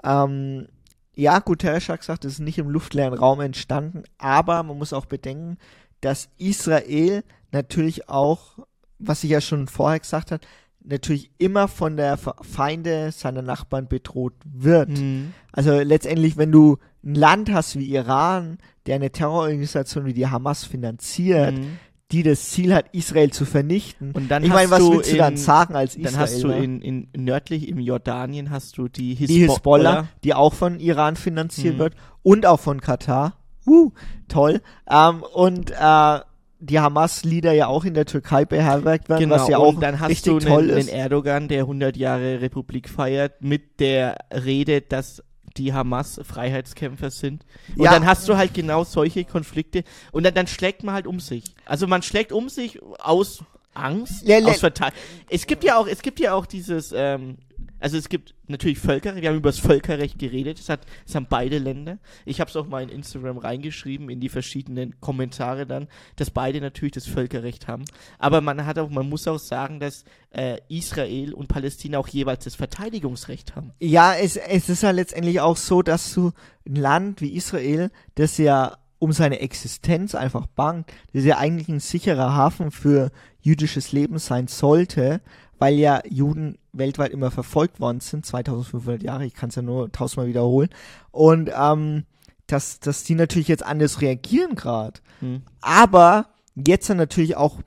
[0.03, 0.67] ähm,
[1.15, 5.07] ja, Guterres hat gesagt, es ist nicht im luftleeren Raum entstanden, aber man muss auch
[5.07, 5.59] bedenken,
[6.01, 7.23] dass Israel
[7.53, 8.59] natürlich auch,
[8.99, 10.45] was ich ja schon vorher gesagt hat,
[10.85, 14.91] natürlich immer von der Feinde seiner Nachbarn bedroht wird.
[14.91, 15.33] Mhm.
[15.53, 20.65] Also letztendlich, wenn du ein Land hast wie Iran, der eine Terrororganisation wie die Hamas
[20.65, 21.79] finanziert, mhm
[22.13, 24.13] die das Ziel hat, Israel zu vernichten.
[24.13, 26.13] Und dann ich meine, was willst du dann sagen als Israel?
[26.13, 30.35] Dann hast du in, in nördlich im Jordanien hast du die Hisbollah, die, Hisbollah, die
[30.35, 31.79] auch von Iran finanziert mhm.
[31.79, 33.39] wird und auch von Katar.
[33.67, 33.91] Uh,
[34.29, 34.61] toll.
[34.89, 36.21] Ähm, und äh,
[36.65, 40.11] die Hamas-Lieder ja auch in der Türkei beherbergt werden, genau, was ja auch dann hast
[40.11, 40.89] richtig du toll einen, ist.
[40.89, 45.23] Den Erdogan, der 100 Jahre Republik feiert, mit der Rede, dass
[45.57, 47.45] die Hamas Freiheitskämpfer sind.
[47.77, 47.93] Und ja.
[47.93, 51.45] dann hast du halt genau solche Konflikte und dann, dann schlägt man halt um sich.
[51.65, 53.45] Also man schlägt um sich aus
[53.75, 55.03] Angst, ja, aus Verteidigung.
[55.29, 57.39] Es gibt ja auch, es gibt ja auch dieses, ähm,
[57.85, 61.27] also es gibt natürlich Völkerrecht, wir haben über das Völkerrecht geredet, das, hat, das haben
[61.29, 61.99] beide Länder.
[62.25, 66.63] Ich habe es auch mal in Instagram reingeschrieben, in die verschiedenen Kommentare dann, dass beide
[66.63, 67.85] natürlich das Völkerrecht haben.
[68.19, 72.45] Aber man hat auch, man muss auch sagen, dass äh, Israel und Palästina auch jeweils
[72.45, 73.73] das Verteidigungsrecht haben.
[73.81, 76.33] Ja, es, es ist ja letztendlich auch so, dass du
[76.67, 81.81] ein Land wie Israel, das ja um seine Existenz einfach bangt, das ja eigentlich ein
[81.81, 83.11] sicherer Hafen für
[83.45, 85.21] jüdisches Leben sein sollte,
[85.59, 89.93] weil ja Juden weltweit immer verfolgt worden sind, 2500 Jahre, ich kann es ja nur
[89.93, 90.71] tausendmal wiederholen.
[91.11, 92.05] Und ähm,
[92.47, 95.01] dass, dass die natürlich jetzt anders reagieren gerade.
[95.21, 95.43] Hm.
[95.61, 97.61] Aber jetzt dann natürlich auch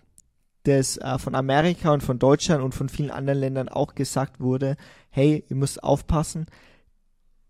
[0.63, 4.77] das äh, von Amerika und von Deutschland und von vielen anderen Ländern auch gesagt wurde,
[5.09, 6.47] hey, ihr müsst aufpassen,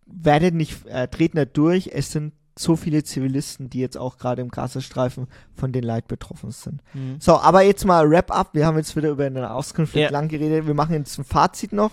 [0.06, 4.42] werdet nicht, äh, dreht nicht durch, es sind so viele Zivilisten, die jetzt auch gerade
[4.42, 6.82] im Gazastreifen von den Leid betroffen sind.
[6.94, 7.18] Mhm.
[7.20, 8.54] So, aber jetzt mal Wrap-up.
[8.54, 10.10] Wir haben jetzt wieder über den Auskonflikt ja.
[10.10, 10.68] lang geredet.
[10.68, 11.92] Wir machen jetzt ein Fazit noch.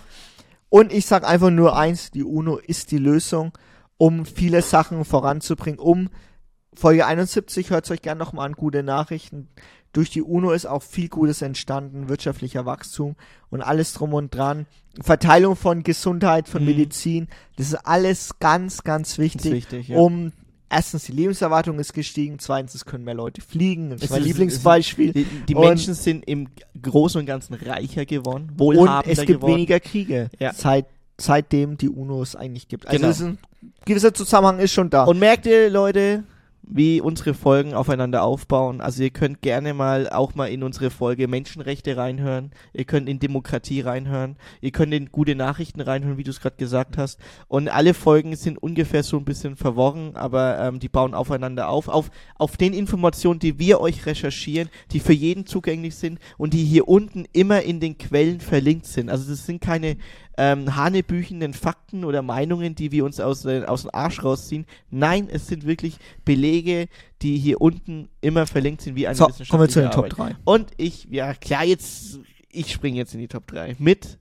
[0.69, 3.53] Und ich sage einfach nur eins, die UNO ist die Lösung,
[3.97, 6.09] um viele Sachen voranzubringen, um
[6.73, 9.47] Folge 71, hört euch gerne nochmal an, gute Nachrichten.
[9.93, 13.15] Durch die UNO ist auch viel Gutes entstanden, wirtschaftlicher Wachstum
[13.49, 14.65] und alles drum und dran.
[15.01, 16.67] Verteilung von Gesundheit, von mhm.
[16.67, 19.97] Medizin, das ist alles ganz, ganz wichtig, wichtig ja.
[19.97, 20.33] um
[20.69, 23.89] erstens die Lebenserwartung ist gestiegen, zweitens es können mehr Leute fliegen.
[23.91, 25.13] Das ist mein Lieblingsbeispiel.
[25.13, 26.47] Die, die Menschen sind im
[26.81, 29.53] Großen und Ganzen reicher geworden, wohlhabender Und es gibt geworden.
[29.53, 30.53] weniger Kriege, ja.
[30.53, 30.87] seit,
[31.17, 32.87] seitdem die UNO es eigentlich gibt.
[32.87, 33.31] Also genau.
[33.31, 33.37] ein
[33.85, 35.05] gewisser Zusammenhang ist schon da.
[35.05, 36.23] Und merkt ihr, Leute,
[36.67, 38.81] wie unsere Folgen aufeinander aufbauen.
[38.81, 42.51] Also ihr könnt gerne mal auch mal in unsere Folge Menschenrechte reinhören.
[42.73, 44.35] Ihr könnt in Demokratie reinhören.
[44.61, 47.19] Ihr könnt in gute Nachrichten reinhören, wie du es gerade gesagt hast.
[47.47, 51.87] Und alle Folgen sind ungefähr so ein bisschen verworren, aber ähm, die bauen aufeinander auf.
[51.87, 56.63] Auf, auf den Informationen, die wir euch recherchieren, die für jeden zugänglich sind und die
[56.63, 59.09] hier unten immer in den Quellen verlinkt sind.
[59.09, 59.97] Also das sind keine
[60.37, 64.65] ähm, hanebüchenden Fakten oder Meinungen, die wir uns aus, äh, aus dem Arsch rausziehen.
[64.89, 66.87] Nein, es sind wirklich Belege,
[67.21, 70.35] die hier unten immer verlinkt sind, wie eine so, kommen wir zu den Top 3.
[70.43, 72.19] Und ich, ja klar, jetzt,
[72.49, 74.19] ich springe jetzt in die Top 3 mit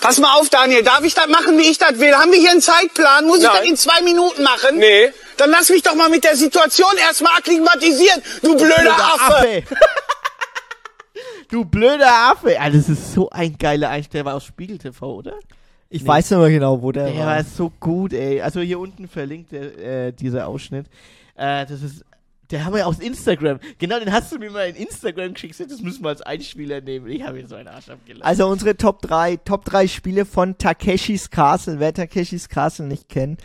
[0.00, 2.14] Pass mal auf, Daniel, darf ich das machen, wie ich das will?
[2.14, 3.26] Haben wir hier einen Zeitplan?
[3.26, 3.50] Muss Nein.
[3.52, 4.78] ich das in zwei Minuten machen?
[4.78, 5.12] Nee.
[5.36, 9.34] Dann lass mich doch mal mit der Situation erstmal akklimatisieren, du blöder, blöder Affe.
[9.36, 9.62] Affe.
[11.52, 12.58] Du blöder Affe.
[12.58, 14.24] Ah, das ist so ein geiler Einsteller.
[14.24, 15.34] Der war aus Spiegel TV, oder?
[15.90, 16.08] Ich nee.
[16.08, 17.26] weiß nicht mehr genau, wo der, der war.
[17.26, 18.40] Der war so gut, ey.
[18.40, 20.86] Also hier unten verlinkt der, äh, dieser Ausschnitt.
[21.36, 22.06] Äh, das ist
[22.50, 23.60] der haben wir aus Instagram.
[23.78, 25.58] Genau, den hast du mir mal in Instagram geschickt.
[25.58, 27.06] Das müssen wir als Einspieler nehmen.
[27.08, 28.24] Ich habe ihn so einen Arsch abgelassen.
[28.24, 31.80] Also unsere Top 3, Top 3 Spiele von Takeshis Castle.
[31.80, 33.42] Wer Takeshis Castle nicht kennt,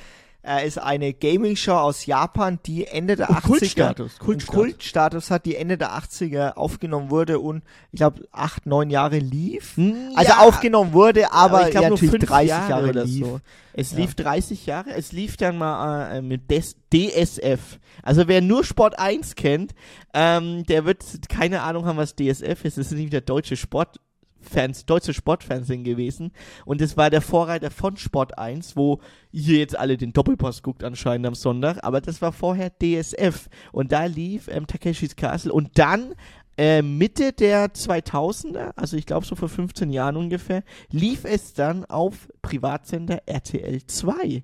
[0.48, 4.56] er ist eine Gaming-Show aus Japan, die Ende der und 80er Kultstatus, Kultstatus.
[4.56, 9.76] Kultstatus hat, die Ende der 80er aufgenommen wurde und ich glaube acht, neun Jahre lief.
[9.76, 10.40] Hm, also ja.
[10.40, 13.26] aufgenommen wurde, aber, aber ich glaub, natürlich 30 Jahre, Jahre oder lief.
[13.26, 13.42] So.
[13.74, 13.98] Es ja.
[13.98, 17.80] lief 30 Jahre, es lief dann mal äh, mit Des DSF.
[18.02, 19.76] Also wer nur Sport 1 kennt,
[20.14, 22.78] ähm, der wird keine Ahnung haben, was DSF ist.
[22.78, 24.00] Das ist nämlich der deutsche Sport
[24.48, 26.32] Fans, deutsche Sportfernsehen gewesen.
[26.66, 29.00] Und es war der Vorreiter von Sport 1, wo
[29.32, 31.84] ihr jetzt alle den Doppelpass guckt anscheinend am Sonntag.
[31.84, 33.50] Aber das war vorher DSF.
[33.72, 35.54] Und da lief ähm, Takeshis Castle.
[35.54, 36.14] Und dann
[36.58, 41.86] äh, Mitte der 2000er, also ich glaube so vor 15 Jahren ungefähr, lief es dann
[41.86, 44.44] auf Privatsender RTL 2.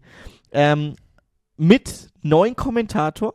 [0.52, 0.96] Ähm,
[1.58, 3.34] mit neuen Kommentator,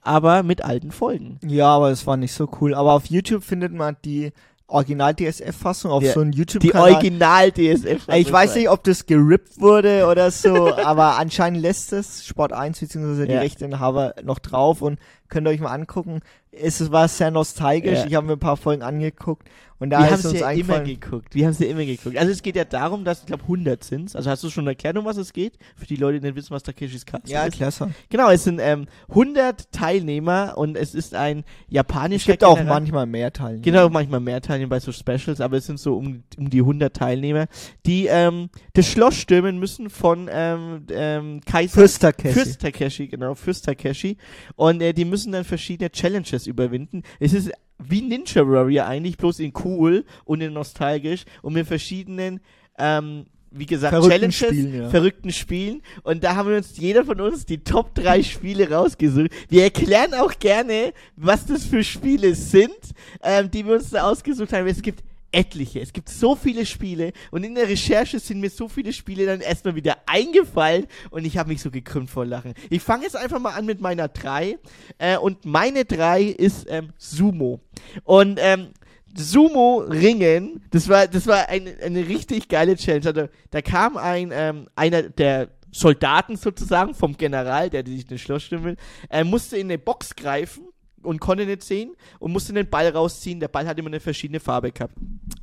[0.00, 1.38] aber mit alten Folgen.
[1.44, 2.74] Ja, aber es war nicht so cool.
[2.74, 4.32] Aber auf YouTube findet man die
[4.68, 6.92] Original-DSF-Fassung auf Ja, so einem Die YouTube-Kanal.
[6.94, 8.08] Original-DSF.
[8.14, 12.80] Ich weiß nicht, ob das gerippt wurde oder so, aber anscheinend lässt es Sport 1
[12.80, 13.26] bzw.
[13.26, 13.40] die Ja.
[13.40, 14.98] Rechteinhaber noch drauf und
[15.28, 16.20] könnt ihr euch mal angucken.
[16.50, 17.98] Es war sehr nostalgisch.
[18.00, 18.06] Ja.
[18.06, 19.48] Ich habe mir ein paar Folgen angeguckt
[19.78, 21.34] und da Wir haben es ja immer geguckt.
[21.34, 22.16] Wir haben es ja immer geguckt.
[22.16, 24.96] Also es geht ja darum, dass, ich glaube, 100 sind Also hast du schon erklärt,
[24.96, 25.58] um was es geht?
[25.76, 27.56] Für die Leute, die nicht wissen, was Takeshis Castle Ja, ist.
[27.56, 27.90] klasse.
[28.08, 33.06] Genau, es sind ähm, 100 Teilnehmer und es ist ein Es japanischer gibt auch manchmal
[33.06, 33.60] mehr Teile.
[33.60, 36.94] Genau, manchmal mehr Teilnehmer bei so Specials, aber es sind so um, um die 100
[36.94, 37.46] Teilnehmer,
[37.84, 42.34] die ähm, das Schloss stürmen müssen von ähm, ähm, Kaiser Fürst Takeshi.
[42.34, 44.16] Fürst Takeshi, genau, Fürst Takeshi.
[44.54, 47.02] Und äh, die müssen dann verschiedene Challenges überwinden.
[47.20, 52.40] Es ist wie Ninja Warrior eigentlich, bloß in cool und in nostalgisch und mit verschiedenen,
[52.78, 54.90] ähm, wie gesagt, Verrückten Challenges, Spielen, ja.
[54.90, 55.82] verrückten Spielen.
[56.02, 59.30] Und da haben wir uns, jeder von uns, die Top 3 Spiele rausgesucht.
[59.48, 62.76] Wir erklären auch gerne, was das für Spiele sind,
[63.22, 64.66] ähm, die wir uns da ausgesucht haben.
[64.66, 65.02] Es gibt
[65.36, 65.80] etliche.
[65.80, 69.40] Es gibt so viele Spiele und in der Recherche sind mir so viele Spiele dann
[69.40, 72.54] erstmal wieder eingefallen und ich habe mich so gekrümmt vor Lachen.
[72.70, 74.58] Ich fange jetzt einfach mal an mit meiner 3
[74.98, 77.60] äh, und meine 3 ist ähm, Sumo.
[78.04, 78.68] Und ähm,
[79.14, 83.06] Sumo-Ringen, das war, das war eine, eine richtig geile Challenge.
[83.06, 88.44] Also, da kam ein, ähm, einer der Soldaten sozusagen vom General, der sich den Schloss
[88.44, 88.76] stimmen will,
[89.10, 90.68] er musste in eine Box greifen
[91.06, 93.40] und konnte nicht sehen und musste den Ball rausziehen.
[93.40, 94.94] Der Ball hat immer eine verschiedene Farbe gehabt.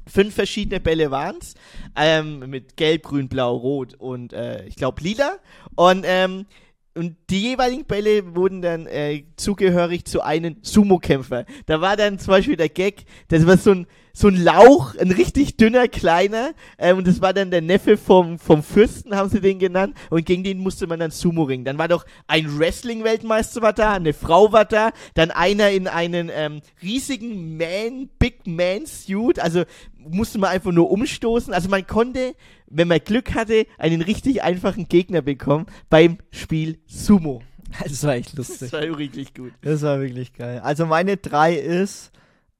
[0.07, 1.55] Fünf verschiedene Bälle waren's,
[1.95, 5.38] ähm, mit Gelb, Grün, Blau, Rot und äh, ich glaube Lila.
[5.76, 6.45] Und ähm,
[6.95, 11.45] und die jeweiligen Bälle wurden dann äh, zugehörig zu einem Sumo-Kämpfer.
[11.66, 15.11] Da war dann zum Beispiel der Gag, das war so ein, so ein Lauch, ein
[15.11, 19.41] richtig dünner, kleiner, ähm, und das war dann der Neffe vom, vom Fürsten, haben sie
[19.41, 21.66] den genannt, und gegen den musste man dann Sumo ringen.
[21.66, 26.30] Dann war doch ein Wrestling-Weltmeister war da, eine Frau war da, dann einer in einen
[26.32, 29.64] ähm, riesigen Man, Big Man-Suit, also
[29.97, 31.53] musste man einfach nur umstoßen.
[31.53, 32.36] Also man konnte,
[32.68, 37.41] wenn man Glück hatte, einen richtig einfachen Gegner bekommen beim Spiel Sumo.
[37.82, 38.74] Das war echt Das lustig.
[38.74, 39.53] war richtig gut.
[39.61, 40.59] Das war wirklich geil.
[40.59, 42.11] Also meine drei ist,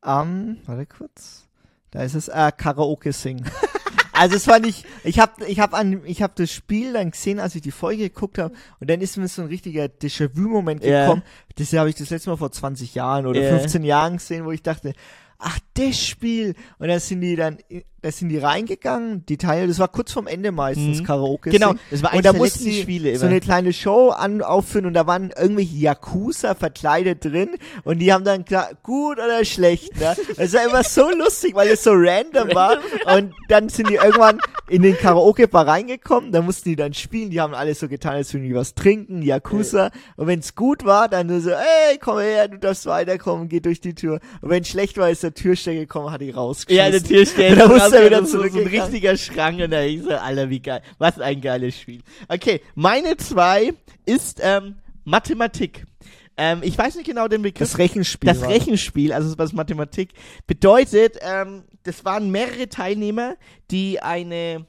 [0.04, 1.43] ähm, warte kurz.
[1.94, 3.46] Da ist es, äh, Karaoke singen.
[4.14, 7.40] also es war nicht, ich hab, ich hab an, ich hab das Spiel dann gesehen,
[7.40, 11.06] als ich die Folge geguckt habe, und dann ist mir so ein richtiger Déjà-vu-Moment Ja.
[11.06, 11.22] gekommen.
[11.56, 13.60] Das habe ich das letzte Mal vor 20 Jahren oder Ja.
[13.60, 14.94] 15 Jahren gesehen, wo ich dachte,
[15.38, 16.56] ach, das Spiel.
[16.80, 17.60] Und dann sind die dann,
[18.04, 21.04] da sind die reingegangen, die Teile, das war kurz vorm Ende meistens, Mhm.
[21.06, 23.32] Karaoke Genau, das war Und da mussten die Spiele so immer.
[23.32, 27.52] eine kleine Show an, aufführen und da waren irgendwelche Yakuza verkleidet drin
[27.86, 30.16] und die haben dann gesagt, gut oder schlecht, ne?
[30.36, 32.78] Das war immer so lustig, weil es so random war
[33.16, 37.40] und dann sind die irgendwann in den Karaoke-Bar reingekommen, da mussten die dann spielen, die
[37.40, 41.08] haben alles so getan, als würden die was trinken, Yakuza und wenn es gut war,
[41.08, 44.98] dann so, ey, komm her, du darfst weiterkommen, geh durch die Tür und wenn schlecht
[44.98, 46.86] war, ist der Türsteher gekommen, hat die rausgeschmissen.
[46.86, 47.56] Ja, der Türsteher.
[47.94, 50.82] Musste er wieder so, so ein richtiger Schrank und da ich so, Alter, wie geil.
[50.98, 52.02] Was ein geiles Spiel.
[52.28, 53.74] Okay, meine zwei
[54.06, 55.86] ist ähm, Mathematik.
[56.36, 57.70] Ähm, ich weiß nicht genau den Begriff.
[57.70, 58.34] Das Rechenspiel.
[58.34, 58.42] Das.
[58.42, 60.14] Rechenspiel, also was Mathematik
[60.48, 63.36] bedeutet, ähm, das waren mehrere Teilnehmer,
[63.70, 64.66] die eine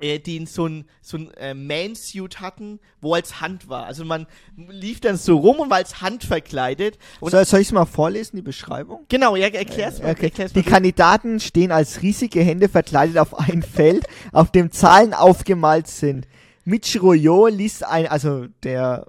[0.00, 3.86] äh, die so ein, so ein äh, Man-Suit hatten, wo als Hand war.
[3.86, 4.26] Also man
[4.56, 6.98] lief dann so rum und war als Hand verkleidet.
[7.20, 9.04] Und Soll, soll ich mal vorlesen, die Beschreibung?
[9.08, 10.12] genau, ja, erklär's mal.
[10.12, 10.26] Okay.
[10.26, 10.70] Erklär's Die mal.
[10.70, 16.26] Kandidaten stehen als riesige Hände verkleidet auf ein Feld, auf dem Zahlen aufgemalt sind.
[16.64, 19.06] Michiro Yo liest ein, also der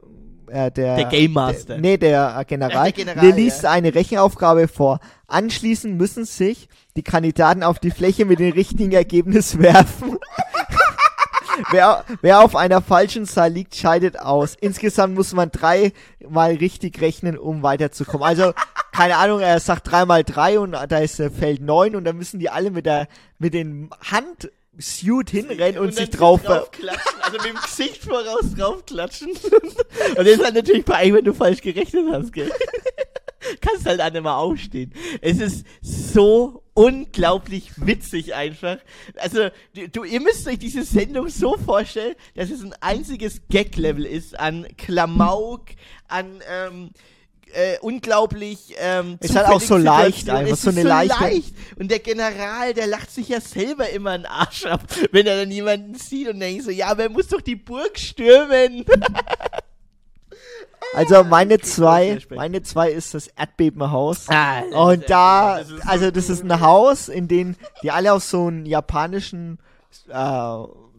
[0.49, 1.73] äh, der, Der Game Master.
[1.73, 3.71] Der, nee, der äh, General, der General, der liest ja.
[3.71, 4.99] eine Rechenaufgabe vor.
[5.27, 10.17] Anschließend müssen sich die Kandidaten auf die Fläche mit dem richtigen Ergebnis werfen.
[11.71, 14.55] Wer, wer auf einer falschen Zahl liegt, scheidet aus.
[14.59, 18.25] Insgesamt muss man dreimal richtig rechnen, um weiterzukommen.
[18.25, 18.53] Also,
[18.91, 22.39] keine Ahnung, er sagt dreimal drei und da ist äh, Feld neun und dann müssen
[22.39, 23.07] die alle mit der,
[23.37, 29.29] mit den Hand-Suit hinrennen und, sich dann drauf, draufklatschen, also mit dem Gesicht voraus draufklatschen.
[29.51, 32.51] und das ist halt natürlich bei wenn du falsch gerechnet hast, gell?
[33.61, 34.93] Kannst halt alle mal aufstehen.
[35.21, 38.77] Es ist so unglaublich witzig einfach.
[39.15, 44.05] Also, du, du, ihr müsst euch diese Sendung so vorstellen, dass es ein einziges Gag-Level
[44.05, 45.65] ist an Klamauk,
[46.07, 46.91] an, ähm,
[47.53, 51.53] äh, unglaublich ähm, Ist halt auch so leicht einfach, Es so ist eine leichte- leicht.
[51.77, 55.51] Und der General, der lacht sich ja selber immer einen Arsch ab, wenn er dann
[55.51, 58.85] jemanden sieht und denkt so, ja, aber er muss doch die Burg stürmen.
[60.93, 64.25] Also meine zwei, meine zwei ist das Erdbebenhaus.
[64.29, 68.65] Ah, Und da, also das ist ein Haus, in dem die alle auf so einen
[68.65, 69.59] japanischen,
[70.09, 70.13] äh,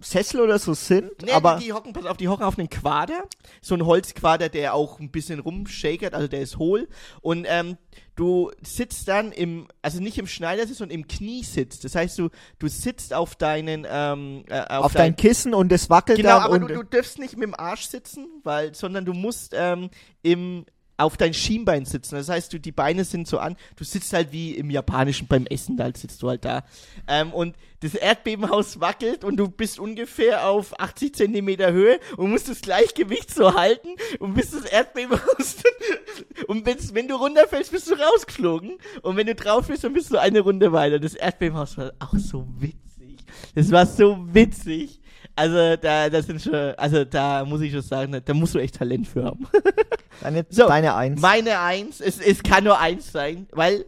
[0.01, 2.69] Sessel oder so sind, Nee, aber die, die hocken, pass auf, die hocken auf einen
[2.69, 3.25] Quader.
[3.61, 6.89] So ein Holzquader, der auch ein bisschen rumshakert, also der ist hohl.
[7.21, 7.77] Und ähm,
[8.17, 11.81] du sitzt dann im, also nicht im Schneidersitz, sondern im Kniesitz.
[11.81, 12.29] Das heißt, du,
[12.59, 16.59] du sitzt auf deinen, ähm, äh, auf, auf dein Kissen und es wackelt Genau, aber
[16.59, 19.91] du, du darfst nicht mit dem Arsch sitzen, weil, sondern du musst ähm,
[20.23, 20.65] im
[21.01, 22.17] auf dein Schienbein sitzen.
[22.17, 25.47] Das heißt, du, die Beine sind so an, du sitzt halt wie im Japanischen beim
[25.47, 26.65] Essen, da sitzt du halt da.
[27.09, 32.49] Ähm, und das Erdbebenhaus wackelt und du bist ungefähr auf 80 Zentimeter Höhe und musst
[32.49, 35.57] das Gleichgewicht so halten und bis das Erdbebenhaus
[36.47, 40.19] und wenn du runterfällst, bist du rausgeflogen und wenn du drauf bist, dann bist du
[40.19, 40.99] eine Runde weiter.
[40.99, 43.25] Das Erdbebenhaus war auch so witzig.
[43.55, 45.00] Das war so witzig.
[45.41, 48.75] Also da, das sind schon, also da muss ich schon sagen, da musst du echt
[48.75, 49.49] Talent für haben.
[50.21, 51.19] deine, So, deine Eins.
[51.19, 53.87] Meine Eins, es, es kann nur eins sein, weil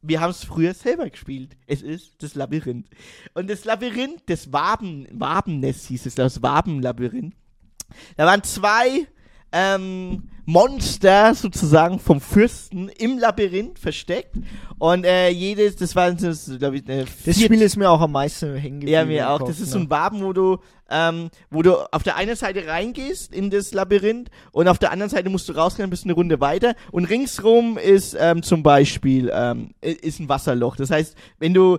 [0.00, 1.54] wir haben es früher selber gespielt.
[1.66, 2.86] Es ist das Labyrinth.
[3.34, 7.34] Und das Labyrinth, das Waben, Wabennest hieß es, das Wabenlabyrinth.
[8.16, 9.06] Da waren zwei
[9.52, 14.34] ähm, Monster sozusagen vom Fürsten im Labyrinth versteckt.
[14.78, 18.56] Und äh, jedes, das war, glaube ich, eine das Spiel ist mir auch am meisten
[18.56, 18.92] hängen geblieben.
[18.92, 19.38] ja, mir auch.
[19.38, 19.72] Kopf, Das ist ne?
[19.72, 20.58] so ein Waben, wo du,
[20.90, 25.10] ähm, wo du auf der einen Seite reingehst in das Labyrinth und auf der anderen
[25.10, 29.70] Seite musst du rausgehen, bist eine Runde weiter und ringsrum ist ähm, zum Beispiel ähm,
[29.80, 30.76] ist ein Wasserloch.
[30.76, 31.78] Das heißt, wenn du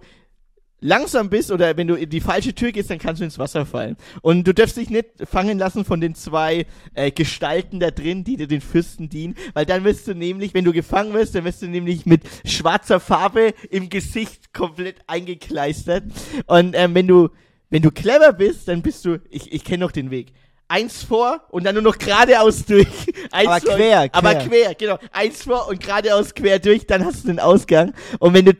[0.81, 3.65] langsam bist oder wenn du in die falsche Tür gehst, dann kannst du ins Wasser
[3.65, 3.95] fallen.
[4.21, 8.35] Und du darfst dich nicht fangen lassen von den zwei äh, Gestalten da drin, die
[8.35, 11.61] dir den Fürsten dienen, weil dann wirst du nämlich, wenn du gefangen wirst, dann wirst
[11.61, 16.03] du nämlich mit schwarzer Farbe im Gesicht komplett eingekleistert.
[16.47, 17.29] Und ähm, wenn du
[17.71, 20.33] wenn du clever bist, dann bist du, ich, ich kenne noch den Weg.
[20.67, 22.87] Eins vor und dann nur noch geradeaus durch.
[23.31, 24.47] Eins Aber vor, quer, Aber quer.
[24.47, 24.99] quer, genau.
[25.11, 27.93] Eins vor und geradeaus quer durch, dann hast du den Ausgang.
[28.19, 28.53] Und wenn du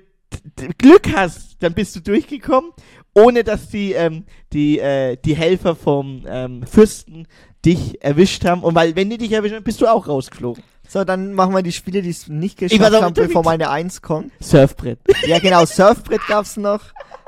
[0.78, 2.72] Glück hast, dann bist du durchgekommen,
[3.14, 7.28] ohne dass die, ähm, die, äh, die Helfer vom ähm, Fürsten
[7.66, 8.64] dich erwischt haben.
[8.64, 10.64] Und weil, wenn die dich erwischt haben, bist du auch rausgeflogen.
[10.88, 14.02] So, dann machen wir die Spiele, die es nicht Ich geschafft haben, bevor meine Eins
[14.02, 14.32] kommt.
[14.42, 15.00] Surfbrett.
[15.26, 16.82] Ja, genau, Surfbrett gab's noch.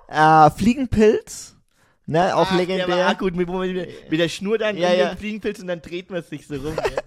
[0.09, 1.55] Äh, Fliegenpilz.
[2.05, 2.85] Ne, auch Ach, legendär.
[2.85, 5.09] Der war auch gut, mit, mit, der Schnur dann Ja, in ja.
[5.09, 6.73] den Fliegenpilz und dann dreht man sich so rum.
[6.75, 7.01] ja.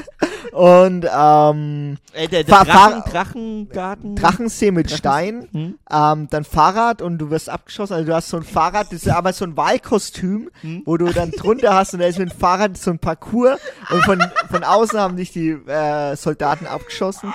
[0.52, 4.16] Und ähm, äh, der, der Fahr- Drachen, Drachengarten.
[4.16, 5.48] Drachensee mit Stein.
[5.52, 5.78] Hm?
[5.90, 7.94] Ähm, dann Fahrrad und du wirst abgeschossen.
[7.94, 10.82] Also du hast so ein Fahrrad, das ist aber so ein Wahlkostüm, Hm?
[10.84, 13.60] wo du dann drunter hast und da ist mit dem Fahrrad so ein Parcours
[13.90, 17.32] und von, von außen haben dich die äh, Soldaten abgeschossen.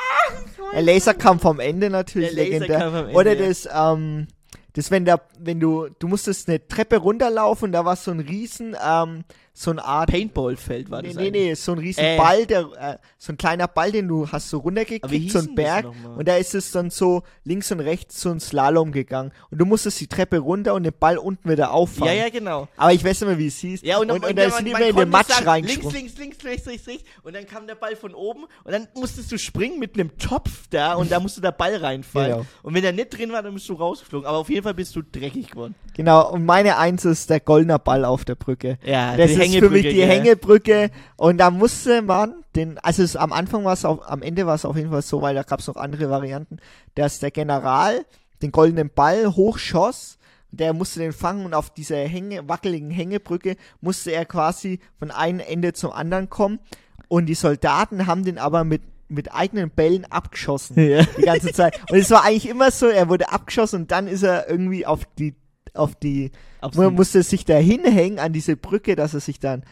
[0.74, 2.82] Der Laserkampf am Ende natürlich Der legendär.
[2.86, 4.28] Ende, Oder das, ähm,
[4.74, 8.22] das wenn da, wenn du, du musstest eine Treppe runterlaufen und da war so ein
[8.22, 9.24] riesen, ähm,
[9.54, 11.44] so eine Art Paintballfeld war Nee, das nee, eigentlich.
[11.44, 12.18] nee, so ein riesen Äh.
[12.18, 15.88] Ball, der, äh, so ein kleiner Ball, den du hast so runtergekickt, so ein Berg.
[16.16, 19.32] Und da ist es dann so links und rechts so ein Slalom gegangen.
[19.50, 22.18] Und du musstest die Treppe runter und den Ball unten wieder Ja, auffangen.
[22.18, 22.68] ja, genau.
[22.78, 23.82] Aber ich weiß nicht mehr, wie es hieß.
[23.84, 25.96] Ja, und, und, und, da man- ist man mehr in den Matsch reingesprungen.
[25.96, 27.04] Links, links, links, rechts, rechts, rechts.
[27.24, 30.68] Und dann kam der Ball von oben und dann musstest du springen mit einem Topf
[30.70, 32.32] da und da musste der Ball reinfallen.
[32.38, 32.46] Genau.
[32.64, 34.26] Und wenn der nicht drin war, dann bist du rausgeflogen.
[34.28, 35.76] Aber auf jeden Fall bist du dreckig geworden.
[35.94, 38.80] Genau, und meine Eins ist der goldene Ball auf der Brücke.
[38.86, 40.08] Ja, Das ist für mich die gell?
[40.08, 40.92] Hängebrücke.
[41.18, 44.56] Und da musste man den, also es, am Anfang war es auf, am Ende war
[44.56, 46.58] es auf jeden Fall so, weil da gab es noch andere Varianten,
[46.96, 48.06] dass der General
[48.42, 50.18] den goldenen Ball hochschoss.
[50.52, 55.40] Der musste den fangen und auf dieser Hänge, wackeligen Hängebrücke musste er quasi von einem
[55.40, 56.60] Ende zum anderen kommen.
[57.08, 60.78] Und die Soldaten haben den aber mit, mit eigenen Bällen abgeschossen.
[60.78, 61.04] Ja.
[61.18, 61.80] Die ganze Zeit.
[61.90, 65.02] Und es war eigentlich immer so, er wurde abgeschossen und dann ist er irgendwie auf
[65.18, 65.36] die,
[65.74, 66.32] auf die,
[66.62, 69.64] Aufs- man musste sich da hinhängen an diese Brücke, dass er sich dann,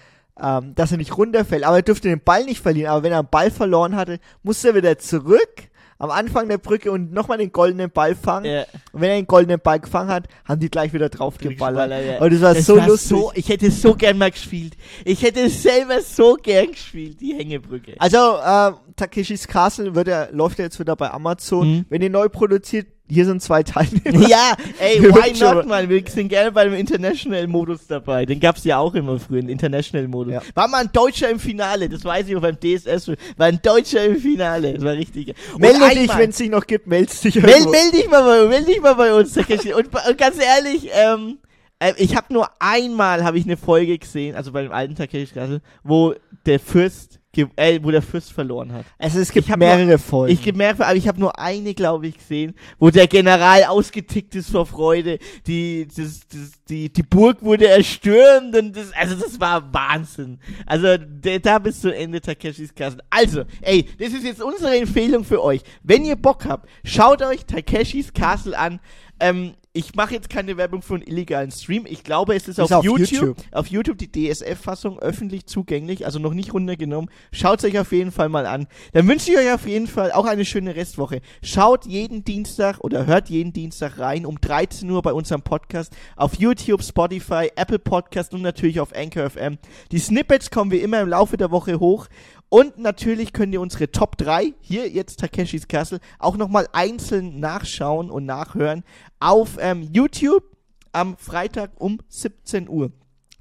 [0.42, 1.64] ähm, dass er nicht runterfällt.
[1.64, 2.92] Aber er durfte den Ball nicht verlieren.
[2.92, 5.66] Aber wenn er einen Ball verloren hatte, musste er wieder zurück
[6.02, 8.46] am Anfang der Brücke und nochmal den goldenen Ball fangen.
[8.46, 8.62] Ja.
[8.94, 11.92] Und wenn er den goldenen Ball gefangen hat, haben die gleich wieder drauf geballert.
[11.92, 12.20] Ja.
[12.22, 13.10] Und das war Das so war lustig.
[13.10, 14.78] So, ich hätte so gern mal gespielt.
[15.04, 17.96] Ich hätte selber so gern gespielt, die Hängebrücke.
[18.00, 21.70] Also, äh, Takeshis Castle wird er, läuft ja jetzt wieder bei Amazon.
[21.70, 21.86] Mhm.
[21.90, 24.28] Wenn ihr neu produziert, hier sind zwei Teilnehmer.
[24.28, 25.90] Ja, ey, why not, man?
[25.90, 28.26] Wir sind gerne beim International-Modus dabei.
[28.26, 30.34] Den gab's ja auch immer früher, den International-Modus.
[30.34, 30.42] Ja.
[30.54, 33.10] War mal ein Deutscher im Finale, das weiß ich auch beim DSS.
[33.38, 35.34] War ein Deutscher im Finale, das war richtig.
[35.54, 38.48] Und Melde dich, wenn es sich noch gibt, meldest dich Meld, meld dich mal bei,
[38.48, 39.74] meld dich mal bei uns, Takeshi.
[39.74, 41.40] Und, und ganz ehrlich, ähm,
[41.80, 45.34] äh, ich habe nur einmal habe ich eine Folge gesehen, also bei dem alten Takeshi
[45.34, 46.14] Castle, wo
[46.46, 47.19] der Fürst,
[47.56, 48.86] äh, wo der Fürst verloren hat.
[48.98, 50.34] Also es gibt mehrere nur- Folgen.
[50.34, 54.50] Ich gemerkt, aber ich habe nur eine, glaube ich, gesehen, wo der General ausgetickt ist
[54.50, 55.20] vor Freude.
[55.46, 60.40] Die, das, das, die, die Burg wurde erstürmt und das, also das war Wahnsinn.
[60.66, 63.04] Also der, da bis zum Ende Takeshis Castle.
[63.10, 65.62] Also, ey, das ist jetzt unsere Empfehlung für euch.
[65.84, 68.80] Wenn ihr Bock habt, schaut euch Takeshis Castle an.
[69.20, 71.86] Ähm, ich mache jetzt keine Werbung für einen illegalen Stream.
[71.88, 73.38] Ich glaube, es ist, Ist auf, auf YouTube, YouTube.
[73.52, 77.12] auf YouTube die DSF-Fassung öffentlich zugänglich, also noch nicht runtergenommen.
[77.32, 78.68] Schaut euch auf jeden Fall mal an.
[78.94, 81.22] Dann wünsche ich euch auf jeden Fall auch eine schöne Restwoche.
[81.44, 86.36] Schaut jeden Dienstag oder hört jeden Dienstag rein um 13 Uhr bei unserem Podcast auf
[86.36, 89.60] YouTube, Spotify, Apple Podcast und natürlich auf Anchor FM.
[89.92, 92.08] Die Snippets kommen wie immer im Laufe der Woche hoch.
[92.50, 98.10] Und natürlich könnt ihr unsere Top 3, hier jetzt Takeshis Castle, auch nochmal einzeln nachschauen
[98.10, 98.84] und nachhören
[99.20, 100.44] auf ähm, YouTube
[100.92, 102.92] am Freitag um 17 Uhr.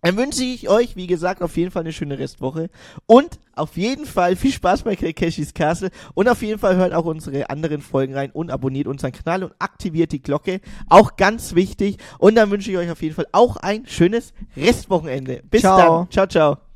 [0.02, 2.70] Dann wünsche ich euch, wie gesagt, auf jeden Fall eine schöne Restwoche
[3.06, 7.04] und auf jeden Fall viel Spaß bei Takeshis Castle und auf jeden Fall hört auch
[7.04, 10.60] unsere anderen Folgen rein und abonniert unseren Kanal und aktiviert die Glocke.
[10.88, 11.96] Auch ganz wichtig.
[12.18, 15.42] Und dann wünsche ich euch auf jeden Fall auch ein schönes Restwochenende.
[15.50, 15.76] Bis Ciao.
[15.76, 16.10] dann.
[16.10, 16.67] Ciao, ciao.